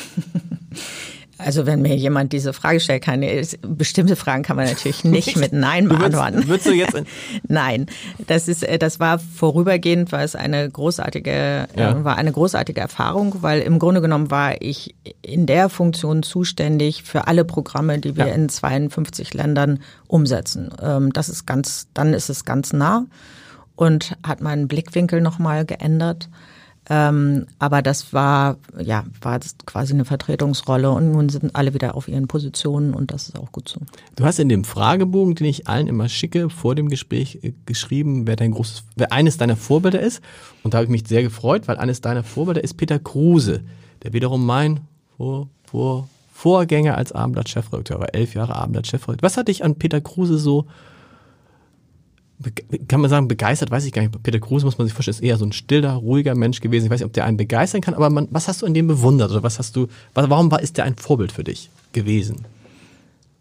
Also 1.37 1.65
wenn 1.65 1.81
mir 1.81 1.95
jemand 1.95 2.33
diese 2.33 2.53
Frage 2.53 2.79
stellt, 2.79 3.03
keine 3.03 3.43
bestimmte 3.61 4.15
Fragen 4.15 4.43
kann 4.43 4.55
man 4.55 4.65
natürlich 4.65 5.03
nicht 5.03 5.37
mit 5.37 5.53
Nein 5.53 5.87
beantworten. 5.87 6.47
Würdest, 6.47 6.65
würdest 6.65 6.67
du 6.67 6.73
jetzt 6.73 7.11
Nein, 7.47 7.85
das 8.25 8.47
ist 8.47 8.65
das 8.79 8.99
war 8.99 9.19
vorübergehend, 9.19 10.11
weil 10.11 10.25
es 10.25 10.35
eine 10.35 10.69
großartige 10.69 11.67
ja. 11.75 11.91
äh, 11.91 12.03
war 12.03 12.17
eine 12.17 12.31
großartige 12.31 12.81
Erfahrung, 12.81 13.35
weil 13.41 13.61
im 13.61 13.79
Grunde 13.79 14.01
genommen 14.01 14.31
war 14.31 14.61
ich 14.61 14.95
in 15.21 15.45
der 15.45 15.69
Funktion 15.69 16.23
zuständig 16.23 17.03
für 17.03 17.27
alle 17.27 17.45
Programme, 17.45 17.99
die 17.99 18.17
wir 18.17 18.27
ja. 18.27 18.33
in 18.33 18.49
52 18.49 19.33
Ländern 19.33 19.79
umsetzen. 20.07 20.69
Ähm, 20.81 21.13
das 21.13 21.29
ist 21.29 21.45
ganz, 21.45 21.87
dann 21.93 22.13
ist 22.13 22.29
es 22.29 22.45
ganz 22.45 22.73
nah 22.73 23.05
und 23.75 24.17
hat 24.25 24.41
meinen 24.41 24.67
Blickwinkel 24.67 25.21
nochmal 25.21 25.65
geändert. 25.65 26.29
Ähm, 26.89 27.47
aber 27.59 27.81
das 27.81 28.13
war, 28.13 28.57
ja, 28.79 29.03
war 29.21 29.39
quasi 29.65 29.93
eine 29.93 30.05
Vertretungsrolle 30.05 30.89
und 30.89 31.11
nun 31.11 31.27
sind 31.27 31.53
alle 31.53 31.73
wieder 31.73 31.95
auf 31.95 32.07
ihren 32.07 32.27
Positionen 32.27 32.93
und 32.93 33.11
das 33.11 33.27
ist 33.27 33.37
auch 33.37 33.51
gut 33.51 33.67
so. 33.67 33.81
Du 34.15 34.23
hast 34.23 34.39
in 34.39 34.47
dem 34.47 34.63
Fragebogen, 34.63 35.35
den 35.35 35.47
ich 35.47 35.67
allen 35.67 35.87
immer 35.87 36.07
schicke, 36.07 36.49
vor 36.49 36.75
dem 36.75 36.87
Gespräch 36.87 37.39
äh, 37.41 37.53
geschrieben, 37.65 38.25
wer 38.25 38.37
dein 38.37 38.51
großes, 38.51 38.85
wer 38.95 39.11
eines 39.11 39.37
deiner 39.37 39.57
Vorbilder 39.57 39.99
ist. 39.99 40.21
Und 40.63 40.73
da 40.73 40.77
habe 40.77 40.85
ich 40.85 40.91
mich 40.91 41.07
sehr 41.07 41.23
gefreut, 41.23 41.67
weil 41.67 41.77
eines 41.77 41.99
deiner 41.99 42.23
Vorbilder 42.23 42.63
ist 42.63 42.75
Peter 42.75 42.99
Kruse, 42.99 43.63
der 44.03 44.13
wiederum 44.13 44.45
mein 44.45 44.79
Vor, 45.17 45.49
Vor, 45.65 46.07
Vorgänger 46.31 46.95
als 46.95 47.11
Abendblatt-Chefredakteur 47.11 47.99
war, 47.99 48.13
elf 48.13 48.33
Jahre 48.33 48.55
Abendblatt-Chefredakteur. 48.55 49.25
Was 49.25 49.35
hat 49.35 49.49
dich 49.49 49.65
an 49.65 49.75
Peter 49.75 49.99
Kruse 49.99 50.37
so 50.37 50.67
kann 52.87 53.01
man 53.01 53.09
sagen, 53.09 53.27
begeistert, 53.27 53.71
weiß 53.71 53.85
ich 53.85 53.93
gar 53.93 54.03
nicht. 54.03 54.21
Peter 54.21 54.39
Kruse 54.39 54.65
muss 54.65 54.77
man 54.77 54.85
sich 54.85 54.93
vorstellen, 54.93 55.15
ist 55.15 55.23
eher 55.23 55.37
so 55.37 55.45
ein 55.45 55.53
stiller, 55.53 55.93
ruhiger 55.93 56.35
Mensch 56.35 56.61
gewesen. 56.61 56.85
Ich 56.85 56.91
weiß 56.91 56.99
nicht, 56.99 57.07
ob 57.07 57.13
der 57.13 57.25
einen 57.25 57.37
begeistern 57.37 57.81
kann, 57.81 57.95
aber 57.95 58.09
man, 58.09 58.27
was 58.31 58.47
hast 58.47 58.61
du 58.61 58.67
an 58.67 58.73
dem 58.73 58.87
bewundert 58.87 59.31
oder 59.31 59.41
was 59.43 59.57
hast 59.57 59.75
du, 59.75 59.87
warum 60.13 60.51
war, 60.51 60.61
ist 60.61 60.77
der 60.77 60.85
ein 60.85 60.95
Vorbild 60.95 61.31
für 61.31 61.43
dich 61.43 61.69
gewesen? 61.93 62.45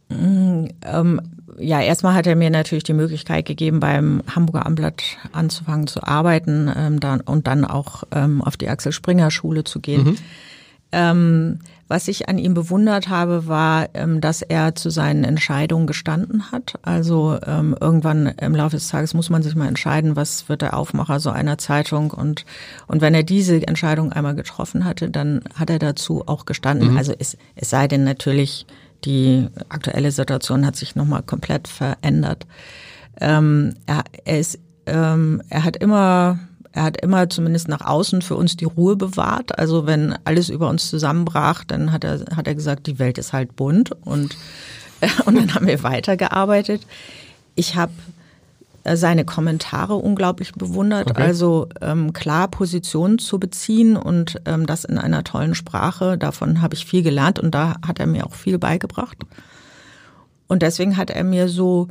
Mm, 0.09 0.66
ähm, 0.82 1.20
ja, 1.59 1.80
erstmal 1.80 2.14
hat 2.14 2.26
er 2.26 2.36
mir 2.36 2.51
natürlich 2.51 2.84
die 2.84 2.94
Möglichkeit 2.94 3.44
gegeben, 3.44 3.80
beim 3.80 4.22
Hamburger 4.34 4.64
Amblatt 4.64 5.03
anzufangen 5.32 5.86
zu 5.86 6.03
arbeiten 6.03 6.70
ähm, 6.74 7.01
dann, 7.01 7.20
und 7.20 7.47
dann 7.47 7.64
auch 7.64 8.05
ähm, 8.12 8.42
auf 8.42 8.57
die 8.57 8.68
Axel 8.68 8.92
Springer 8.92 9.30
Schule 9.30 9.64
zu 9.64 9.80
gehen. 9.80 10.05
Mhm. 10.05 11.59
Was 11.89 12.09
ich 12.09 12.28
an 12.28 12.39
ihm 12.39 12.53
bewundert 12.55 13.09
habe, 13.09 13.47
war, 13.47 13.89
ähm, 13.95 14.20
dass 14.20 14.43
er 14.43 14.74
zu 14.74 14.91
seinen 14.91 15.22
Entscheidungen 15.22 15.87
gestanden 15.87 16.51
hat. 16.51 16.74
Also 16.82 17.39
ähm, 17.47 17.76
irgendwann 17.80 18.26
im 18.26 18.57
Laufe 18.57 18.76
des 18.76 18.89
Tages 18.89 19.14
muss 19.14 19.30
man 19.30 19.43
sich 19.43 19.55
mal 19.55 19.68
entscheiden, 19.68 20.16
was 20.16 20.49
wird 20.49 20.62
der 20.62 20.76
Aufmacher 20.76 21.20
so 21.20 21.30
einer 21.30 21.59
Zeitung. 21.59 22.11
Und, 22.11 22.45
und 22.89 23.03
wenn 23.03 23.14
er 23.14 23.22
diese 23.22 23.64
Entscheidung 23.66 24.12
einmal 24.12 24.34
getroffen 24.34 24.84
hatte, 24.84 25.11
dann 25.11 25.43
hat 25.55 25.70
er 25.70 25.78
dazu 25.78 26.24
auch 26.26 26.45
gestanden. 26.45 26.93
Mhm. 26.93 26.97
Also 26.97 27.14
es, 27.16 27.37
es 27.55 27.70
sei 27.70 27.87
denn 27.87 28.03
natürlich, 28.03 28.66
die 29.05 29.47
aktuelle 29.68 30.11
Situation 30.11 30.66
hat 30.66 30.74
sich 30.74 30.97
nochmal 30.97 31.22
komplett 31.22 31.68
verändert. 31.68 32.47
Ähm, 33.20 33.74
er, 33.87 34.03
er, 34.24 34.41
ist, 34.41 34.59
ähm, 34.87 35.41
er 35.49 35.62
hat 35.62 35.76
immer 35.76 36.41
er 36.77 36.83
hat 36.83 37.01
immer 37.01 37.31
zumindest 37.31 37.68
nach 37.68 37.81
außen 37.81 38.20
für 38.20 38.37
uns 38.37 38.59
die 38.59 38.66
Ruhe 38.66 38.97
bewahrt. 38.97 39.59
Also 39.59 39.87
wenn 39.87 40.14
alles 40.24 40.51
über 40.51 40.68
uns 40.68 40.91
zusammenbrach, 40.91 41.64
dann 41.64 41.91
hat 41.91 42.05
er, 42.05 42.20
hat 42.37 42.47
er 42.47 42.55
gesagt, 42.55 42.87
die 42.87 42.99
Welt 42.99 43.16
ist 43.16 43.33
halt 43.33 43.57
bunt 43.57 43.93
und, 44.05 44.37
und 45.24 45.37
dann 45.37 45.55
haben 45.55 45.66
wir 45.66 45.83
weitergearbeitet. 45.83 46.83
Ich 47.55 47.77
habe 47.77 47.93
äh, 48.85 48.95
seine 48.95 49.24
Kommentare 49.24 49.95
unglaublich 49.95 50.53
bewundert. 50.53 51.12
Okay. 51.12 51.22
Also 51.22 51.68
ähm, 51.81 52.12
klar 52.12 52.47
Positionen 52.49 53.18
zu 53.18 53.41
beziehen 53.41 53.97
und 53.97 54.37
ähm, 54.45 54.66
das 54.66 54.85
in 54.85 54.99
einer 54.99 55.24
tollen 55.24 55.55
Sprache. 55.55 56.18
Davon 56.18 56.61
habe 56.61 56.74
ich 56.74 56.85
viel 56.85 57.03
gelernt 57.03 57.39
und 57.39 57.55
da 57.55 57.77
hat 57.87 58.01
er 58.01 58.07
mir 58.07 58.27
auch 58.27 58.35
viel 58.35 58.59
beigebracht. 58.59 59.16
Und 60.47 60.61
deswegen 60.61 60.99
hat 60.99 61.09
er 61.09 61.24
mir 61.24 61.49
so 61.49 61.89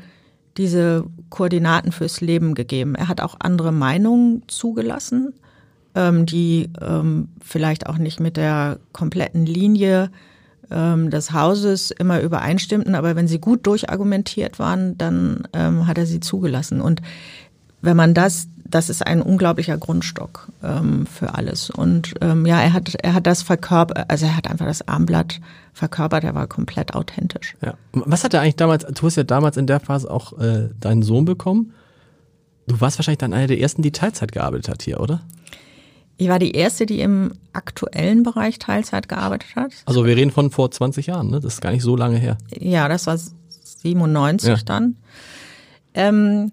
diese 0.58 1.06
Koordinaten 1.30 1.92
fürs 1.92 2.22
Leben 2.22 2.56
gegeben. 2.56 2.96
Er 2.96 3.08
hat 3.08 3.22
auch 3.22 3.36
andere 3.40 3.72
Meinungen 3.72 4.44
zugelassen, 4.48 5.34
ähm, 5.96 6.26
die 6.26 6.70
ähm, 6.82 7.30
vielleicht 7.44 7.88
auch 7.88 7.98
nicht 7.98 8.20
mit 8.20 8.38
der 8.38 8.80
kompletten 8.94 9.46
Linie 9.46 10.12
ähm, 10.72 11.10
des 11.10 11.32
Hauses 11.32 11.92
immer 11.92 12.22
übereinstimmten, 12.22 12.96
aber 12.96 13.16
wenn 13.16 13.28
sie 13.28 13.40
gut 13.40 13.68
durchargumentiert 13.68 14.60
waren, 14.60 14.98
dann 14.98 15.48
ähm, 15.54 15.88
hat 15.88 15.98
er 15.98 16.06
sie 16.06 16.20
zugelassen. 16.20 16.82
Und 16.82 17.02
wenn 17.86 17.96
man 17.96 18.14
das, 18.14 18.48
das 18.66 18.90
ist 18.90 19.06
ein 19.06 19.22
unglaublicher 19.22 19.78
Grundstock 19.78 20.50
ähm, 20.64 21.06
für 21.06 21.36
alles. 21.36 21.70
Und 21.70 22.16
ähm, 22.22 22.46
ja, 22.46 22.60
er 22.60 22.74
hat, 22.74 22.96
er 22.96 23.14
hat 23.14 23.28
das 23.28 23.44
verkörpert, 23.44 24.10
also 24.10 24.26
er 24.26 24.36
hat 24.36 24.50
einfach 24.50 24.66
das 24.66 24.88
Armblatt 24.88 25.40
verkörpert, 25.74 26.24
er 26.24 26.36
war 26.36 26.48
komplett 26.48 26.94
authentisch. 26.96 27.56
Ja. 27.64 27.76
Was 27.94 28.24
hat 28.24 28.34
er 28.34 28.42
eigentlich 28.42 28.56
damals, 28.56 28.86
du 28.86 29.06
hast 29.06 29.16
ja 29.16 29.24
damals 29.24 29.58
in 29.58 29.68
der 29.68 29.80
Phase 29.80 30.10
auch 30.10 30.38
äh, 30.40 30.70
deinen 30.80 31.04
Sohn 31.04 31.26
bekommen. 31.26 31.74
Du 32.68 32.82
warst 32.82 32.98
wahrscheinlich 32.98 33.20
dann 33.20 33.34
einer 33.34 33.48
der 33.48 33.60
ersten, 33.60 33.84
die 33.84 33.92
Teilzeit 33.92 34.32
gearbeitet 34.32 34.70
hat 34.70 34.82
hier, 34.82 35.00
oder? 35.00 35.22
Ich 36.18 36.30
war 36.30 36.40
die 36.40 36.52
erste, 36.52 36.86
die 36.86 37.02
im 37.02 37.34
aktuellen 37.54 38.24
Bereich 38.24 38.58
Teilzeit 38.58 39.10
gearbeitet 39.10 39.56
hat. 39.56 39.72
Also 39.86 40.06
wir 40.06 40.16
reden 40.16 40.32
von 40.32 40.50
vor 40.50 40.72
20 40.72 41.08
Jahren, 41.08 41.30
ne? 41.30 41.42
Das 41.42 41.56
ist 41.56 41.62
gar 41.62 41.72
nicht 41.72 41.84
so 41.84 41.96
lange 41.96 42.18
her. 42.18 42.38
Ja, 42.58 42.88
das 42.88 43.06
war 43.06 43.20
97 43.20 44.50
ja. 44.50 44.56
dann. 44.66 44.96
Ähm, 45.96 46.52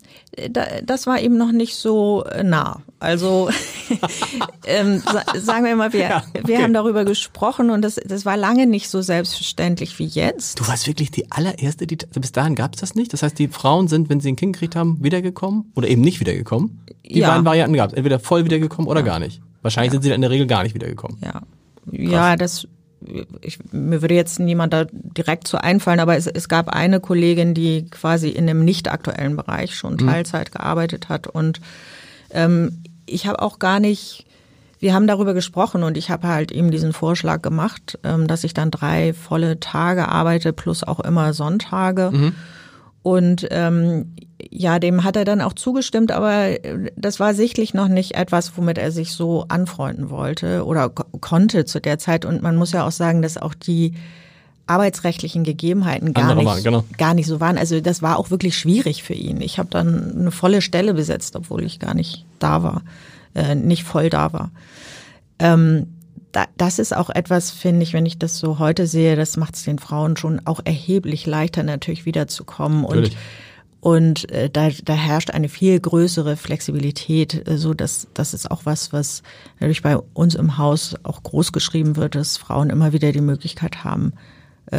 das 0.84 1.06
war 1.06 1.20
eben 1.20 1.36
noch 1.36 1.50
nicht 1.50 1.74
so 1.74 2.24
äh, 2.24 2.44
nah. 2.44 2.80
Also 3.00 3.50
ähm, 4.66 5.02
sagen 5.34 5.64
wir 5.64 5.74
mal, 5.74 5.92
wir, 5.92 6.00
ja, 6.08 6.24
okay. 6.28 6.42
wir 6.46 6.62
haben 6.62 6.72
darüber 6.72 7.04
gesprochen 7.04 7.70
und 7.70 7.82
das, 7.82 7.96
das 7.96 8.24
war 8.24 8.36
lange 8.36 8.66
nicht 8.66 8.88
so 8.88 9.02
selbstverständlich 9.02 9.98
wie 9.98 10.06
jetzt. 10.06 10.60
Du 10.60 10.68
warst 10.68 10.86
wirklich 10.86 11.10
die 11.10 11.30
allererste, 11.32 11.88
die 11.88 11.96
bis 11.96 12.30
dahin 12.30 12.54
gab 12.54 12.74
es 12.74 12.80
das 12.80 12.94
nicht. 12.94 13.12
Das 13.12 13.24
heißt, 13.24 13.36
die 13.36 13.48
Frauen 13.48 13.88
sind, 13.88 14.08
wenn 14.08 14.20
sie 14.20 14.30
ein 14.30 14.36
Kind 14.36 14.54
gekriegt 14.54 14.76
haben, 14.76 15.02
wiedergekommen 15.02 15.72
oder 15.74 15.88
eben 15.88 16.02
nicht 16.02 16.20
wiedergekommen. 16.20 16.86
Die 17.04 17.18
ja. 17.18 17.30
beiden 17.30 17.44
Varianten 17.44 17.76
gab 17.76 17.90
es, 17.90 17.96
entweder 17.96 18.20
voll 18.20 18.44
wiedergekommen 18.44 18.88
oder 18.88 19.00
ja. 19.00 19.06
gar 19.06 19.18
nicht. 19.18 19.42
Wahrscheinlich 19.62 19.92
sind 19.92 20.02
sie 20.02 20.08
dann 20.08 20.16
in 20.16 20.22
der 20.22 20.30
Regel 20.30 20.46
gar 20.46 20.62
nicht 20.62 20.74
wiedergekommen. 20.76 21.18
Ja, 21.20 21.32
Krass. 21.32 21.42
ja, 21.90 22.36
das 22.36 22.68
ich, 23.40 23.58
mir 23.72 24.02
würde 24.02 24.14
jetzt 24.14 24.38
niemand 24.38 24.72
da 24.72 24.86
direkt 24.92 25.48
so 25.48 25.58
einfallen, 25.58 26.00
aber 26.00 26.16
es, 26.16 26.26
es 26.26 26.48
gab 26.48 26.68
eine 26.68 27.00
Kollegin, 27.00 27.54
die 27.54 27.86
quasi 27.90 28.28
in 28.28 28.46
dem 28.46 28.64
nicht 28.64 28.90
aktuellen 28.90 29.36
Bereich 29.36 29.74
schon 29.74 29.94
mhm. 29.94 30.06
Teilzeit 30.06 30.50
mhm. 30.50 30.58
gearbeitet 30.58 31.08
hat. 31.08 31.26
Und 31.26 31.60
ähm, 32.30 32.82
ich 33.06 33.26
habe 33.26 33.40
auch 33.40 33.58
gar 33.58 33.80
nicht, 33.80 34.26
wir 34.78 34.94
haben 34.94 35.06
darüber 35.06 35.34
gesprochen 35.34 35.82
und 35.82 35.96
ich 35.96 36.10
habe 36.10 36.28
halt 36.28 36.50
ihm 36.50 36.70
diesen 36.70 36.92
Vorschlag 36.92 37.42
gemacht, 37.42 37.98
ähm, 38.04 38.26
dass 38.26 38.44
ich 38.44 38.54
dann 38.54 38.70
drei 38.70 39.12
volle 39.12 39.60
Tage 39.60 40.08
arbeite, 40.08 40.52
plus 40.52 40.84
auch 40.84 41.00
immer 41.00 41.32
Sonntage. 41.32 42.10
Mhm. 42.12 42.34
Und 43.02 43.48
ähm, 43.50 44.14
ja, 44.50 44.78
dem 44.78 45.04
hat 45.04 45.16
er 45.16 45.24
dann 45.24 45.40
auch 45.40 45.54
zugestimmt, 45.54 46.12
aber 46.12 46.50
das 46.96 47.20
war 47.20 47.34
sichtlich 47.34 47.74
noch 47.74 47.88
nicht 47.88 48.14
etwas, 48.14 48.56
womit 48.56 48.78
er 48.78 48.92
sich 48.92 49.12
so 49.12 49.46
anfreunden 49.48 50.10
wollte 50.10 50.64
oder 50.64 50.88
konnte 50.88 51.64
zu 51.64 51.80
der 51.80 51.98
Zeit. 51.98 52.24
Und 52.24 52.42
man 52.42 52.56
muss 52.56 52.72
ja 52.72 52.86
auch 52.86 52.92
sagen, 52.92 53.22
dass 53.22 53.38
auch 53.38 53.54
die 53.54 53.94
arbeitsrechtlichen 54.66 55.42
Gegebenheiten 55.42 56.14
gar 56.14 56.34
nicht, 56.34 56.46
waren, 56.46 56.62
genau. 56.62 56.84
gar 56.96 57.14
nicht 57.14 57.26
so 57.26 57.40
waren. 57.40 57.58
Also 57.58 57.80
das 57.80 58.02
war 58.02 58.18
auch 58.18 58.30
wirklich 58.30 58.56
schwierig 58.56 59.02
für 59.02 59.14
ihn. 59.14 59.40
Ich 59.40 59.58
habe 59.58 59.68
dann 59.70 60.16
eine 60.18 60.30
volle 60.30 60.62
Stelle 60.62 60.94
besetzt, 60.94 61.34
obwohl 61.34 61.64
ich 61.64 61.80
gar 61.80 61.94
nicht 61.94 62.24
da 62.38 62.62
war, 62.62 62.82
äh, 63.34 63.54
nicht 63.54 63.82
voll 63.82 64.08
da 64.08 64.32
war. 64.32 64.50
Ähm, 65.38 65.88
da, 66.32 66.46
das 66.56 66.78
ist 66.78 66.96
auch 66.96 67.10
etwas, 67.10 67.50
finde 67.50 67.82
ich, 67.82 67.92
wenn 67.92 68.06
ich 68.06 68.18
das 68.18 68.38
so 68.38 68.58
heute 68.58 68.86
sehe, 68.86 69.16
das 69.16 69.36
macht 69.36 69.54
es 69.54 69.64
den 69.64 69.78
Frauen 69.78 70.16
schon 70.16 70.40
auch 70.46 70.60
erheblich 70.64 71.26
leichter, 71.26 71.62
natürlich 71.62 72.06
wiederzukommen. 72.06 72.82
Natürlich. 72.82 73.12
Und 73.12 73.18
und 73.82 74.30
äh, 74.30 74.48
da, 74.48 74.68
da 74.84 74.92
herrscht 74.92 75.32
eine 75.32 75.48
viel 75.48 75.80
größere 75.80 76.36
Flexibilität, 76.36 77.48
äh, 77.48 77.58
so 77.58 77.74
dass 77.74 78.06
das 78.14 78.32
ist 78.32 78.48
auch 78.48 78.60
was, 78.64 78.92
was 78.92 79.24
natürlich 79.58 79.82
bei 79.82 79.96
uns 79.96 80.36
im 80.36 80.56
Haus 80.56 80.94
auch 81.02 81.20
groß 81.24 81.50
geschrieben 81.50 81.96
wird, 81.96 82.14
dass 82.14 82.36
Frauen 82.36 82.70
immer 82.70 82.92
wieder 82.92 83.10
die 83.10 83.20
Möglichkeit 83.20 83.82
haben, 83.82 84.12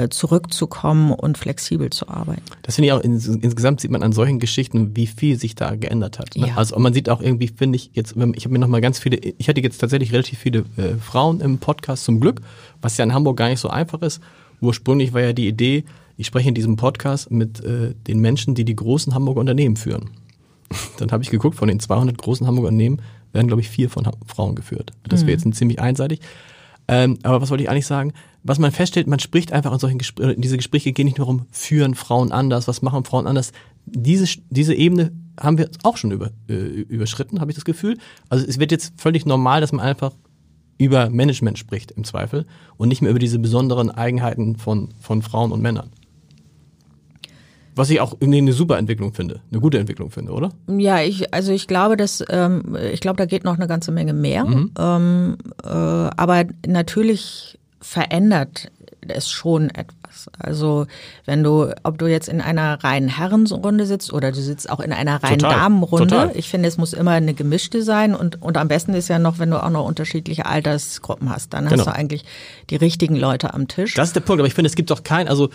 zurückzukommen 0.10 1.12
und 1.12 1.38
flexibel 1.38 1.90
zu 1.90 2.08
arbeiten. 2.08 2.42
Das 2.64 2.76
finde 2.76 2.88
ich 2.88 2.94
auch, 2.94 3.02
ins, 3.02 3.28
insgesamt 3.28 3.82
sieht 3.82 3.92
man 3.92 4.04
an 4.04 4.12
solchen 4.12 4.40
Geschichten, 4.40 4.96
wie 4.96 5.08
viel 5.08 5.38
sich 5.38 5.56
da 5.56 5.76
geändert 5.76 6.20
hat. 6.20 6.36
Ne? 6.36 6.48
Ja. 6.48 6.56
Also 6.56 6.78
man 6.80 6.94
sieht 6.94 7.10
auch 7.10 7.22
irgendwie, 7.22 7.48
finde 7.48 7.76
ich, 7.76 7.92
jetzt, 7.94 8.16
ich 8.36 8.46
habe 8.46 8.54
mir 8.54 8.60
nochmal 8.60 8.82
ganz 8.82 9.00
viele, 9.00 9.18
ich 9.18 9.48
hatte 9.48 9.62
jetzt 9.62 9.78
tatsächlich 9.78 10.12
relativ 10.12 10.40
viele 10.40 10.66
äh, 10.78 10.96
Frauen 11.00 11.42
im 11.42 11.60
Podcast 11.60 12.06
zum 12.06 12.20
Glück, 12.20 12.42
was 12.82 12.98
ja 12.98 13.04
in 13.04 13.14
Hamburg 13.14 13.38
gar 13.38 13.50
nicht 13.50 13.60
so 13.60 13.70
einfach 13.70 14.02
ist. 14.02 14.22
Ursprünglich 14.62 15.14
war 15.14 15.22
ja 15.22 15.34
die 15.34 15.48
Idee, 15.48 15.84
ich 16.18 16.28
spreche 16.28 16.50
in 16.50 16.56
diesem 16.56 16.76
Podcast 16.76 17.32
mit 17.32 17.64
äh, 17.64 17.94
den 18.08 18.20
Menschen, 18.20 18.56
die 18.56 18.66
die 18.66 18.76
großen 18.76 19.14
Hamburger 19.14 19.42
Unternehmen 19.42 19.76
führen. 19.76 20.12
Dann 20.98 21.12
habe 21.12 21.24
ich 21.24 21.30
geguckt, 21.30 21.56
von 21.56 21.68
den 21.68 21.80
200 21.80 22.18
großen 22.18 22.48
Hamburger 22.48 22.70
Unternehmen 22.70 23.02
werden, 23.32 23.48
glaube 23.48 23.62
ich, 23.62 23.70
vier 23.70 23.90
von 23.90 24.08
Frauen 24.26 24.56
geführt. 24.56 24.92
Das 25.08 25.22
wäre 25.26 25.38
mhm. 25.38 25.44
jetzt 25.44 25.58
ziemlich 25.58 25.80
einseitig. 25.80 26.20
Ähm, 26.94 27.18
aber 27.24 27.42
was 27.42 27.50
wollte 27.50 27.64
ich 27.64 27.70
eigentlich 27.72 27.88
sagen? 27.88 28.14
Was 28.44 28.60
man 28.60 28.72
feststellt, 28.72 29.08
man 29.08 29.20
spricht 29.20 29.52
einfach 29.52 29.74
in 29.74 29.80
solchen 29.80 29.98
Gesprächen, 29.98 30.40
diese 30.40 30.58
Gespräche 30.58 30.92
gehen 30.92 31.06
nicht 31.06 31.18
nur 31.18 31.28
um, 31.28 31.48
führen 31.52 31.96
Frauen 31.96 32.32
anders, 32.32 32.68
was 32.68 32.84
machen 32.84 33.04
Frauen 33.04 33.26
anders. 33.26 33.52
Diese, 33.86 34.28
diese 34.52 34.76
Ebene 34.76 35.12
haben 35.40 35.58
wir 35.58 35.70
auch 35.82 35.98
schon 35.98 36.12
über, 36.12 36.30
äh, 36.48 36.54
überschritten, 36.54 37.42
habe 37.42 37.50
ich 37.50 37.56
das 37.56 37.66
Gefühl. 37.66 37.98
Also 38.30 38.46
es 38.46 38.60
wird 38.60 38.72
jetzt 38.72 38.94
völlig 39.02 39.26
normal, 39.26 39.60
dass 39.60 39.72
man 39.72 39.84
einfach 39.84 40.12
über 40.78 41.10
Management 41.10 41.58
spricht 41.58 41.92
im 41.92 42.04
Zweifel 42.04 42.46
und 42.78 42.90
nicht 42.90 43.02
mehr 43.02 43.10
über 43.10 43.20
diese 43.20 43.40
besonderen 43.40 43.90
Eigenheiten 43.90 44.58
von, 44.58 44.90
von 45.00 45.24
Frauen 45.24 45.52
und 45.52 45.62
Männern. 45.62 45.90
Was 47.76 47.90
ich 47.90 48.00
auch 48.00 48.16
eine 48.22 48.54
super 48.54 48.78
Entwicklung 48.78 49.14
finde, 49.14 49.42
eine 49.52 49.60
gute 49.60 49.80
Entwicklung 49.80 50.12
finde, 50.12 50.32
oder? 50.32 50.50
Ja, 50.68 51.02
ich, 51.02 51.34
also 51.34 51.52
ich 51.52 51.68
glaube, 51.68 51.98
dass 51.98 52.24
ähm, 52.30 52.78
ich 52.92 53.00
glaube, 53.00 53.18
da 53.18 53.26
geht 53.26 53.44
noch 53.44 53.56
eine 53.56 53.68
ganze 53.68 53.92
Menge 53.92 54.14
mehr. 54.14 54.46
Mhm. 54.46 54.72
Ähm, 54.78 55.38
äh, 55.64 55.68
aber 55.68 56.46
natürlich 56.66 57.58
verändert 57.80 58.72
es 59.10 59.30
schon 59.30 59.70
etwas. 59.70 60.30
Also 60.40 60.86
wenn 61.26 61.44
du, 61.44 61.74
ob 61.84 61.98
du 61.98 62.06
jetzt 62.06 62.30
in 62.30 62.42
einer 62.42 62.84
reinen 62.84 63.10
Herrenrunde 63.10 63.86
sitzt 63.86 64.14
oder 64.14 64.32
du 64.32 64.42
sitzt 64.42 64.70
auch 64.70 64.80
in 64.80 64.94
einer 64.94 65.22
reinen 65.24 65.40
total, 65.40 65.58
Damenrunde, 65.58 66.08
total. 66.08 66.32
ich 66.36 66.50
finde, 66.50 66.70
es 66.70 66.78
muss 66.78 66.94
immer 66.94 67.12
eine 67.12 67.34
gemischte 67.34 67.84
sein 67.84 68.16
und, 68.16 68.42
und 68.42 68.58
am 68.58 68.68
besten 68.68 68.94
ist 68.94 69.10
ja 69.10 69.20
noch, 69.20 69.40
wenn 69.40 69.50
du 69.50 69.62
auch 69.62 69.70
noch 69.70 69.86
unterschiedliche 69.86 70.46
Altersgruppen 70.46 71.30
hast, 71.30 71.54
dann 71.54 71.66
genau. 71.66 71.80
hast 71.80 71.88
du 71.88 71.94
eigentlich 71.94 72.26
die 72.70 72.76
richtigen 72.76 73.16
Leute 73.16 73.54
am 73.54 73.68
Tisch. 73.68 73.96
Das 73.96 74.10
ist 74.10 74.16
der 74.16 74.22
Punkt, 74.22 74.40
aber 74.40 74.48
ich 74.48 74.54
finde, 74.54 74.70
es 74.70 74.76
gibt 74.76 74.92
doch 74.92 75.04
kein, 75.04 75.28
also 75.28 75.50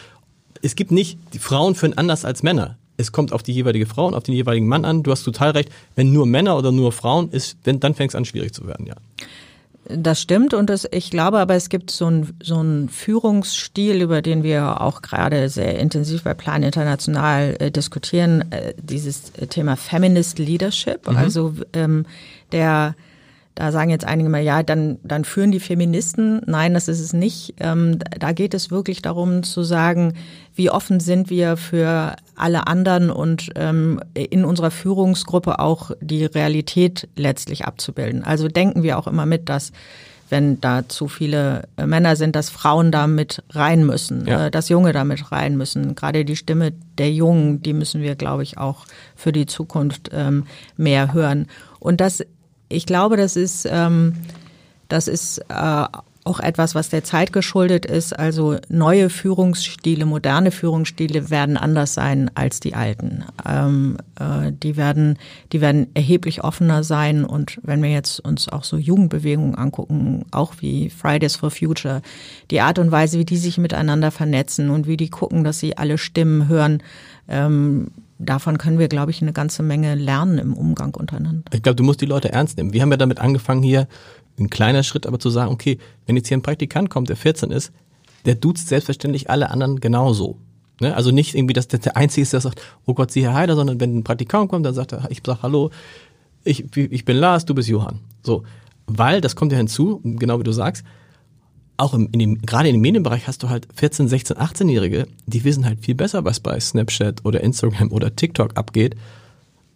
es 0.62 0.74
gibt 0.76 0.90
nicht, 0.90 1.18
die 1.32 1.38
Frauen 1.38 1.74
führen 1.74 1.96
anders 1.96 2.24
als 2.24 2.42
Männer. 2.42 2.76
Es 2.96 3.12
kommt 3.12 3.32
auf 3.32 3.42
die 3.42 3.52
jeweilige 3.52 3.86
Frau 3.86 4.06
und 4.06 4.14
auf 4.14 4.24
den 4.24 4.34
jeweiligen 4.34 4.66
Mann 4.66 4.84
an. 4.84 5.04
Du 5.04 5.12
hast 5.12 5.22
total 5.22 5.52
recht. 5.52 5.70
Wenn 5.94 6.12
nur 6.12 6.26
Männer 6.26 6.56
oder 6.58 6.72
nur 6.72 6.90
Frauen 6.90 7.30
ist, 7.30 7.56
wenn, 7.64 7.78
dann 7.78 7.94
fängt 7.94 8.10
es 8.10 8.14
an, 8.16 8.24
schwierig 8.24 8.52
zu 8.52 8.66
werden, 8.66 8.86
ja. 8.86 8.96
Das 9.90 10.20
stimmt 10.20 10.52
und 10.52 10.68
das, 10.68 10.86
ich 10.90 11.10
glaube 11.10 11.38
aber, 11.38 11.54
es 11.54 11.70
gibt 11.70 11.90
so 11.90 12.06
einen 12.06 12.36
so 12.42 12.56
einen 12.56 12.90
Führungsstil, 12.90 14.02
über 14.02 14.20
den 14.20 14.42
wir 14.42 14.82
auch 14.82 15.00
gerade 15.00 15.48
sehr 15.48 15.78
intensiv 15.78 16.24
bei 16.24 16.34
Plan 16.34 16.62
International 16.62 17.56
äh, 17.58 17.70
diskutieren, 17.70 18.52
äh, 18.52 18.74
dieses 18.76 19.32
Thema 19.48 19.76
Feminist 19.76 20.38
Leadership, 20.38 21.08
mhm. 21.08 21.16
also 21.16 21.54
ähm, 21.72 22.04
der 22.52 22.96
da 23.58 23.72
sagen 23.72 23.90
jetzt 23.90 24.04
einige 24.04 24.28
mal, 24.28 24.40
ja, 24.40 24.62
dann, 24.62 25.00
dann 25.02 25.24
führen 25.24 25.50
die 25.50 25.58
Feministen. 25.58 26.40
Nein, 26.46 26.74
das 26.74 26.86
ist 26.86 27.00
es 27.00 27.12
nicht. 27.12 27.54
Ähm, 27.58 27.98
da 28.16 28.30
geht 28.30 28.54
es 28.54 28.70
wirklich 28.70 29.02
darum 29.02 29.42
zu 29.42 29.64
sagen, 29.64 30.14
wie 30.54 30.70
offen 30.70 31.00
sind 31.00 31.28
wir 31.28 31.56
für 31.56 32.14
alle 32.36 32.68
anderen 32.68 33.10
und 33.10 33.50
ähm, 33.56 34.00
in 34.14 34.44
unserer 34.44 34.70
Führungsgruppe 34.70 35.58
auch 35.58 35.90
die 36.00 36.24
Realität 36.24 37.08
letztlich 37.16 37.64
abzubilden. 37.64 38.22
Also 38.22 38.46
denken 38.46 38.84
wir 38.84 38.96
auch 38.96 39.08
immer 39.08 39.26
mit, 39.26 39.48
dass 39.48 39.72
wenn 40.30 40.60
da 40.60 40.88
zu 40.88 41.08
viele 41.08 41.66
äh, 41.76 41.86
Männer 41.86 42.14
sind, 42.14 42.36
dass 42.36 42.50
Frauen 42.50 42.92
da 42.92 43.08
mit 43.08 43.42
rein 43.50 43.84
müssen, 43.84 44.24
ja. 44.28 44.46
äh, 44.46 44.50
dass 44.52 44.68
Junge 44.68 44.92
da 44.92 45.02
mit 45.02 45.32
rein 45.32 45.56
müssen. 45.56 45.96
Gerade 45.96 46.24
die 46.24 46.36
Stimme 46.36 46.74
der 46.96 47.10
Jungen, 47.10 47.60
die 47.60 47.72
müssen 47.72 48.02
wir, 48.02 48.14
glaube 48.14 48.44
ich, 48.44 48.56
auch 48.56 48.86
für 49.16 49.32
die 49.32 49.46
Zukunft 49.46 50.10
ähm, 50.12 50.44
mehr 50.76 51.12
hören. 51.12 51.46
Und 51.80 52.00
das 52.00 52.22
ich 52.68 52.86
glaube, 52.86 53.16
das 53.16 53.36
ist, 53.36 53.66
ähm, 53.70 54.14
das 54.88 55.08
ist 55.08 55.38
äh, 55.48 55.86
auch 56.28 56.40
etwas, 56.40 56.74
was 56.74 56.90
der 56.90 57.02
Zeit 57.02 57.32
geschuldet 57.32 57.86
ist. 57.86 58.16
Also 58.16 58.58
neue 58.68 59.08
Führungsstile, 59.08 60.04
moderne 60.04 60.50
Führungsstile 60.50 61.30
werden 61.30 61.56
anders 61.56 61.94
sein 61.94 62.30
als 62.34 62.60
die 62.60 62.74
alten. 62.74 63.24
Ähm, 63.48 63.96
äh, 64.20 64.52
die 64.52 64.76
werden, 64.76 65.18
die 65.52 65.62
werden 65.62 65.86
erheblich 65.94 66.44
offener 66.44 66.84
sein. 66.84 67.24
Und 67.24 67.58
wenn 67.62 67.82
wir 67.82 67.90
jetzt 67.90 68.20
uns 68.20 68.48
auch 68.48 68.64
so 68.64 68.76
Jugendbewegungen 68.76 69.54
angucken, 69.54 70.26
auch 70.30 70.54
wie 70.60 70.90
Fridays 70.90 71.36
for 71.36 71.50
Future, 71.50 72.02
die 72.50 72.60
Art 72.60 72.78
und 72.78 72.90
Weise, 72.90 73.18
wie 73.18 73.24
die 73.24 73.38
sich 73.38 73.56
miteinander 73.56 74.10
vernetzen 74.10 74.68
und 74.68 74.86
wie 74.86 74.98
die 74.98 75.10
gucken, 75.10 75.44
dass 75.44 75.58
sie 75.58 75.78
alle 75.78 75.96
Stimmen 75.96 76.46
hören, 76.46 76.82
ähm, 77.26 77.90
davon 78.18 78.58
können 78.58 78.78
wir, 78.78 78.88
glaube 78.88 79.10
ich, 79.10 79.22
eine 79.22 79.32
ganze 79.32 79.62
Menge 79.62 79.94
lernen 79.94 80.38
im 80.38 80.54
Umgang 80.54 80.94
untereinander. 80.94 81.44
Ich 81.52 81.62
glaube, 81.62 81.76
du 81.76 81.84
musst 81.84 82.00
die 82.00 82.06
Leute 82.06 82.32
ernst 82.32 82.56
nehmen. 82.56 82.72
Wir 82.72 82.82
haben 82.82 82.90
ja 82.90 82.96
damit 82.96 83.20
angefangen 83.20 83.62
hier, 83.62 83.88
ein 84.38 84.50
kleiner 84.50 84.82
Schritt, 84.82 85.06
aber 85.06 85.18
zu 85.18 85.30
sagen, 85.30 85.50
okay, 85.50 85.78
wenn 86.06 86.16
jetzt 86.16 86.28
hier 86.28 86.36
ein 86.36 86.42
Praktikant 86.42 86.90
kommt, 86.90 87.08
der 87.08 87.16
14 87.16 87.50
ist, 87.50 87.72
der 88.24 88.34
duzt 88.34 88.68
selbstverständlich 88.68 89.30
alle 89.30 89.50
anderen 89.50 89.80
genauso. 89.80 90.38
Ne? 90.80 90.94
Also 90.94 91.10
nicht 91.10 91.34
irgendwie, 91.34 91.54
dass 91.54 91.68
der, 91.68 91.80
der 91.80 91.96
Einzige 91.96 92.22
ist, 92.22 92.32
der 92.32 92.40
sagt, 92.40 92.62
oh 92.86 92.94
Gott, 92.94 93.10
sieh 93.10 93.22
Herr 93.22 93.34
Heider, 93.34 93.56
sondern 93.56 93.80
wenn 93.80 93.98
ein 93.98 94.04
Praktikant 94.04 94.48
kommt, 94.48 94.64
dann 94.64 94.74
sagt 94.74 94.92
er, 94.92 95.10
ich 95.10 95.22
sag 95.24 95.42
Hallo, 95.42 95.70
ich, 96.44 96.64
ich 96.76 97.04
bin 97.04 97.16
Lars, 97.16 97.44
du 97.44 97.54
bist 97.54 97.68
Johann. 97.68 98.00
So. 98.22 98.44
Weil, 98.86 99.20
das 99.20 99.36
kommt 99.36 99.52
ja 99.52 99.58
hinzu, 99.58 100.00
genau 100.02 100.38
wie 100.38 100.44
du 100.44 100.52
sagst, 100.52 100.84
auch 101.78 101.94
im, 101.94 102.08
in 102.12 102.18
dem, 102.18 102.42
gerade 102.42 102.70
dem 102.70 102.80
Medienbereich 102.80 103.26
hast 103.26 103.42
du 103.42 103.48
halt 103.48 103.66
14, 103.74 104.08
16, 104.08 104.36
18-Jährige, 104.36 105.06
die 105.26 105.44
wissen 105.44 105.64
halt 105.64 105.78
viel 105.80 105.94
besser, 105.94 106.24
was 106.24 106.40
bei 106.40 106.58
Snapchat 106.58 107.24
oder 107.24 107.40
Instagram 107.40 107.92
oder 107.92 108.14
TikTok 108.14 108.56
abgeht, 108.56 108.96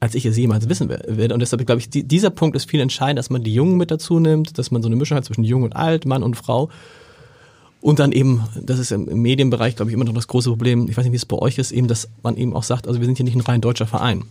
als 0.01 0.17
ich 0.17 0.27
es 0.27 0.37
jemals 0.37 0.69
wissen 0.69 0.89
werde. 0.89 1.33
Und 1.33 1.41
deshalb 1.41 1.65
glaube 1.65 1.81
ich, 1.81 1.89
die, 1.89 2.03
dieser 2.03 2.31
Punkt 2.31 2.57
ist 2.57 2.69
viel 2.69 2.81
entscheidend, 2.81 3.19
dass 3.19 3.31
man 3.31 3.45
die 3.45 3.55
Jungen 3.55 3.77
mit 3.77 3.93
dazu 3.93 4.19
nimmt, 4.19 4.59
dass 4.59 4.73
man 4.73 4.83
so 4.83 4.89
eine 4.89 4.97
Mischung 4.97 5.17
hat 5.17 5.25
zwischen 5.25 5.45
Jung 5.45 5.63
und 5.63 5.77
Alt, 5.77 6.05
Mann 6.05 6.25
und 6.25 6.37
Frau. 6.37 6.71
Und 7.81 8.01
dann 8.01 8.11
eben, 8.11 8.45
das 8.61 8.81
ist 8.81 8.91
im 8.91 9.05
Medienbereich, 9.23 9.77
glaube 9.77 9.91
ich, 9.91 9.95
immer 9.95 10.05
noch 10.05 10.13
das 10.13 10.29
große 10.29 10.51
Problem, 10.51 10.89
ich 10.89 10.97
weiß 10.97 11.05
nicht, 11.05 11.13
wie 11.13 11.17
es 11.17 11.27
bei 11.27 11.39
euch 11.39 11.59
ist, 11.59 11.71
eben, 11.71 11.87
dass 11.87 12.09
man 12.23 12.37
eben 12.37 12.55
auch 12.55 12.65
sagt, 12.65 12.89
also 12.89 13.01
wir 13.01 13.07
sind 13.07 13.17
hier 13.17 13.25
nicht 13.25 13.37
ein 13.37 13.41
rein 13.41 13.61
deutscher 13.61 13.87
Verein. 13.87 14.25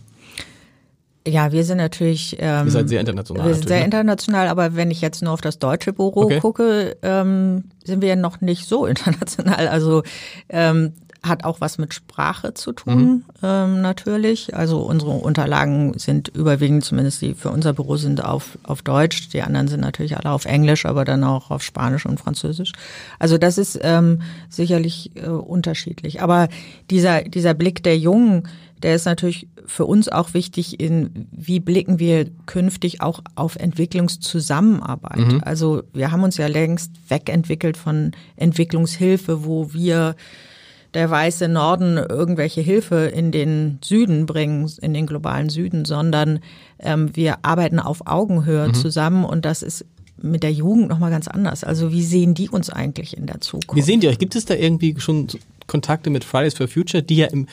Ja, 1.26 1.52
wir 1.52 1.64
sind 1.64 1.78
natürlich. 1.78 2.36
Ähm, 2.40 2.66
Ihr 2.66 2.72
seid 2.72 2.88
sehr 2.88 3.00
international. 3.00 3.46
Wir 3.46 3.54
sind 3.54 3.68
sehr 3.68 3.78
ne? 3.78 3.84
international, 3.84 4.48
aber 4.48 4.74
wenn 4.74 4.90
ich 4.90 5.00
jetzt 5.00 5.22
nur 5.22 5.32
auf 5.32 5.40
das 5.40 5.58
deutsche 5.58 5.92
Büro 5.92 6.22
okay. 6.22 6.40
gucke, 6.40 6.96
ähm, 7.02 7.64
sind 7.84 8.00
wir 8.00 8.08
ja 8.08 8.16
noch 8.16 8.40
nicht 8.40 8.66
so 8.66 8.86
international. 8.86 9.68
Also 9.68 10.02
ähm, 10.48 10.94
hat 11.22 11.44
auch 11.44 11.60
was 11.60 11.78
mit 11.78 11.94
Sprache 11.94 12.54
zu 12.54 12.72
tun, 12.72 12.94
mhm. 12.96 13.24
ähm, 13.42 13.80
natürlich. 13.80 14.56
Also 14.56 14.80
unsere 14.80 15.12
Unterlagen 15.12 15.96
sind 15.96 16.28
überwiegend, 16.28 16.84
zumindest 16.84 17.22
die 17.22 17.34
für 17.34 17.50
unser 17.50 17.72
Büro 17.72 17.96
sind 17.96 18.24
auf, 18.24 18.58
auf 18.64 18.82
Deutsch. 18.82 19.28
Die 19.28 19.42
anderen 19.42 19.68
sind 19.68 19.80
natürlich 19.80 20.16
alle 20.16 20.32
auf 20.32 20.46
Englisch, 20.46 20.84
aber 20.84 21.04
dann 21.04 21.22
auch 21.22 21.52
auf 21.52 21.62
Spanisch 21.62 22.06
und 22.06 22.18
Französisch. 22.18 22.72
Also 23.20 23.38
das 23.38 23.56
ist 23.56 23.78
ähm, 23.82 24.22
sicherlich 24.48 25.12
äh, 25.14 25.28
unterschiedlich. 25.28 26.22
Aber 26.22 26.48
dieser, 26.90 27.22
dieser 27.22 27.54
Blick 27.54 27.84
der 27.84 27.96
Jungen, 27.96 28.48
der 28.82 28.94
ist 28.94 29.04
natürlich 29.04 29.48
für 29.66 29.86
uns 29.86 30.08
auch 30.08 30.34
wichtig 30.34 30.80
in, 30.80 31.28
wie 31.30 31.60
blicken 31.60 31.98
wir 31.98 32.26
künftig 32.46 33.00
auch 33.00 33.20
auf 33.34 33.56
Entwicklungszusammenarbeit. 33.56 35.32
Mhm. 35.32 35.40
Also 35.44 35.82
wir 35.92 36.10
haben 36.10 36.22
uns 36.22 36.36
ja 36.36 36.46
längst 36.46 36.92
wegentwickelt 37.08 37.76
von 37.76 38.12
Entwicklungshilfe, 38.36 39.44
wo 39.44 39.72
wir 39.72 40.16
der 40.94 41.10
weiße 41.10 41.48
Norden 41.48 41.96
irgendwelche 41.96 42.60
Hilfe 42.60 43.06
in 43.06 43.32
den 43.32 43.78
Süden 43.82 44.26
bringen, 44.26 44.70
in 44.82 44.92
den 44.92 45.06
globalen 45.06 45.48
Süden, 45.48 45.84
sondern 45.84 46.40
ähm, 46.78 47.14
wir 47.14 47.44
arbeiten 47.44 47.78
auf 47.78 48.06
Augenhöhe 48.06 48.68
mhm. 48.68 48.74
zusammen 48.74 49.24
und 49.24 49.44
das 49.44 49.62
ist 49.62 49.86
mit 50.20 50.42
der 50.42 50.52
Jugend 50.52 50.88
nochmal 50.88 51.10
ganz 51.10 51.28
anders. 51.28 51.64
Also 51.64 51.92
wie 51.92 52.02
sehen 52.02 52.34
die 52.34 52.48
uns 52.48 52.70
eigentlich 52.70 53.16
in 53.16 53.26
der 53.26 53.40
Zukunft? 53.40 53.74
Wie 53.74 53.82
sehen 53.82 54.00
die 54.00 54.08
euch? 54.08 54.18
Gibt 54.18 54.36
es 54.36 54.44
da 54.44 54.54
irgendwie 54.54 54.94
schon 54.98 55.28
Kontakte 55.66 56.10
mit 56.10 56.24
Fridays 56.24 56.54
for 56.54 56.68
Future, 56.68 57.02
die 57.02 57.16
ja 57.16 57.26
im 57.26 57.46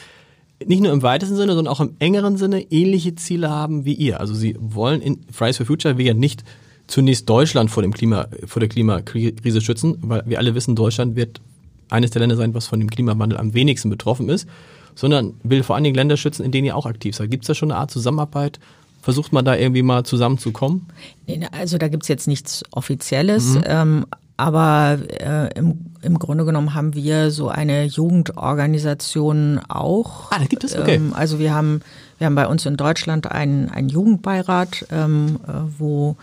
nicht 0.66 0.82
nur 0.82 0.91
im 0.91 1.01
weitesten 1.01 1.36
Sinne, 1.36 1.53
sondern 1.53 1.74
auch 1.74 1.80
im 1.80 1.95
engeren 1.99 2.38
Sinne 2.38 2.62
ähnliche 2.72 3.16
Ziele 3.16 3.49
haben 3.49 3.86
wie 3.86 3.93
ihr. 3.93 4.20
Also 4.20 4.34
sie 4.34 4.55
wollen 4.60 5.01
in 5.01 5.22
Fridays 5.32 5.57
for 5.57 5.66
Future 5.66 5.97
will 5.97 6.05
ja 6.05 6.14
nicht 6.14 6.43
zunächst 6.88 7.30
Deutschland 7.30 7.72
vor 7.72 7.84
dem 7.84 7.93
Klima, 7.93 8.28
vor 8.45 8.60
der 8.60 8.70
Klimakrise 8.70 9.62
schützen, 9.62 9.97
weil 10.01 10.24
wir 10.26 10.39
alle 10.39 10.55
wissen, 10.55 10.76
Deutschland 10.76 11.16
wird 11.16 11.39
eines 11.89 12.12
der 12.12 12.20
Länder 12.20 12.36
sein, 12.36 12.53
was 12.53 12.68
von 12.68 12.80
dem 12.80 12.89
Klimawandel 12.89 13.38
am 13.38 13.53
wenigsten 13.53 13.89
betroffen 13.89 14.30
ist, 14.30 14.47
sondern 14.95 15.36
will 15.43 15.64
vor 15.64 15.76
allen 15.76 15.84
Dingen 15.84 15.95
Länder 15.95 16.18
schützen, 16.18 16.43
in 16.43 16.51
denen 16.51 16.66
ihr 16.66 16.76
auch 16.76 16.86
aktiv 16.86 17.16
seid. 17.16 17.32
Gibt 17.32 17.43
es 17.43 17.47
da 17.47 17.55
schon 17.55 17.72
eine 17.72 17.80
Art 17.80 17.91
Zusammenarbeit? 17.91 18.60
Versucht 19.01 19.32
man 19.32 19.45
da 19.45 19.55
irgendwie 19.55 19.82
mal 19.82 20.03
zusammenzukommen? 20.03 20.88
Also 21.51 21.78
da 21.78 21.88
gibt 21.88 22.03
es 22.03 22.10
jetzt 22.10 22.28
nichts 22.28 22.64
Offizielles, 22.72 23.55
mhm. 23.55 23.64
ähm, 23.66 24.05
aber 24.40 24.98
äh, 25.20 25.50
im, 25.58 25.94
im 26.02 26.18
Grunde 26.18 26.46
genommen 26.46 26.74
haben 26.74 26.96
wir 26.96 27.32
so 27.32 27.50
eine 27.50 27.84
Jugendorganisation 27.86 29.60
auch. 29.68 30.32
Ah, 30.32 30.40
da 30.40 30.46
gibt 30.46 30.64
es, 30.64 30.78
okay. 30.78 30.96
Ähm, 30.96 31.14
also 31.14 31.40
wir 31.40 31.54
haben, 31.54 31.82
wir 32.18 32.26
haben 32.26 32.36
bei 32.36 32.48
uns 32.48 32.66
in 32.66 32.78
Deutschland 32.78 33.32
einen, 33.32 33.70
einen 33.70 33.90
Jugendbeirat, 33.90 34.88
ähm, 34.92 35.40
äh, 35.48 35.52
wo 35.78 36.16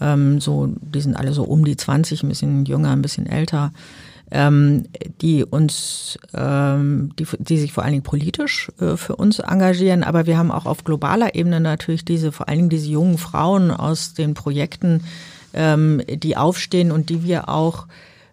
ähm, 0.00 0.40
so, 0.40 0.68
die 0.80 1.00
sind 1.00 1.16
alle 1.16 1.32
so 1.32 1.44
um 1.44 1.64
die 1.64 1.76
20, 1.76 2.22
ein 2.22 2.28
bisschen 2.28 2.64
jünger, 2.64 2.90
ein 2.90 3.02
bisschen 3.02 3.26
älter 3.26 3.72
ähm, 4.32 4.84
die 5.20 5.44
uns, 5.44 6.18
ähm, 6.34 7.12
die, 7.18 7.26
die 7.38 7.58
sich 7.58 7.72
vor 7.72 7.84
allen 7.84 7.92
Dingen 7.92 8.02
politisch 8.02 8.72
äh, 8.80 8.96
für 8.96 9.16
uns 9.16 9.38
engagieren. 9.40 10.02
Aber 10.02 10.26
wir 10.26 10.38
haben 10.38 10.50
auch 10.50 10.64
auf 10.64 10.84
globaler 10.84 11.34
Ebene 11.34 11.60
natürlich 11.60 12.04
diese, 12.04 12.32
vor 12.32 12.48
allen 12.48 12.58
Dingen 12.58 12.70
diese 12.70 12.88
jungen 12.88 13.18
Frauen 13.18 13.70
aus 13.70 14.14
den 14.14 14.34
Projekten, 14.34 15.04
ähm, 15.54 16.02
die 16.08 16.36
aufstehen 16.36 16.92
und 16.92 17.10
die 17.10 17.22
wir 17.24 17.48
auch 17.48 17.86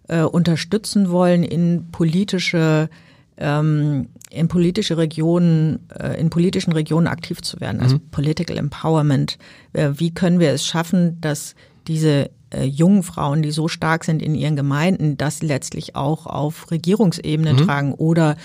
äh, 0.08 0.22
unterstützen 0.22 1.10
wollen 1.10 1.42
in 1.42 1.90
politische 1.92 2.88
ähm, 3.36 4.08
in 4.30 4.48
politische 4.48 4.96
Regionen, 4.96 5.80
äh, 5.98 6.20
in 6.20 6.30
politischen 6.30 6.72
Regionen 6.72 7.08
aktiv 7.08 7.42
zu 7.42 7.60
werden, 7.60 7.80
also 7.80 7.96
mhm. 7.96 8.02
Political 8.10 8.58
Empowerment. 8.58 9.38
Äh, 9.72 9.90
wie 9.94 10.12
können 10.12 10.38
wir 10.38 10.52
es 10.52 10.66
schaffen, 10.66 11.20
dass 11.20 11.54
diese 11.88 12.30
äh, 12.50 12.64
jungen 12.64 13.02
Frauen, 13.02 13.42
die 13.42 13.50
so 13.50 13.68
stark 13.68 14.04
sind 14.04 14.22
in 14.22 14.34
ihren 14.34 14.56
Gemeinden, 14.56 15.16
das 15.16 15.42
letztlich 15.42 15.96
auch 15.96 16.26
auf 16.26 16.70
Regierungsebene 16.70 17.54
mhm. 17.54 17.56
tragen. 17.58 17.94
Oder 17.94 18.36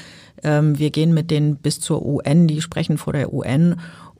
ähm, 0.43 0.77
wir 0.77 0.91
gehen 0.91 1.13
mit 1.13 1.29
denen 1.31 1.57
bis 1.57 1.79
zur 1.79 2.05
UN, 2.05 2.47
die 2.47 2.61
sprechen 2.61 2.97
vor 2.97 3.13
der 3.13 3.33
UN. 3.33 3.75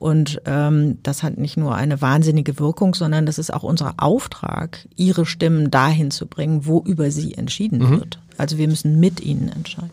Und 0.06 0.40
ähm, 0.46 1.00
das 1.02 1.24
hat 1.24 1.40
nicht 1.40 1.58
nur 1.58 1.74
eine 1.74 2.00
wahnsinnige 2.00 2.60
Wirkung, 2.60 2.94
sondern 2.94 3.26
das 3.26 3.40
ist 3.40 3.52
auch 3.52 3.64
unser 3.64 3.96
Auftrag, 3.98 4.88
ihre 4.96 5.26
Stimmen 5.26 5.72
dahin 5.72 6.12
zu 6.12 6.28
bringen, 6.28 6.68
wo 6.68 6.80
über 6.80 7.10
sie 7.10 7.34
entschieden 7.34 7.80
mhm. 7.80 7.90
wird. 7.90 8.20
Also 8.38 8.60
wir 8.60 8.68
müssen 8.68 9.00
mit 9.00 9.20
ihnen 9.20 9.50
entscheiden. 9.50 9.90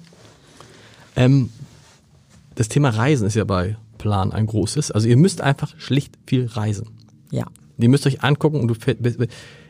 Ähm, 1.17 1.49
das 2.57 2.69
Thema 2.69 2.91
Reisen 2.91 3.27
ist 3.27 3.37
ja 3.37 3.45
bei 3.45 3.79
Plan 3.97 4.33
ein 4.33 4.45
großes. 4.45 4.91
Also 4.91 5.09
ihr 5.09 5.17
müsst 5.17 5.41
einfach 5.41 5.73
schlicht 5.79 6.13
viel 6.27 6.45
reisen. 6.45 6.89
Ja. 7.31 7.47
Ihr 7.79 7.89
müsst 7.89 8.07
euch 8.07 8.23
angucken 8.23 8.61
und 8.61 8.69
du 8.69 8.75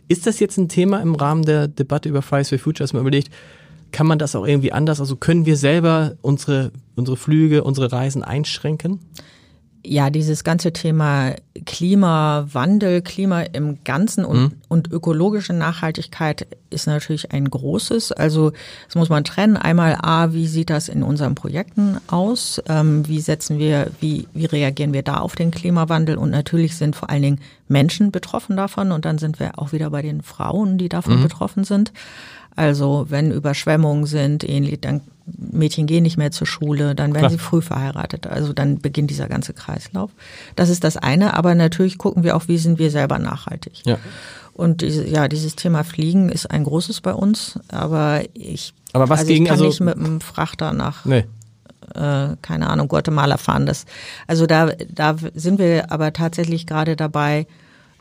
ist 0.08 0.26
das 0.26 0.40
jetzt 0.40 0.56
ein 0.56 0.68
Thema 0.68 1.00
im 1.02 1.14
Rahmen 1.14 1.44
der 1.44 1.68
Debatte 1.68 2.08
über 2.08 2.20
Fridays 2.20 2.48
for 2.48 2.58
Future, 2.58 2.82
dass 2.82 2.92
man 2.92 3.02
überlegt, 3.02 3.30
kann 3.92 4.08
man 4.08 4.18
das 4.18 4.34
auch 4.34 4.44
irgendwie 4.44 4.72
anders? 4.72 4.98
Also 4.98 5.14
können 5.14 5.46
wir 5.46 5.56
selber 5.56 6.16
unsere, 6.20 6.72
unsere 6.96 7.16
Flüge, 7.16 7.62
unsere 7.62 7.92
Reisen 7.92 8.24
einschränken? 8.24 8.98
Ja, 9.84 10.10
dieses 10.10 10.44
ganze 10.44 10.72
Thema 10.72 11.34
Klimawandel, 11.66 13.02
Klima 13.02 13.42
im 13.42 13.82
Ganzen 13.84 14.24
und, 14.24 14.40
mhm. 14.40 14.52
und 14.68 14.92
ökologische 14.92 15.52
Nachhaltigkeit 15.52 16.46
ist 16.70 16.86
natürlich 16.86 17.32
ein 17.32 17.50
großes. 17.50 18.12
Also 18.12 18.52
das 18.86 18.94
muss 18.94 19.08
man 19.08 19.24
trennen. 19.24 19.56
Einmal 19.56 19.98
A, 20.00 20.32
wie 20.32 20.46
sieht 20.46 20.70
das 20.70 20.88
in 20.88 21.02
unseren 21.02 21.34
Projekten 21.34 21.98
aus? 22.06 22.62
Ähm, 22.68 23.06
wie 23.08 23.20
setzen 23.20 23.58
wir, 23.58 23.90
wie, 24.00 24.28
wie 24.34 24.46
reagieren 24.46 24.92
wir 24.92 25.02
da 25.02 25.16
auf 25.16 25.34
den 25.34 25.50
Klimawandel? 25.50 26.16
Und 26.16 26.30
natürlich 26.30 26.76
sind 26.76 26.94
vor 26.94 27.10
allen 27.10 27.22
Dingen 27.22 27.40
Menschen 27.68 28.12
betroffen 28.12 28.56
davon. 28.56 28.92
Und 28.92 29.04
dann 29.04 29.18
sind 29.18 29.40
wir 29.40 29.58
auch 29.58 29.72
wieder 29.72 29.90
bei 29.90 30.02
den 30.02 30.22
Frauen, 30.22 30.78
die 30.78 30.88
davon 30.88 31.18
mhm. 31.18 31.22
betroffen 31.24 31.64
sind. 31.64 31.92
Also 32.54 33.06
wenn 33.08 33.30
Überschwemmungen 33.30 34.06
sind, 34.06 34.48
ähnlich, 34.48 34.80
dann 34.80 35.00
Mädchen 35.26 35.86
gehen 35.86 36.02
nicht 36.02 36.16
mehr 36.16 36.30
zur 36.30 36.46
Schule, 36.46 36.94
dann 36.94 37.14
werden 37.14 37.20
Klar. 37.20 37.30
sie 37.30 37.38
früh 37.38 37.62
verheiratet. 37.62 38.26
Also 38.26 38.52
dann 38.52 38.78
beginnt 38.78 39.10
dieser 39.10 39.28
ganze 39.28 39.52
Kreislauf. 39.52 40.10
Das 40.56 40.68
ist 40.68 40.84
das 40.84 40.96
eine, 40.96 41.34
aber 41.34 41.54
natürlich 41.54 41.98
gucken 41.98 42.24
wir 42.24 42.36
auch, 42.36 42.48
wie 42.48 42.58
sind 42.58 42.78
wir 42.78 42.90
selber 42.90 43.18
nachhaltig. 43.18 43.86
Ja. 43.86 43.98
Und 44.54 44.82
diese, 44.82 45.06
ja, 45.06 45.28
dieses 45.28 45.56
Thema 45.56 45.82
Fliegen 45.82 46.28
ist 46.28 46.50
ein 46.50 46.64
großes 46.64 47.00
bei 47.00 47.14
uns, 47.14 47.58
aber 47.68 48.22
ich, 48.34 48.74
aber 48.92 49.08
was 49.08 49.20
also 49.20 49.32
gegen, 49.32 49.44
ich 49.44 49.48
kann 49.48 49.58
also, 49.58 49.68
nicht 49.68 49.80
mit 49.80 49.96
einem 49.96 50.20
Frachter 50.20 50.72
nach 50.74 51.06
nee. 51.06 51.24
äh, 51.94 52.36
keine 52.42 52.68
Ahnung, 52.68 52.88
Guatemala 52.88 53.38
fahren. 53.38 53.64
Das, 53.64 53.86
also 54.26 54.46
da, 54.46 54.72
da 54.92 55.16
sind 55.34 55.58
wir 55.58 55.90
aber 55.90 56.12
tatsächlich 56.12 56.66
gerade 56.66 56.96
dabei, 56.96 57.46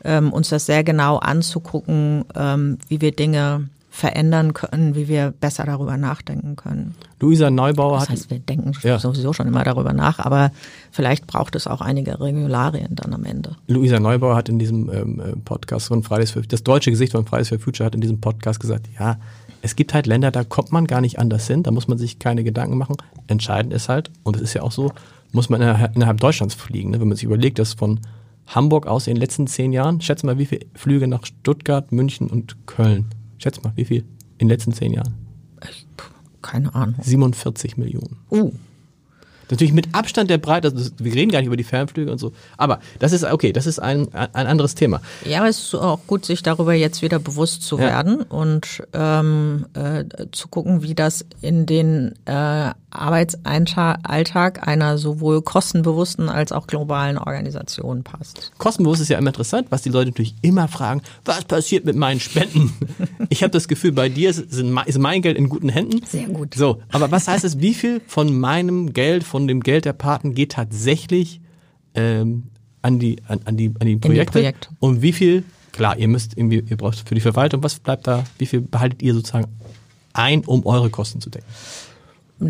ähm, 0.04 0.32
uns 0.32 0.50
das 0.50 0.66
sehr 0.66 0.84
genau 0.84 1.16
anzugucken, 1.18 2.24
ähm, 2.34 2.78
wie 2.88 3.00
wir 3.00 3.12
Dinge 3.12 3.68
verändern 3.92 4.54
können, 4.54 4.94
wie 4.94 5.06
wir 5.06 5.32
besser 5.38 5.64
darüber 5.64 5.98
nachdenken 5.98 6.56
können. 6.56 6.94
Luisa 7.20 7.50
Neubauer 7.50 7.98
das 7.98 8.08
heißt, 8.08 8.30
wir 8.30 8.38
denken 8.38 8.72
ja. 8.82 8.98
sowieso 8.98 9.34
schon 9.34 9.46
immer 9.46 9.64
darüber 9.64 9.92
nach, 9.92 10.18
aber 10.18 10.50
vielleicht 10.90 11.26
braucht 11.26 11.54
es 11.56 11.66
auch 11.66 11.82
einige 11.82 12.18
Regularien 12.18 12.94
dann 12.94 13.12
am 13.12 13.24
Ende. 13.24 13.54
Luisa 13.68 14.00
Neubauer 14.00 14.34
hat 14.34 14.48
in 14.48 14.58
diesem 14.58 14.90
ähm, 14.90 15.20
äh, 15.20 15.36
Podcast 15.36 15.88
von 15.88 16.02
Fridays 16.02 16.30
for 16.30 16.40
das 16.40 16.64
deutsche 16.64 16.90
Gesicht 16.90 17.12
von 17.12 17.26
Fridays 17.26 17.50
for 17.50 17.58
Future 17.58 17.84
hat 17.84 17.94
in 17.94 18.00
diesem 18.00 18.18
Podcast 18.18 18.60
gesagt, 18.60 18.88
ja, 18.98 19.18
es 19.60 19.76
gibt 19.76 19.92
halt 19.92 20.06
Länder, 20.06 20.30
da 20.30 20.42
kommt 20.42 20.72
man 20.72 20.86
gar 20.86 21.02
nicht 21.02 21.18
anders 21.18 21.46
hin, 21.46 21.62
da 21.62 21.70
muss 21.70 21.86
man 21.86 21.98
sich 21.98 22.18
keine 22.18 22.44
Gedanken 22.44 22.78
machen. 22.78 22.96
Entscheidend 23.26 23.74
ist 23.74 23.90
halt, 23.90 24.10
und 24.22 24.36
es 24.36 24.42
ist 24.42 24.54
ja 24.54 24.62
auch 24.62 24.72
so, 24.72 24.90
muss 25.32 25.50
man 25.50 25.60
innerhalb, 25.60 25.94
innerhalb 25.94 26.18
Deutschlands 26.18 26.54
fliegen. 26.54 26.92
Ne? 26.92 27.00
Wenn 27.00 27.08
man 27.08 27.16
sich 27.16 27.24
überlegt, 27.24 27.58
dass 27.58 27.74
von 27.74 28.00
Hamburg 28.46 28.86
aus 28.86 29.06
in 29.06 29.14
den 29.14 29.20
letzten 29.20 29.46
zehn 29.46 29.70
Jahren, 29.70 30.00
schätze 30.00 30.24
mal, 30.24 30.38
wie 30.38 30.46
viele 30.46 30.64
Flüge 30.74 31.06
nach 31.06 31.26
Stuttgart, 31.26 31.92
München 31.92 32.28
und 32.28 32.66
Köln 32.66 33.10
Schätz 33.42 33.60
mal, 33.62 33.72
wie 33.74 33.84
viel 33.84 34.04
in 34.38 34.46
den 34.46 34.48
letzten 34.48 34.72
zehn 34.72 34.92
Jahren? 34.92 35.14
Keine 36.42 36.74
Ahnung. 36.74 36.94
47 37.02 37.76
Millionen. 37.76 38.18
Uh. 38.30 38.52
Natürlich 39.52 39.74
mit 39.74 39.94
Abstand 39.94 40.30
der 40.30 40.38
Breite, 40.38 40.68
also 40.68 40.90
wir 40.96 41.14
reden 41.14 41.30
gar 41.30 41.40
nicht 41.40 41.46
über 41.46 41.58
die 41.58 41.62
Fernflüge 41.62 42.10
und 42.10 42.16
so, 42.16 42.32
aber 42.56 42.80
das 43.00 43.12
ist 43.12 43.22
okay, 43.22 43.52
das 43.52 43.66
ist 43.66 43.78
ein, 43.78 44.08
ein 44.14 44.46
anderes 44.46 44.74
Thema. 44.74 45.02
Ja, 45.26 45.40
aber 45.40 45.48
es 45.50 45.58
ist 45.58 45.74
auch 45.74 46.00
gut, 46.06 46.24
sich 46.24 46.42
darüber 46.42 46.72
jetzt 46.72 47.02
wieder 47.02 47.18
bewusst 47.18 47.62
zu 47.62 47.76
ja. 47.76 47.84
werden 47.84 48.22
und 48.22 48.82
ähm, 48.94 49.66
äh, 49.74 50.04
zu 50.32 50.48
gucken, 50.48 50.82
wie 50.82 50.94
das 50.94 51.26
in 51.42 51.66
den 51.66 52.14
äh, 52.24 52.70
Arbeitsalltag 52.92 54.66
einer 54.66 54.98
sowohl 54.98 55.42
kostenbewussten 55.42 56.28
als 56.28 56.52
auch 56.52 56.66
globalen 56.66 57.18
Organisation 57.18 58.02
passt. 58.02 58.52
Kostenbewusst 58.58 59.02
ist 59.02 59.08
ja 59.08 59.18
immer 59.18 59.30
interessant, 59.30 59.66
was 59.70 59.82
die 59.82 59.88
Leute 59.88 60.10
natürlich 60.10 60.34
immer 60.42 60.68
fragen, 60.68 61.02
was 61.24 61.44
passiert 61.44 61.84
mit 61.84 61.96
meinen 61.96 62.20
Spenden? 62.20 62.72
ich 63.28 63.42
habe 63.42 63.50
das 63.50 63.68
Gefühl, 63.68 63.92
bei 63.92 64.08
dir 64.08 64.30
ist, 64.30 64.38
ist 64.38 64.98
mein 64.98 65.22
Geld 65.22 65.36
in 65.36 65.48
guten 65.48 65.68
Händen. 65.68 66.04
Sehr 66.06 66.26
gut. 66.26 66.54
So, 66.54 66.82
aber 66.90 67.10
was 67.10 67.28
heißt 67.28 67.44
es, 67.44 67.60
wie 67.60 67.74
viel 67.74 68.00
von 68.06 68.38
meinem 68.38 68.92
Geld, 68.92 69.24
von 69.24 69.41
dem 69.48 69.60
Geld 69.60 69.84
der 69.84 69.92
Paten 69.92 70.34
geht 70.34 70.52
tatsächlich 70.52 71.40
ähm, 71.94 72.44
an 72.82 72.98
die, 72.98 73.18
an, 73.28 73.40
an 73.44 73.56
die, 73.56 73.72
an 73.78 73.86
die 73.86 73.96
Projekte? 73.96 74.38
Die 74.38 74.42
Projekt. 74.42 74.70
Und 74.80 75.02
wie 75.02 75.12
viel, 75.12 75.44
klar, 75.72 75.96
ihr 75.96 76.08
müsst 76.08 76.36
irgendwie, 76.36 76.64
ihr 76.66 76.76
braucht 76.76 77.08
für 77.08 77.14
die 77.14 77.20
Verwaltung, 77.20 77.62
was 77.62 77.78
bleibt 77.78 78.06
da, 78.06 78.24
wie 78.38 78.46
viel 78.46 78.60
behaltet 78.60 79.02
ihr 79.02 79.14
sozusagen 79.14 79.46
ein, 80.12 80.44
um 80.44 80.66
eure 80.66 80.90
Kosten 80.90 81.20
zu 81.20 81.30
decken? 81.30 81.46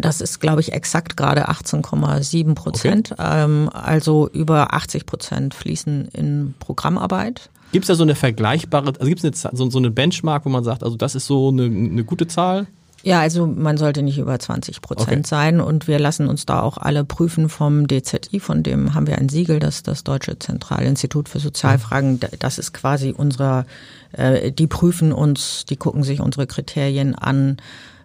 Das 0.01 0.21
ist, 0.21 0.41
glaube 0.41 0.61
ich, 0.61 0.73
exakt 0.73 1.17
gerade 1.17 1.51
18,7 1.51 2.55
Prozent. 2.55 3.13
Okay. 3.13 3.45
Ähm, 3.45 3.69
also 3.73 4.29
über 4.31 4.73
80 4.73 5.05
Prozent 5.05 5.55
fließen 5.55 6.09
in 6.09 6.55
Programmarbeit. 6.59 7.51
Gibt 7.73 7.85
es 7.85 7.89
da 7.89 7.95
so 7.95 8.03
eine 8.03 8.15
vergleichbare, 8.15 8.87
also 8.87 9.09
gibt 9.09 9.23
es 9.23 9.43
so, 9.53 9.71
so 9.71 9.79
eine 9.79 9.91
Benchmark, 9.91 10.45
wo 10.45 10.49
man 10.49 10.65
sagt, 10.65 10.83
also 10.83 10.97
das 10.97 11.15
ist 11.15 11.27
so 11.27 11.49
eine, 11.49 11.65
eine 11.65 12.05
gute 12.05 12.27
Zahl? 12.27 12.67
Ja, 13.03 13.21
also 13.21 13.47
man 13.47 13.79
sollte 13.79 14.03
nicht 14.03 14.19
über 14.19 14.39
20 14.39 14.81
Prozent 14.81 15.11
okay. 15.11 15.29
sein 15.29 15.61
und 15.61 15.89
wir 15.89 15.99
lassen 15.99 16.29
uns 16.29 16.47
da 16.47 16.63
auch 16.63 16.79
alle 16.79 17.05
prüfen 17.05 17.49
vom 17.49 17.89
DZI, 17.89 18.39
von 18.39 18.63
dem 18.63 18.95
haben 18.95 19.09
wir 19.09 19.19
ein 19.19 19.29
Siegel, 19.29 19.59
das 19.59 19.83
das 19.83 20.05
Deutsche 20.05 20.39
Zentralinstitut 20.39 21.29
für 21.29 21.41
Sozialfragen, 21.41 22.21
das 22.39 22.59
ist 22.59 22.73
quasi 22.73 23.13
unsere, 23.17 23.67
äh, 24.13 24.53
die 24.53 24.69
prüfen 24.69 25.13
uns, 25.13 25.65
die 25.69 25.77
gucken 25.77 26.05
sich 26.05 26.21
unsere 26.21 26.47
Kriterien 26.47 27.17
an. 27.17 27.57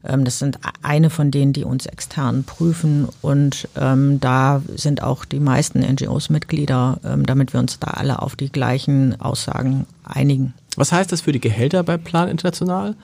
Ähm, 0.03 0.25
das 0.25 0.39
sind 0.39 0.57
eine 0.81 1.11
von 1.11 1.29
denen, 1.29 1.53
die 1.53 1.63
uns 1.63 1.85
extern 1.85 2.43
prüfen 2.43 3.07
und 3.21 3.67
ähm, 3.75 4.19
da 4.19 4.63
sind 4.75 5.03
auch 5.03 5.25
die 5.25 5.39
meisten 5.39 5.79
NGOs 5.81 6.29
Mitglieder, 6.29 6.99
ähm, 7.03 7.23
damit 7.23 7.53
wir 7.53 7.59
uns 7.59 7.79
da 7.79 7.91
alle 7.91 8.21
auf 8.23 8.35
die 8.35 8.51
gleichen 8.51 9.21
Aussagen 9.21 9.85
einigen. 10.03 10.55
Was 10.75 10.91
heißt 10.91 11.11
das 11.11 11.21
für 11.21 11.31
die 11.31 11.39
Gehälter 11.39 11.83
bei 11.83 11.97
Plan 11.97 12.29
International? 12.29 12.95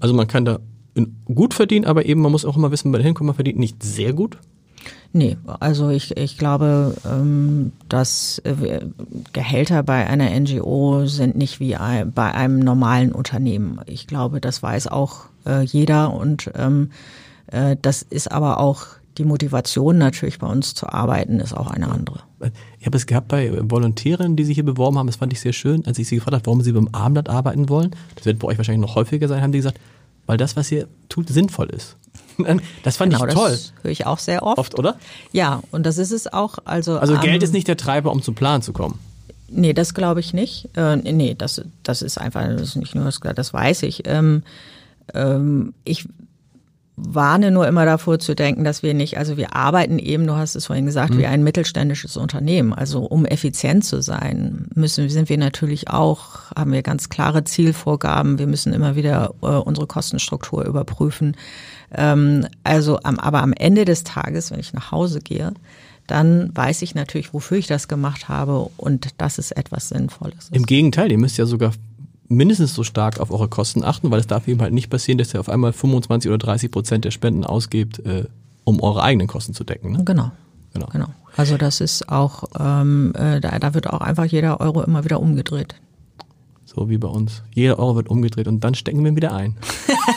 Also 0.00 0.14
man 0.14 0.26
kann 0.26 0.44
da 0.44 0.58
gut 1.26 1.54
verdienen, 1.54 1.84
aber 1.84 2.06
eben 2.06 2.20
man 2.20 2.32
muss 2.32 2.44
auch 2.44 2.56
immer 2.56 2.70
wissen, 2.70 2.90
man 2.90 3.00
hinkommt, 3.00 3.26
man 3.26 3.34
verdient 3.34 3.58
nicht 3.58 3.82
sehr 3.82 4.12
gut. 4.12 4.38
Nee, 5.12 5.36
also 5.58 5.90
ich, 5.90 6.16
ich 6.16 6.38
glaube, 6.38 6.94
ähm, 7.04 7.72
dass 7.88 8.40
äh, 8.44 8.80
Gehälter 9.32 9.82
bei 9.82 10.06
einer 10.06 10.30
NGO 10.38 11.06
sind 11.06 11.36
nicht 11.36 11.58
wie 11.58 11.76
bei 12.14 12.32
einem 12.32 12.60
normalen 12.60 13.10
Unternehmen. 13.10 13.80
Ich 13.86 14.06
glaube, 14.06 14.40
das 14.40 14.62
weiß 14.62 14.86
auch 14.86 15.24
äh, 15.46 15.62
jeder 15.62 16.14
und 16.14 16.50
ähm, 16.54 16.90
äh, 17.48 17.76
das 17.82 18.02
ist 18.02 18.30
aber 18.30 18.60
auch 18.60 18.86
die 19.18 19.24
Motivation 19.24 19.98
natürlich 19.98 20.38
bei 20.38 20.46
uns 20.46 20.74
zu 20.74 20.88
arbeiten, 20.88 21.40
ist 21.40 21.56
auch 21.56 21.70
eine 21.70 21.90
andere. 21.90 22.20
Ich 22.78 22.86
habe 22.86 22.96
es 22.96 23.06
gehabt 23.06 23.28
bei 23.28 23.52
Volontären, 23.62 24.36
die 24.36 24.44
sich 24.44 24.54
hier 24.54 24.64
beworben 24.64 24.96
haben, 24.96 25.08
das 25.08 25.16
fand 25.16 25.32
ich 25.32 25.40
sehr 25.40 25.52
schön, 25.52 25.84
als 25.86 25.98
ich 25.98 26.08
sie 26.08 26.16
gefragt 26.16 26.34
habe, 26.34 26.46
warum 26.46 26.62
sie 26.62 26.72
beim 26.72 26.88
Abendblatt 26.92 27.28
arbeiten 27.28 27.68
wollen. 27.68 27.90
Das 28.14 28.26
wird 28.26 28.38
bei 28.38 28.46
euch 28.48 28.58
wahrscheinlich 28.58 28.86
noch 28.86 28.94
häufiger 28.94 29.26
sein, 29.26 29.42
haben 29.42 29.52
die 29.52 29.58
gesagt, 29.58 29.80
weil 30.30 30.36
das, 30.36 30.54
was 30.54 30.70
ihr 30.70 30.86
tut, 31.08 31.28
sinnvoll 31.28 31.70
ist. 31.70 31.96
Das 32.84 32.96
fand 32.96 33.12
genau, 33.12 33.26
ich 33.26 33.34
toll. 33.34 33.50
Das 33.50 33.72
höre 33.82 33.90
ich 33.90 34.06
auch 34.06 34.20
sehr 34.20 34.44
oft. 34.44 34.58
Oft, 34.58 34.78
oder? 34.78 34.96
Ja, 35.32 35.60
und 35.72 35.84
das 35.84 35.98
ist 35.98 36.12
es 36.12 36.32
auch. 36.32 36.58
Also, 36.64 36.98
also 36.98 37.18
Geld 37.18 37.34
ähm, 37.34 37.42
ist 37.42 37.52
nicht 37.52 37.66
der 37.66 37.76
Treiber, 37.76 38.12
um 38.12 38.22
zum 38.22 38.36
Plan 38.36 38.62
zu 38.62 38.72
kommen. 38.72 39.00
Nee, 39.48 39.72
das 39.72 39.92
glaube 39.92 40.20
ich 40.20 40.32
nicht. 40.32 40.68
Äh, 40.76 40.96
nee, 40.96 41.34
das, 41.34 41.60
das 41.82 42.00
ist 42.00 42.16
einfach, 42.16 42.42
das 42.42 42.62
ist 42.62 42.76
nicht 42.76 42.94
nur 42.94 43.04
das, 43.04 43.18
das 43.34 43.52
weiß 43.52 43.82
ich. 43.82 44.06
Ähm, 44.06 44.44
ähm, 45.12 45.74
ich 45.84 46.06
warne 47.08 47.50
nur 47.50 47.66
immer 47.66 47.84
davor 47.84 48.18
zu 48.18 48.34
denken, 48.34 48.64
dass 48.64 48.82
wir 48.82 48.94
nicht, 48.94 49.18
also 49.18 49.36
wir 49.36 49.54
arbeiten 49.54 49.98
eben, 49.98 50.26
du 50.26 50.34
hast 50.34 50.54
es 50.54 50.66
vorhin 50.66 50.86
gesagt, 50.86 51.14
mhm. 51.14 51.18
wie 51.18 51.26
ein 51.26 51.42
mittelständisches 51.42 52.16
Unternehmen. 52.16 52.72
Also 52.72 53.00
um 53.00 53.24
effizient 53.24 53.84
zu 53.84 54.02
sein, 54.02 54.68
müssen, 54.74 55.08
sind 55.08 55.28
wir 55.28 55.38
natürlich 55.38 55.88
auch, 55.88 56.52
haben 56.56 56.72
wir 56.72 56.82
ganz 56.82 57.08
klare 57.08 57.44
Zielvorgaben. 57.44 58.38
Wir 58.38 58.46
müssen 58.46 58.72
immer 58.72 58.96
wieder 58.96 59.34
äh, 59.42 59.46
unsere 59.46 59.86
Kostenstruktur 59.86 60.64
überprüfen. 60.64 61.36
Ähm, 61.92 62.46
also 62.64 63.00
am, 63.02 63.18
aber 63.18 63.42
am 63.42 63.52
Ende 63.52 63.84
des 63.84 64.04
Tages, 64.04 64.50
wenn 64.50 64.60
ich 64.60 64.72
nach 64.72 64.92
Hause 64.92 65.20
gehe, 65.20 65.52
dann 66.06 66.50
weiß 66.54 66.82
ich 66.82 66.94
natürlich, 66.94 67.32
wofür 67.32 67.58
ich 67.58 67.66
das 67.66 67.86
gemacht 67.86 68.28
habe 68.28 68.68
und 68.76 69.10
dass 69.18 69.38
es 69.38 69.52
etwas 69.52 69.90
Sinnvolles 69.90 70.44
ist. 70.44 70.56
Im 70.56 70.66
Gegenteil, 70.66 71.12
ihr 71.12 71.18
müsst 71.18 71.38
ja 71.38 71.46
sogar 71.46 71.72
mindestens 72.30 72.74
so 72.74 72.84
stark 72.84 73.20
auf 73.20 73.30
eure 73.30 73.48
Kosten 73.48 73.84
achten, 73.84 74.10
weil 74.10 74.20
es 74.20 74.26
darf 74.26 74.48
eben 74.48 74.62
halt 74.62 74.72
nicht 74.72 74.88
passieren, 74.88 75.18
dass 75.18 75.34
ihr 75.34 75.40
auf 75.40 75.48
einmal 75.48 75.72
25 75.72 76.30
oder 76.30 76.38
30 76.38 76.70
Prozent 76.70 77.04
der 77.04 77.10
Spenden 77.10 77.44
ausgebt, 77.44 77.98
äh, 78.06 78.24
um 78.64 78.80
eure 78.80 79.02
eigenen 79.02 79.26
Kosten 79.26 79.52
zu 79.52 79.64
decken. 79.64 79.92
Ne? 79.92 80.04
Genau. 80.04 80.30
genau. 80.72 80.86
Genau. 80.86 81.06
Also 81.36 81.56
das 81.56 81.80
ist 81.80 82.08
auch, 82.08 82.44
ähm, 82.58 83.12
äh, 83.16 83.40
da, 83.40 83.58
da 83.58 83.74
wird 83.74 83.88
auch 83.88 84.00
einfach 84.00 84.24
jeder 84.24 84.60
Euro 84.60 84.82
immer 84.82 85.04
wieder 85.04 85.20
umgedreht. 85.20 85.74
So 86.64 86.88
wie 86.88 86.98
bei 86.98 87.08
uns. 87.08 87.42
Jeder 87.52 87.80
Euro 87.80 87.96
wird 87.96 88.08
umgedreht 88.08 88.46
und 88.46 88.60
dann 88.62 88.74
stecken 88.74 89.02
wir 89.02 89.10
ihn 89.10 89.16
wieder 89.16 89.34
ein. 89.34 89.56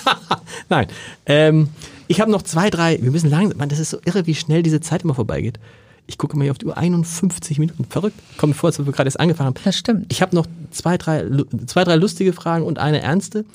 Nein. 0.70 0.88
Ähm, 1.26 1.70
ich 2.08 2.22
habe 2.22 2.30
noch 2.30 2.44
zwei, 2.44 2.70
drei, 2.70 3.02
wir 3.02 3.10
müssen 3.10 3.30
langsam, 3.30 3.58
man, 3.58 3.70
das 3.70 3.80
ist 3.80 3.90
so 3.90 3.98
irre, 4.06 4.28
wie 4.28 4.36
schnell 4.36 4.62
diese 4.62 4.82
Zeit 4.82 5.04
immer 5.04 5.16
vorbeigeht. 5.16 5.60
Ich 6.06 6.18
gucke 6.18 6.38
mal 6.38 6.44
hier 6.44 6.52
auf 6.52 6.58
die 6.58 6.66
Uhr, 6.66 6.78
51 6.78 7.60
Minuten. 7.60 7.86
Verrückt. 7.86 8.20
Kommt 8.38 8.52
mir 8.52 8.56
vor, 8.56 8.68
als 8.68 8.78
wir 8.78 8.86
gerade 8.92 9.08
erst 9.08 9.20
angefangen 9.20 9.48
haben. 9.48 9.64
Das 9.64 9.78
stimmt. 9.78 10.08
Ich 10.10 10.22
habe 10.22 10.36
noch 10.36 10.46
zwei 10.72 10.98
drei, 10.98 11.26
zwei, 11.66 11.84
drei 11.84 11.96
lustige 11.96 12.34
Fragen 12.34 12.66
und 12.66 12.78
eine 12.80 13.02
ernste. 13.02 13.46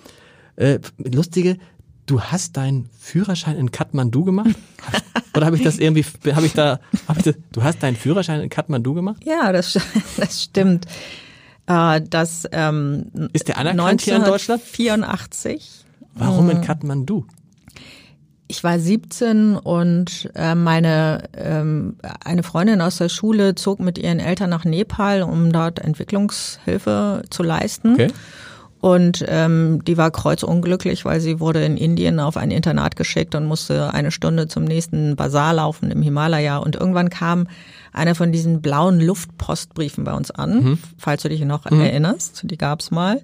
Äh, 0.57 0.79
lustige, 0.99 1.59
du 2.07 2.21
hast 2.23 2.57
deinen 2.57 2.89
Führerschein 2.99 3.57
in 3.57 3.71
Kathmandu 3.71 4.25
gemacht? 4.25 4.57
Oder 5.37 5.47
habe 5.47 5.57
ich 5.57 5.63
das 5.63 5.79
irgendwie, 5.79 6.05
habe 6.33 6.47
ich 6.47 6.55
da, 6.55 6.81
hab 7.07 7.19
ich 7.19 7.25
das, 7.25 7.35
du 7.53 7.63
hast 7.63 7.83
deinen 7.83 7.97
Führerschein 7.97 8.41
in 8.41 8.49
Kathmandu 8.49 8.95
gemacht? 8.95 9.23
Ja, 9.25 9.53
das, 9.53 9.79
das 10.17 10.43
stimmt. 10.43 10.87
Äh, 11.67 12.01
das, 12.09 12.49
ähm, 12.51 13.29
Ist 13.33 13.49
der 13.49 13.59
anerkannt 13.59 14.01
hier 14.01 14.17
in 14.17 14.25
Deutschland? 14.25 14.63
84. 14.63 15.85
Warum 16.15 16.51
in 16.51 16.63
Kathmandu? 16.63 17.27
Ich 18.49 18.65
war 18.65 18.79
17 18.79 19.57
und 19.57 20.31
äh, 20.35 20.55
meine 20.55 21.25
ähm, 21.37 21.97
eine 22.25 22.43
Freundin 22.43 22.81
aus 22.81 22.97
der 22.97 23.11
Schule 23.11 23.55
zog 23.55 23.79
mit 23.79 23.99
ihren 23.99 24.21
Eltern 24.21 24.51
nach 24.51 24.65
Nepal, 24.65 25.23
um 25.23 25.53
dort 25.53 25.79
Entwicklungshilfe 25.79 27.23
zu 27.29 27.43
leisten. 27.43 27.93
Okay. 27.93 28.09
Und 28.81 29.25
ähm, 29.27 29.83
die 29.85 29.97
war 29.97 30.11
kreuzunglücklich, 30.11 31.05
weil 31.05 31.21
sie 31.21 31.41
wurde 31.41 31.65
in 31.65 31.77
Indien 31.77 32.21
auf 32.21 32.37
ein 32.37 32.51
Internat 32.51 32.95
geschickt 32.97 33.35
und 33.35 33.45
musste 33.45 33.93
eine 33.93 34.13
Stunde 34.13 34.47
zum 34.47 34.65
nächsten 34.65 35.17
Bazar 35.17 35.53
laufen 35.55 35.91
im 35.91 36.01
Himalaya. 36.01 36.59
Und 36.59 36.77
irgendwann 36.77 37.11
kam 37.11 37.49
einer 37.93 38.15
von 38.15 38.31
diesen 38.31 38.63
blauen 38.63 39.01
Luftpostbriefen 39.01 40.05
bei 40.05 40.13
uns 40.15 40.31
an, 40.31 40.63
mhm. 40.63 40.79
falls 40.97 41.23
du 41.23 41.29
dich 41.29 41.41
noch 41.41 41.69
mhm. 41.69 41.81
erinnerst. 41.81 42.43
Die 42.45 42.57
gab's 42.57 42.93
mal 42.93 43.21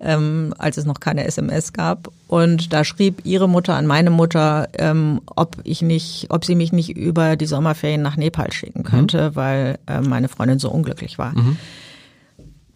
ähm, 0.00 0.54
als 0.58 0.76
es 0.76 0.84
noch 0.84 1.00
keine 1.00 1.24
SMS 1.24 1.72
gab. 1.72 2.10
Und 2.28 2.72
da 2.72 2.84
schrieb 2.84 3.24
ihre 3.24 3.48
Mutter 3.48 3.74
an 3.74 3.86
meine 3.86 4.10
Mutter, 4.10 4.68
ähm, 4.78 5.20
ob 5.26 5.56
ich 5.64 5.82
nicht, 5.82 6.26
ob 6.30 6.44
sie 6.44 6.54
mich 6.54 6.72
nicht 6.72 6.96
über 6.96 7.36
die 7.36 7.46
Sommerferien 7.46 8.02
nach 8.02 8.16
Nepal 8.16 8.52
schicken 8.52 8.80
mhm. 8.80 8.84
könnte, 8.84 9.30
mhm. 9.30 9.36
weil 9.36 9.78
äh, 9.86 10.00
meine 10.00 10.28
Freundin 10.28 10.58
so 10.58 10.70
unglücklich 10.70 11.18
war. 11.18 11.36
Mhm. 11.36 11.56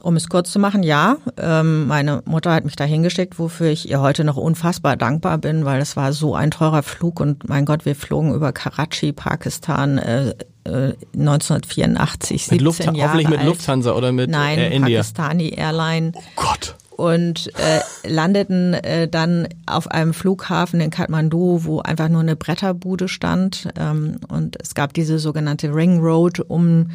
Um 0.03 0.17
es 0.17 0.31
kurz 0.31 0.51
zu 0.51 0.59
machen, 0.59 0.83
ja, 0.83 1.19
ähm, 1.37 1.87
meine 1.87 2.23
Mutter 2.25 2.55
hat 2.55 2.65
mich 2.65 2.75
da 2.75 2.85
hingeschickt, 2.85 3.39
wofür 3.39 3.69
ich 3.69 3.91
ihr 3.91 4.01
heute 4.01 4.25
noch 4.25 4.39
unfassbar 4.39 4.97
dankbar 4.97 5.37
bin, 5.37 5.67
weil 5.67 5.83
es 5.83 5.95
war 5.95 6.15
so 6.15 6.35
ein 6.35 6.51
teurer 6.51 6.83
Flug 6.83 7.21
und 7.21 7.47
mein 7.51 7.67
Gott, 7.67 7.85
wir 7.85 7.95
flogen 7.95 8.33
über 8.35 8.53
Karachi, 8.53 9.13
Pakistan, 9.13 9.99
äh, 9.99 10.35
1984, 10.65 12.45
17 12.45 12.57
mit 12.57 12.63
Luft, 12.63 12.85
Jahre 12.85 13.03
Hoffentlich 13.03 13.29
mit 13.29 13.39
alt. 13.41 13.49
Lufthansa 13.49 13.93
oder 13.93 14.13
mit 14.13 14.31
Nein, 14.31 14.59
Air 14.59 14.71
India. 14.71 14.99
Pakistani 15.01 15.55
Airline. 15.55 16.13
Oh 16.15 16.23
Gott 16.37 16.77
und 17.01 17.51
äh, 17.59 17.81
landeten 18.07 18.75
äh, 18.75 19.09
dann 19.09 19.49
auf 19.65 19.91
einem 19.91 20.13
Flughafen 20.13 20.81
in 20.81 20.91
Kathmandu, 20.91 21.65
wo 21.65 21.81
einfach 21.81 22.11
nur 22.11 22.21
eine 22.21 22.37
Bretterbude 22.37 23.09
stand. 23.09 23.69
Ähm, 23.79 24.19
und 24.29 24.59
es 24.61 24.75
gab 24.75 24.93
diese 24.93 25.19
sogenannte 25.19 25.75
Ring 25.75 26.01
Road 26.01 26.41
um 26.41 26.89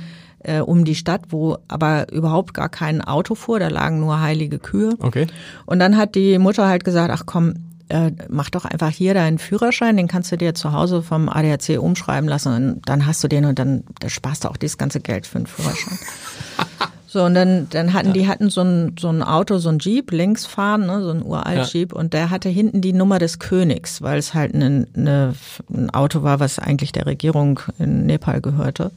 äh, 0.44 0.60
um 0.60 0.86
die 0.86 0.94
Stadt, 0.94 1.22
wo 1.30 1.58
aber 1.68 2.12
überhaupt 2.12 2.54
gar 2.54 2.70
kein 2.70 3.02
Auto 3.02 3.34
fuhr, 3.34 3.60
da 3.60 3.68
lagen 3.68 4.00
nur 4.00 4.22
heilige 4.22 4.60
Kühe. 4.60 4.94
Okay. 5.00 5.26
Und 5.66 5.80
dann 5.80 5.98
hat 5.98 6.14
die 6.14 6.38
Mutter 6.38 6.68
halt 6.68 6.84
gesagt, 6.84 7.12
ach 7.12 7.24
komm, 7.26 7.56
äh, 7.90 8.12
mach 8.30 8.52
doch 8.52 8.66
einfach 8.66 8.90
hier 8.90 9.16
deinen 9.16 9.40
Führerschein, 9.40 9.98
den 9.98 10.08
kannst 10.08 10.32
du 10.32 10.38
dir 10.38 10.54
zu 10.54 10.72
Hause 10.72 11.02
vom 11.02 11.30
ADAC 11.30 11.80
umschreiben 11.80 12.30
lassen 12.30 12.54
und 12.54 12.82
dann 12.88 13.08
hast 13.08 13.24
du 13.24 13.28
den 13.28 13.46
und 13.46 13.58
dann, 13.58 13.84
sparst 14.06 14.44
du 14.44 14.50
auch 14.50 14.58
dieses 14.58 14.78
ganze 14.78 15.00
Geld 15.00 15.26
für 15.26 15.38
einen 15.38 15.48
Führerschein. 15.48 15.98
So, 17.16 17.24
und 17.24 17.34
dann, 17.34 17.68
dann 17.70 17.94
hatten 17.94 18.08
ja. 18.08 18.14
die 18.14 18.28
hatten 18.28 18.50
so 18.50 18.60
ein, 18.60 18.98
so 19.00 19.08
ein 19.08 19.24
Auto, 19.24 19.58
so 19.58 19.70
ein 19.70 19.80
Jeep 19.80 20.12
links 20.12 20.46
fahren, 20.46 20.86
ne, 20.86 21.02
so 21.02 21.12
ein 21.12 21.24
uralt 21.24 21.60
ja. 21.60 21.64
Jeep, 21.64 21.94
und 21.94 22.12
der 22.12 22.30
hatte 22.30 22.50
hinten 22.50 22.82
die 22.82 22.92
Nummer 22.92 23.20
des 23.20 23.40
Königs, 23.40 24.02
weil 24.02 24.20
es 24.20 24.34
halt 24.34 24.54
eine, 24.54 24.86
eine, 24.94 25.34
ein 25.74 25.90
Auto 25.92 26.24
war, 26.24 26.42
was 26.42 26.60
eigentlich 26.60 26.92
der 26.92 27.06
Regierung 27.06 27.62
in 27.80 28.06
Nepal 28.06 28.42
gehörte. 28.42 28.92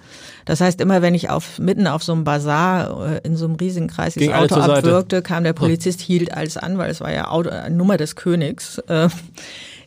Das 0.46 0.60
heißt, 0.60 0.80
immer 0.80 1.00
wenn 1.00 1.14
ich 1.14 1.30
auf 1.30 1.60
mitten 1.60 1.86
auf 1.86 2.02
so 2.02 2.10
einem 2.10 2.24
Bazar 2.24 3.08
äh, 3.08 3.20
in 3.22 3.36
so 3.36 3.44
einem 3.44 3.54
riesigen 3.54 3.86
Kreis 3.86 4.14
das 4.14 4.28
Auto 4.30 4.56
abwirkte, 4.56 5.22
kam 5.22 5.44
der 5.44 5.52
Polizist, 5.52 6.00
hielt 6.00 6.34
alles 6.34 6.56
an, 6.56 6.76
weil 6.76 6.90
es 6.90 7.00
war 7.00 7.12
ja 7.12 7.28
Auto, 7.28 7.50
Nummer 7.70 7.98
des 7.98 8.16
Königs. 8.16 8.78
Äh, 8.88 9.10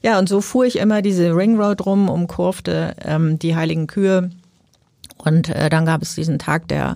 ja, 0.04 0.18
und 0.20 0.30
so 0.30 0.40
fuhr 0.40 0.64
ich 0.64 0.78
immer 0.78 1.02
diese 1.02 1.36
Ring 1.36 1.60
Road 1.60 1.86
rum, 1.86 2.08
umkurfte 2.08 2.96
ähm, 3.04 3.40
die 3.40 3.58
heiligen 3.58 3.88
Kühe. 3.88 4.30
Und 5.18 5.50
äh, 5.50 5.70
dann 5.70 5.86
gab 5.86 6.02
es 6.02 6.16
diesen 6.16 6.40
Tag 6.40 6.70
der 6.70 6.92
äh, 6.92 6.96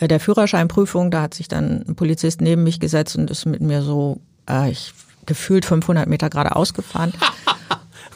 der 0.00 0.20
Führerscheinprüfung, 0.20 1.10
da 1.10 1.22
hat 1.22 1.34
sich 1.34 1.48
dann 1.48 1.84
ein 1.88 1.94
Polizist 1.94 2.40
neben 2.40 2.62
mich 2.62 2.80
gesetzt 2.80 3.16
und 3.16 3.30
ist 3.30 3.46
mit 3.46 3.60
mir 3.60 3.82
so, 3.82 4.20
äh, 4.48 4.70
ich 4.70 4.92
gefühlt 5.26 5.64
500 5.64 6.08
Meter 6.08 6.30
geradeaus 6.30 6.74
gefahren. 6.74 7.12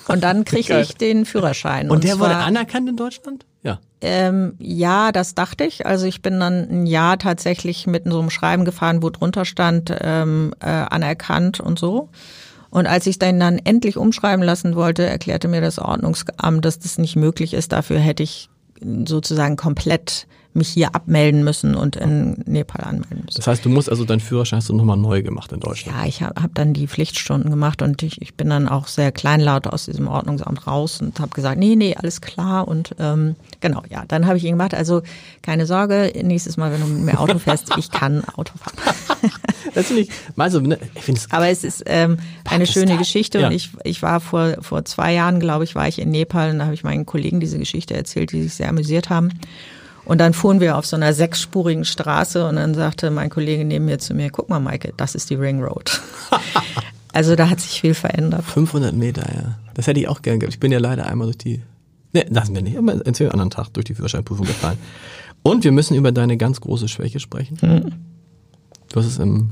Und 0.08 0.24
dann 0.24 0.44
kriegte 0.44 0.80
ich 0.80 0.96
den 0.96 1.26
Führerschein. 1.26 1.90
Und, 1.90 1.96
und 1.96 2.04
der 2.04 2.18
wurde 2.18 2.36
anerkannt 2.36 2.88
in 2.88 2.96
Deutschland? 2.96 3.44
Ja. 3.62 3.78
Ähm, 4.00 4.54
ja, 4.58 5.12
das 5.12 5.34
dachte 5.34 5.64
ich. 5.64 5.84
Also 5.84 6.06
ich 6.06 6.22
bin 6.22 6.40
dann 6.40 6.68
ein 6.70 6.86
Jahr 6.86 7.18
tatsächlich 7.18 7.86
mit 7.86 8.04
so 8.06 8.18
einem 8.18 8.30
Schreiben 8.30 8.64
gefahren, 8.64 9.02
wo 9.02 9.10
drunter 9.10 9.44
stand, 9.44 9.94
ähm, 10.00 10.54
äh, 10.60 10.66
anerkannt 10.66 11.60
und 11.60 11.78
so. 11.78 12.08
Und 12.70 12.86
als 12.86 13.06
ich 13.06 13.18
dann 13.18 13.38
dann 13.38 13.58
endlich 13.58 13.96
umschreiben 13.96 14.44
lassen 14.44 14.76
wollte, 14.76 15.04
erklärte 15.04 15.48
mir 15.48 15.60
das 15.60 15.78
Ordnungsamt, 15.78 16.64
dass 16.64 16.78
das 16.78 16.98
nicht 16.98 17.16
möglich 17.16 17.54
ist. 17.54 17.72
Dafür 17.72 17.98
hätte 17.98 18.22
ich 18.22 18.48
sozusagen 19.06 19.56
komplett 19.56 20.26
mich 20.55 20.68
hier 20.68 20.94
abmelden 20.94 21.44
müssen 21.44 21.74
und 21.74 21.96
in 21.96 22.42
Nepal 22.46 22.84
anmelden 22.84 23.24
müssen. 23.24 23.36
Das 23.36 23.46
heißt, 23.46 23.64
du 23.64 23.68
musst 23.68 23.90
also 23.90 24.05
deinen 24.05 24.20
Führerschein 24.20 24.59
hast 24.59 24.68
du 24.68 24.74
nochmal 24.74 24.96
neu 24.96 25.22
gemacht 25.22 25.53
in 25.53 25.61
Deutschland? 25.61 25.96
Ja, 25.96 26.07
ich 26.07 26.22
habe 26.22 26.42
hab 26.42 26.55
dann 26.55 26.74
die 26.74 26.88
Pflichtstunden 26.88 27.51
gemacht 27.51 27.82
und 27.82 28.03
ich, 28.03 28.20
ich 28.22 28.34
bin 28.34 28.51
dann 28.51 28.68
auch 28.68 28.86
sehr 28.88 29.12
kleinlaut 29.12 29.66
aus 29.66 29.86
diesem 29.86 30.09
Ordnungsamt 30.09 30.66
raus 30.66 31.01
und 31.01 31.20
habe 31.20 31.30
gesagt, 31.30 31.59
nee, 31.59 31.76
nee, 31.76 31.94
alles 31.94 32.20
klar 32.20 32.66
und 32.66 32.94
ähm, 32.99 33.36
genau, 33.61 33.82
ja, 33.88 34.05
dann 34.09 34.26
habe 34.26 34.36
ich 34.36 34.44
ihn 34.44 34.53
gemacht. 34.53 34.74
Also 34.74 35.03
keine 35.42 35.66
Sorge, 35.66 36.12
nächstes 36.22 36.57
Mal, 36.57 36.72
wenn 36.72 36.80
du 36.80 36.86
mit 36.86 37.05
mir 37.05 37.20
Auto 37.20 37.38
fährst, 37.38 37.70
ich 37.76 37.90
kann 37.90 38.24
Auto 38.36 38.55
fahren. 38.59 38.76
das 39.74 39.86
finde 39.86 40.03
ich, 40.03 40.11
so, 40.49 40.61
ne, 40.61 40.78
ich 40.94 41.03
finde 41.03 41.20
es. 41.20 41.30
Aber 41.30 41.49
es 41.49 41.62
ist 41.62 41.84
ähm, 41.86 42.18
eine 42.44 42.66
schöne 42.66 42.96
Geschichte 42.96 43.40
ja. 43.40 43.46
und 43.49 43.53
ich, 43.53 43.70
ich 43.84 44.03
war 44.03 44.20
vor, 44.20 44.57
vor 44.61 44.84
zwei 44.84 45.12
Jahren, 45.12 45.40
glaube 45.40 45.64
ich, 45.64 45.74
war 45.74 45.86
ich 45.88 45.99
in 45.99 46.11
Nepal 46.11 46.51
und 46.51 46.59
da 46.59 46.64
habe 46.64 46.74
ich 46.74 46.84
meinen 46.84 47.07
Kollegen 47.07 47.38
diese 47.38 47.59
Geschichte 47.59 47.94
erzählt, 47.94 48.32
die 48.32 48.42
sich 48.42 48.55
sehr 48.55 48.68
amüsiert 48.68 49.11
haben. 49.11 49.30
Und 50.09 50.18
dann 50.18 50.32
fuhren 50.32 50.61
wir 50.61 50.78
auf 50.78 50.86
so 50.86 50.96
einer 50.96 51.12
sechsspurigen 51.12 51.84
Straße 51.84 52.48
und 52.48 52.56
dann 52.56 52.74
sagte 52.74 53.11
mein 53.11 53.28
Kollege 53.28 53.64
neben 53.64 53.84
mir 53.84 53.98
zu 53.98 54.14
mir, 54.14 54.30
guck 54.30 54.48
mal, 54.48 54.59
Maike, 54.59 54.94
das 54.96 55.14
ist 55.14 55.28
die 55.28 55.34
Ring 55.34 55.62
Road. 55.62 56.00
also 57.12 57.36
da 57.36 57.50
hat 57.50 57.61
sich 57.61 57.82
viel 57.82 57.92
verändert. 57.92 58.44
500 58.44 58.94
Meter, 58.94 59.22
ja. 59.30 59.59
Das 59.74 59.86
hätte 59.86 60.00
ich 60.00 60.09
auch 60.09 60.22
gerne 60.22 60.38
gehabt. 60.38 60.54
Ich 60.54 60.61
bin 60.61 60.72
ja 60.72 60.78
leider 60.78 61.06
einmal 61.06 61.26
durch 61.26 61.36
die, 61.36 61.62
ne, 62.14 62.24
lassen 62.30 62.54
wir 62.54 62.62
nicht, 62.62 62.78
aber 62.78 62.92
einen 62.92 63.02
anderen 63.04 63.50
Tag 63.50 63.68
durch 63.74 63.84
die 63.84 63.94
Führerscheinprüfung 63.94 64.46
gefallen. 64.46 64.78
Und 65.42 65.64
wir 65.64 65.72
müssen 65.72 65.94
über 65.94 66.11
deine 66.11 66.38
ganz 66.38 66.61
große 66.62 66.88
Schwäche 66.88 67.20
sprechen. 67.20 67.59
Mhm. 67.61 67.92
Du 68.88 69.00
hast 69.00 69.06
es 69.06 69.18
im, 69.18 69.50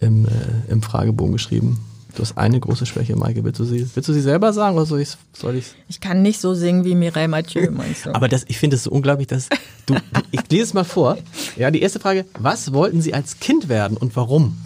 im, 0.00 0.24
äh, 0.24 0.30
im 0.68 0.80
Fragebogen 0.80 1.34
geschrieben. 1.34 1.78
Du 2.14 2.20
hast 2.20 2.36
eine 2.36 2.60
große 2.60 2.84
Schwäche, 2.84 3.16
Maike. 3.16 3.42
Willst 3.42 3.58
du 3.58 3.64
sie, 3.64 3.88
willst 3.94 4.08
du 4.08 4.12
sie 4.12 4.20
selber 4.20 4.52
sagen 4.52 4.76
oder 4.76 4.84
soll 4.84 5.00
ich 5.00 5.08
soll 5.32 5.56
ich's? 5.56 5.74
Ich 5.88 6.00
kann 6.00 6.20
nicht 6.20 6.40
so 6.40 6.54
singen 6.54 6.84
wie 6.84 6.94
Mireille 6.94 7.28
Mathieu, 7.28 7.70
meinst 7.70 8.06
du? 8.06 8.14
Aber 8.14 8.28
das, 8.28 8.44
ich 8.48 8.58
finde 8.58 8.76
es 8.76 8.84
so 8.84 8.90
unglaublich, 8.90 9.28
dass 9.28 9.48
du, 9.86 9.94
ich 10.30 10.42
lese 10.50 10.64
es 10.64 10.74
mal 10.74 10.84
vor. 10.84 11.16
Ja, 11.56 11.70
die 11.70 11.80
erste 11.80 12.00
Frage, 12.00 12.26
was 12.38 12.72
wollten 12.74 13.00
Sie 13.00 13.14
als 13.14 13.40
Kind 13.40 13.68
werden 13.68 13.96
und 13.96 14.14
warum? 14.14 14.58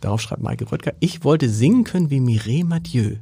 Darauf 0.00 0.20
schreibt 0.20 0.42
Maike 0.42 0.70
Röttger, 0.70 0.92
ich 1.00 1.24
wollte 1.24 1.48
singen 1.48 1.84
können 1.84 2.10
wie 2.10 2.20
Mireille 2.20 2.64
Mathieu. 2.64 3.16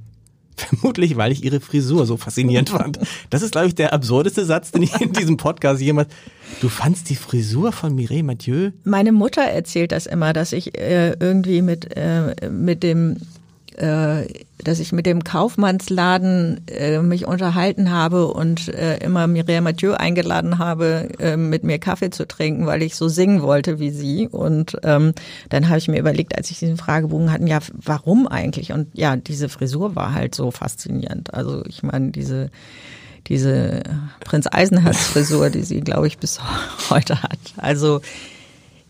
Vermutlich, 0.58 1.16
weil 1.16 1.32
ich 1.32 1.44
ihre 1.44 1.60
Frisur 1.60 2.04
so 2.04 2.16
faszinierend 2.16 2.70
fand. 2.70 2.98
Das 3.30 3.42
ist, 3.42 3.52
glaube 3.52 3.68
ich, 3.68 3.74
der 3.74 3.92
absurdeste 3.92 4.44
Satz, 4.44 4.72
den 4.72 4.82
ich 4.82 5.00
in 5.00 5.12
diesem 5.12 5.36
Podcast 5.36 5.80
jemals. 5.80 6.08
Du 6.60 6.68
fandst 6.68 7.10
die 7.10 7.16
Frisur 7.16 7.72
von 7.72 7.94
Mireille 7.94 8.24
Mathieu? 8.24 8.70
Meine 8.84 9.12
Mutter 9.12 9.42
erzählt 9.42 9.92
das 9.92 10.06
immer, 10.06 10.32
dass 10.32 10.52
ich 10.52 10.76
äh, 10.76 11.14
irgendwie 11.20 11.62
mit, 11.62 11.96
äh, 11.96 12.50
mit 12.50 12.82
dem 12.82 13.18
äh, 13.76 14.26
dass 14.62 14.80
ich 14.80 14.92
mit 14.92 15.06
dem 15.06 15.24
Kaufmannsladen 15.24 16.66
äh, 16.68 17.00
mich 17.00 17.26
unterhalten 17.26 17.90
habe 17.90 18.26
und 18.28 18.68
äh, 18.68 18.98
immer 18.98 19.26
Mireille 19.26 19.60
Mathieu 19.60 19.94
eingeladen 19.94 20.58
habe, 20.58 21.08
äh, 21.18 21.36
mit 21.36 21.64
mir 21.64 21.78
Kaffee 21.78 22.10
zu 22.10 22.26
trinken, 22.26 22.66
weil 22.66 22.82
ich 22.82 22.96
so 22.96 23.08
singen 23.08 23.42
wollte 23.42 23.78
wie 23.78 23.90
sie. 23.90 24.28
Und 24.28 24.76
ähm, 24.82 25.14
dann 25.48 25.68
habe 25.68 25.78
ich 25.78 25.88
mir 25.88 25.98
überlegt, 25.98 26.36
als 26.36 26.50
ich 26.50 26.58
diesen 26.58 26.76
Fragebogen 26.76 27.32
hatten, 27.32 27.46
ja, 27.46 27.60
warum 27.72 28.26
eigentlich? 28.26 28.72
Und 28.72 28.88
ja, 28.94 29.16
diese 29.16 29.48
Frisur 29.48 29.94
war 29.94 30.12
halt 30.12 30.34
so 30.34 30.50
faszinierend. 30.50 31.34
Also 31.34 31.64
ich 31.66 31.82
meine, 31.82 32.10
diese 32.10 32.50
diese 33.26 33.82
Prinz 34.20 34.46
Eisenherz-Frisur, 34.50 35.50
die 35.50 35.62
sie, 35.62 35.80
glaube 35.80 36.06
ich, 36.06 36.18
bis 36.18 36.40
heute 36.90 37.22
hat. 37.22 37.38
Also 37.56 38.00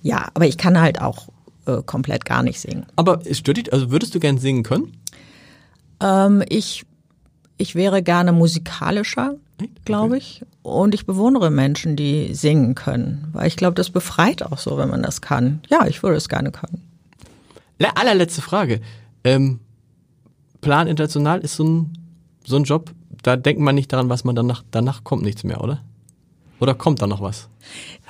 ja, 0.03 0.29
aber 0.35 0.47
ich 0.47 0.59
kann 0.59 0.81
halt 0.81 1.01
auch 1.01 1.29
äh, 1.66 1.83
komplett 1.85 2.25
gar 2.25 2.43
nicht 2.43 2.61
singen. 2.61 2.87
Aber 2.97 3.21
stört 3.33 3.59
dich, 3.59 3.73
also 3.73 3.91
würdest 3.91 4.14
du 4.14 4.21
gern 4.21 4.39
singen 4.39 4.62
können? 4.62 4.93
Ähm, 6.01 6.42
ich, 6.49 6.84
ich 7.57 7.74
wäre 7.74 8.03
gerne 8.03 8.32
musikalischer, 8.32 9.34
glaube 9.84 10.18
ich. 10.18 10.44
Und 10.62 10.94
ich 10.94 11.07
bewundere 11.07 11.51
Menschen, 11.51 11.96
die 11.96 12.34
singen 12.34 12.74
können. 12.74 13.28
Weil 13.32 13.49
ich 13.49 13.57
glaube, 13.57 13.74
das 13.74 13.90
befreit 13.90 14.42
auch 14.42 14.59
so, 14.59 14.76
wenn 14.78 14.88
man 14.88 15.03
das 15.03 15.20
kann. 15.20 15.61
Ja, 15.68 15.86
ich 15.86 16.03
würde 16.03 16.16
es 16.16 16.28
gerne 16.28 16.53
können. 16.53 16.82
Allerletzte 17.94 18.42
Frage. 18.42 18.80
Ähm, 19.24 19.61
Plan 20.61 20.86
International 20.86 21.40
ist 21.40 21.57
so 21.57 21.64
ein, 21.64 21.99
so 22.44 22.57
ein 22.57 22.64
Job, 22.64 22.90
da 23.22 23.36
denkt 23.36 23.61
man 23.61 23.74
nicht 23.74 23.92
daran, 23.92 24.09
was 24.09 24.24
man 24.24 24.34
danach, 24.34 24.62
danach 24.70 25.05
kommt 25.05 25.22
nichts 25.22 25.44
mehr, 25.44 25.62
oder? 25.62 25.80
Oder 26.61 26.74
kommt 26.74 27.03
da 27.03 27.07
noch 27.07 27.20
was? 27.20 27.49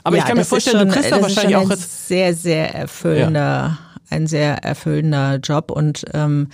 Aber 0.04 0.16
ja, 0.16 0.22
ich 0.22 0.28
kann 0.28 0.38
mir 0.38 0.44
vorstellen, 0.44 0.78
schon, 0.78 0.88
du 0.88 0.94
kriegst 0.94 1.12
da 1.12 1.20
wahrscheinlich 1.20 1.56
auch 1.56 1.70
jetzt 1.70 2.08
sehr, 2.08 2.34
sehr 2.34 2.74
erfüllender, 2.74 3.40
ja. 3.40 3.78
ein 4.10 4.26
sehr 4.26 4.64
erfüllender 4.64 5.36
Job 5.36 5.70
und 5.70 6.04
ähm, 6.14 6.48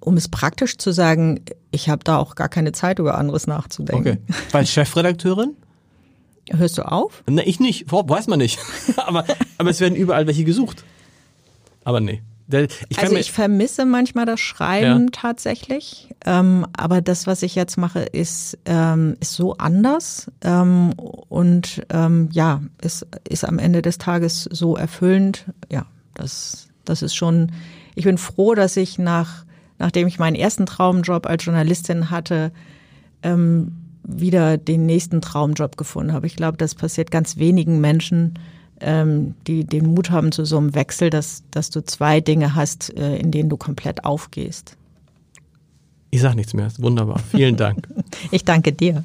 um 0.00 0.16
es 0.16 0.28
praktisch 0.28 0.78
zu 0.78 0.92
sagen, 0.92 1.40
ich 1.70 1.88
habe 1.88 2.04
da 2.04 2.18
auch 2.18 2.34
gar 2.34 2.48
keine 2.48 2.72
Zeit, 2.72 2.98
über 2.98 3.16
anderes 3.18 3.46
nachzudenken. 3.46 4.18
Okay. 4.24 4.34
Weil 4.52 4.66
Chefredakteurin? 4.66 5.56
Hörst 6.50 6.78
du 6.78 6.82
auf? 6.82 7.22
Ne, 7.28 7.44
ich 7.44 7.60
nicht. 7.60 7.90
Weiß 7.90 8.26
man 8.26 8.38
nicht. 8.38 8.58
aber, 8.96 9.24
aber 9.58 9.70
es 9.70 9.80
werden 9.80 9.94
überall 9.94 10.26
welche 10.26 10.44
gesucht. 10.44 10.84
Aber 11.84 12.00
nee. 12.00 12.22
Ich 12.88 12.98
also 12.98 13.16
ich 13.16 13.30
vermisse 13.30 13.84
manchmal 13.84 14.26
das 14.26 14.40
Schreiben 14.40 15.04
ja. 15.04 15.08
tatsächlich, 15.12 16.08
ähm, 16.26 16.66
aber 16.76 17.00
das, 17.00 17.28
was 17.28 17.44
ich 17.44 17.54
jetzt 17.54 17.76
mache, 17.76 18.00
ist, 18.00 18.58
ähm, 18.64 19.16
ist 19.20 19.34
so 19.34 19.56
anders 19.58 20.30
ähm, 20.42 20.92
und 20.94 21.82
ähm, 21.90 22.28
ja, 22.32 22.60
ist, 22.82 23.06
ist 23.28 23.44
am 23.44 23.60
Ende 23.60 23.82
des 23.82 23.98
Tages 23.98 24.48
so 24.50 24.76
erfüllend. 24.76 25.44
Ja, 25.70 25.86
das, 26.14 26.68
das 26.84 27.02
ist 27.02 27.14
schon, 27.14 27.52
ich 27.94 28.04
bin 28.04 28.18
froh, 28.18 28.54
dass 28.54 28.76
ich 28.76 28.98
nach, 28.98 29.44
nachdem 29.78 30.06
ich 30.06 30.18
meinen 30.18 30.36
ersten 30.36 30.66
Traumjob 30.66 31.26
als 31.26 31.44
Journalistin 31.44 32.10
hatte, 32.10 32.52
ähm, 33.22 33.72
wieder 34.02 34.58
den 34.58 34.86
nächsten 34.86 35.20
Traumjob 35.20 35.76
gefunden 35.76 36.12
habe. 36.12 36.26
Ich 36.26 36.36
glaube, 36.36 36.56
das 36.56 36.74
passiert 36.74 37.10
ganz 37.10 37.36
wenigen 37.36 37.80
Menschen, 37.80 38.38
ähm, 38.80 39.34
die 39.46 39.64
den 39.64 39.86
Mut 39.86 40.10
haben 40.10 40.32
zu 40.32 40.44
so 40.44 40.56
einem 40.56 40.74
Wechsel, 40.74 41.10
dass, 41.10 41.42
dass 41.50 41.70
du 41.70 41.84
zwei 41.84 42.20
Dinge 42.20 42.54
hast, 42.54 42.96
äh, 42.96 43.16
in 43.16 43.30
denen 43.30 43.48
du 43.48 43.56
komplett 43.56 44.04
aufgehst. 44.04 44.76
Ich 46.10 46.20
sage 46.22 46.36
nichts 46.36 46.54
mehr. 46.54 46.68
Wunderbar. 46.78 47.20
Vielen 47.30 47.56
Dank. 47.56 47.86
ich 48.30 48.44
danke 48.44 48.72
dir. 48.72 49.04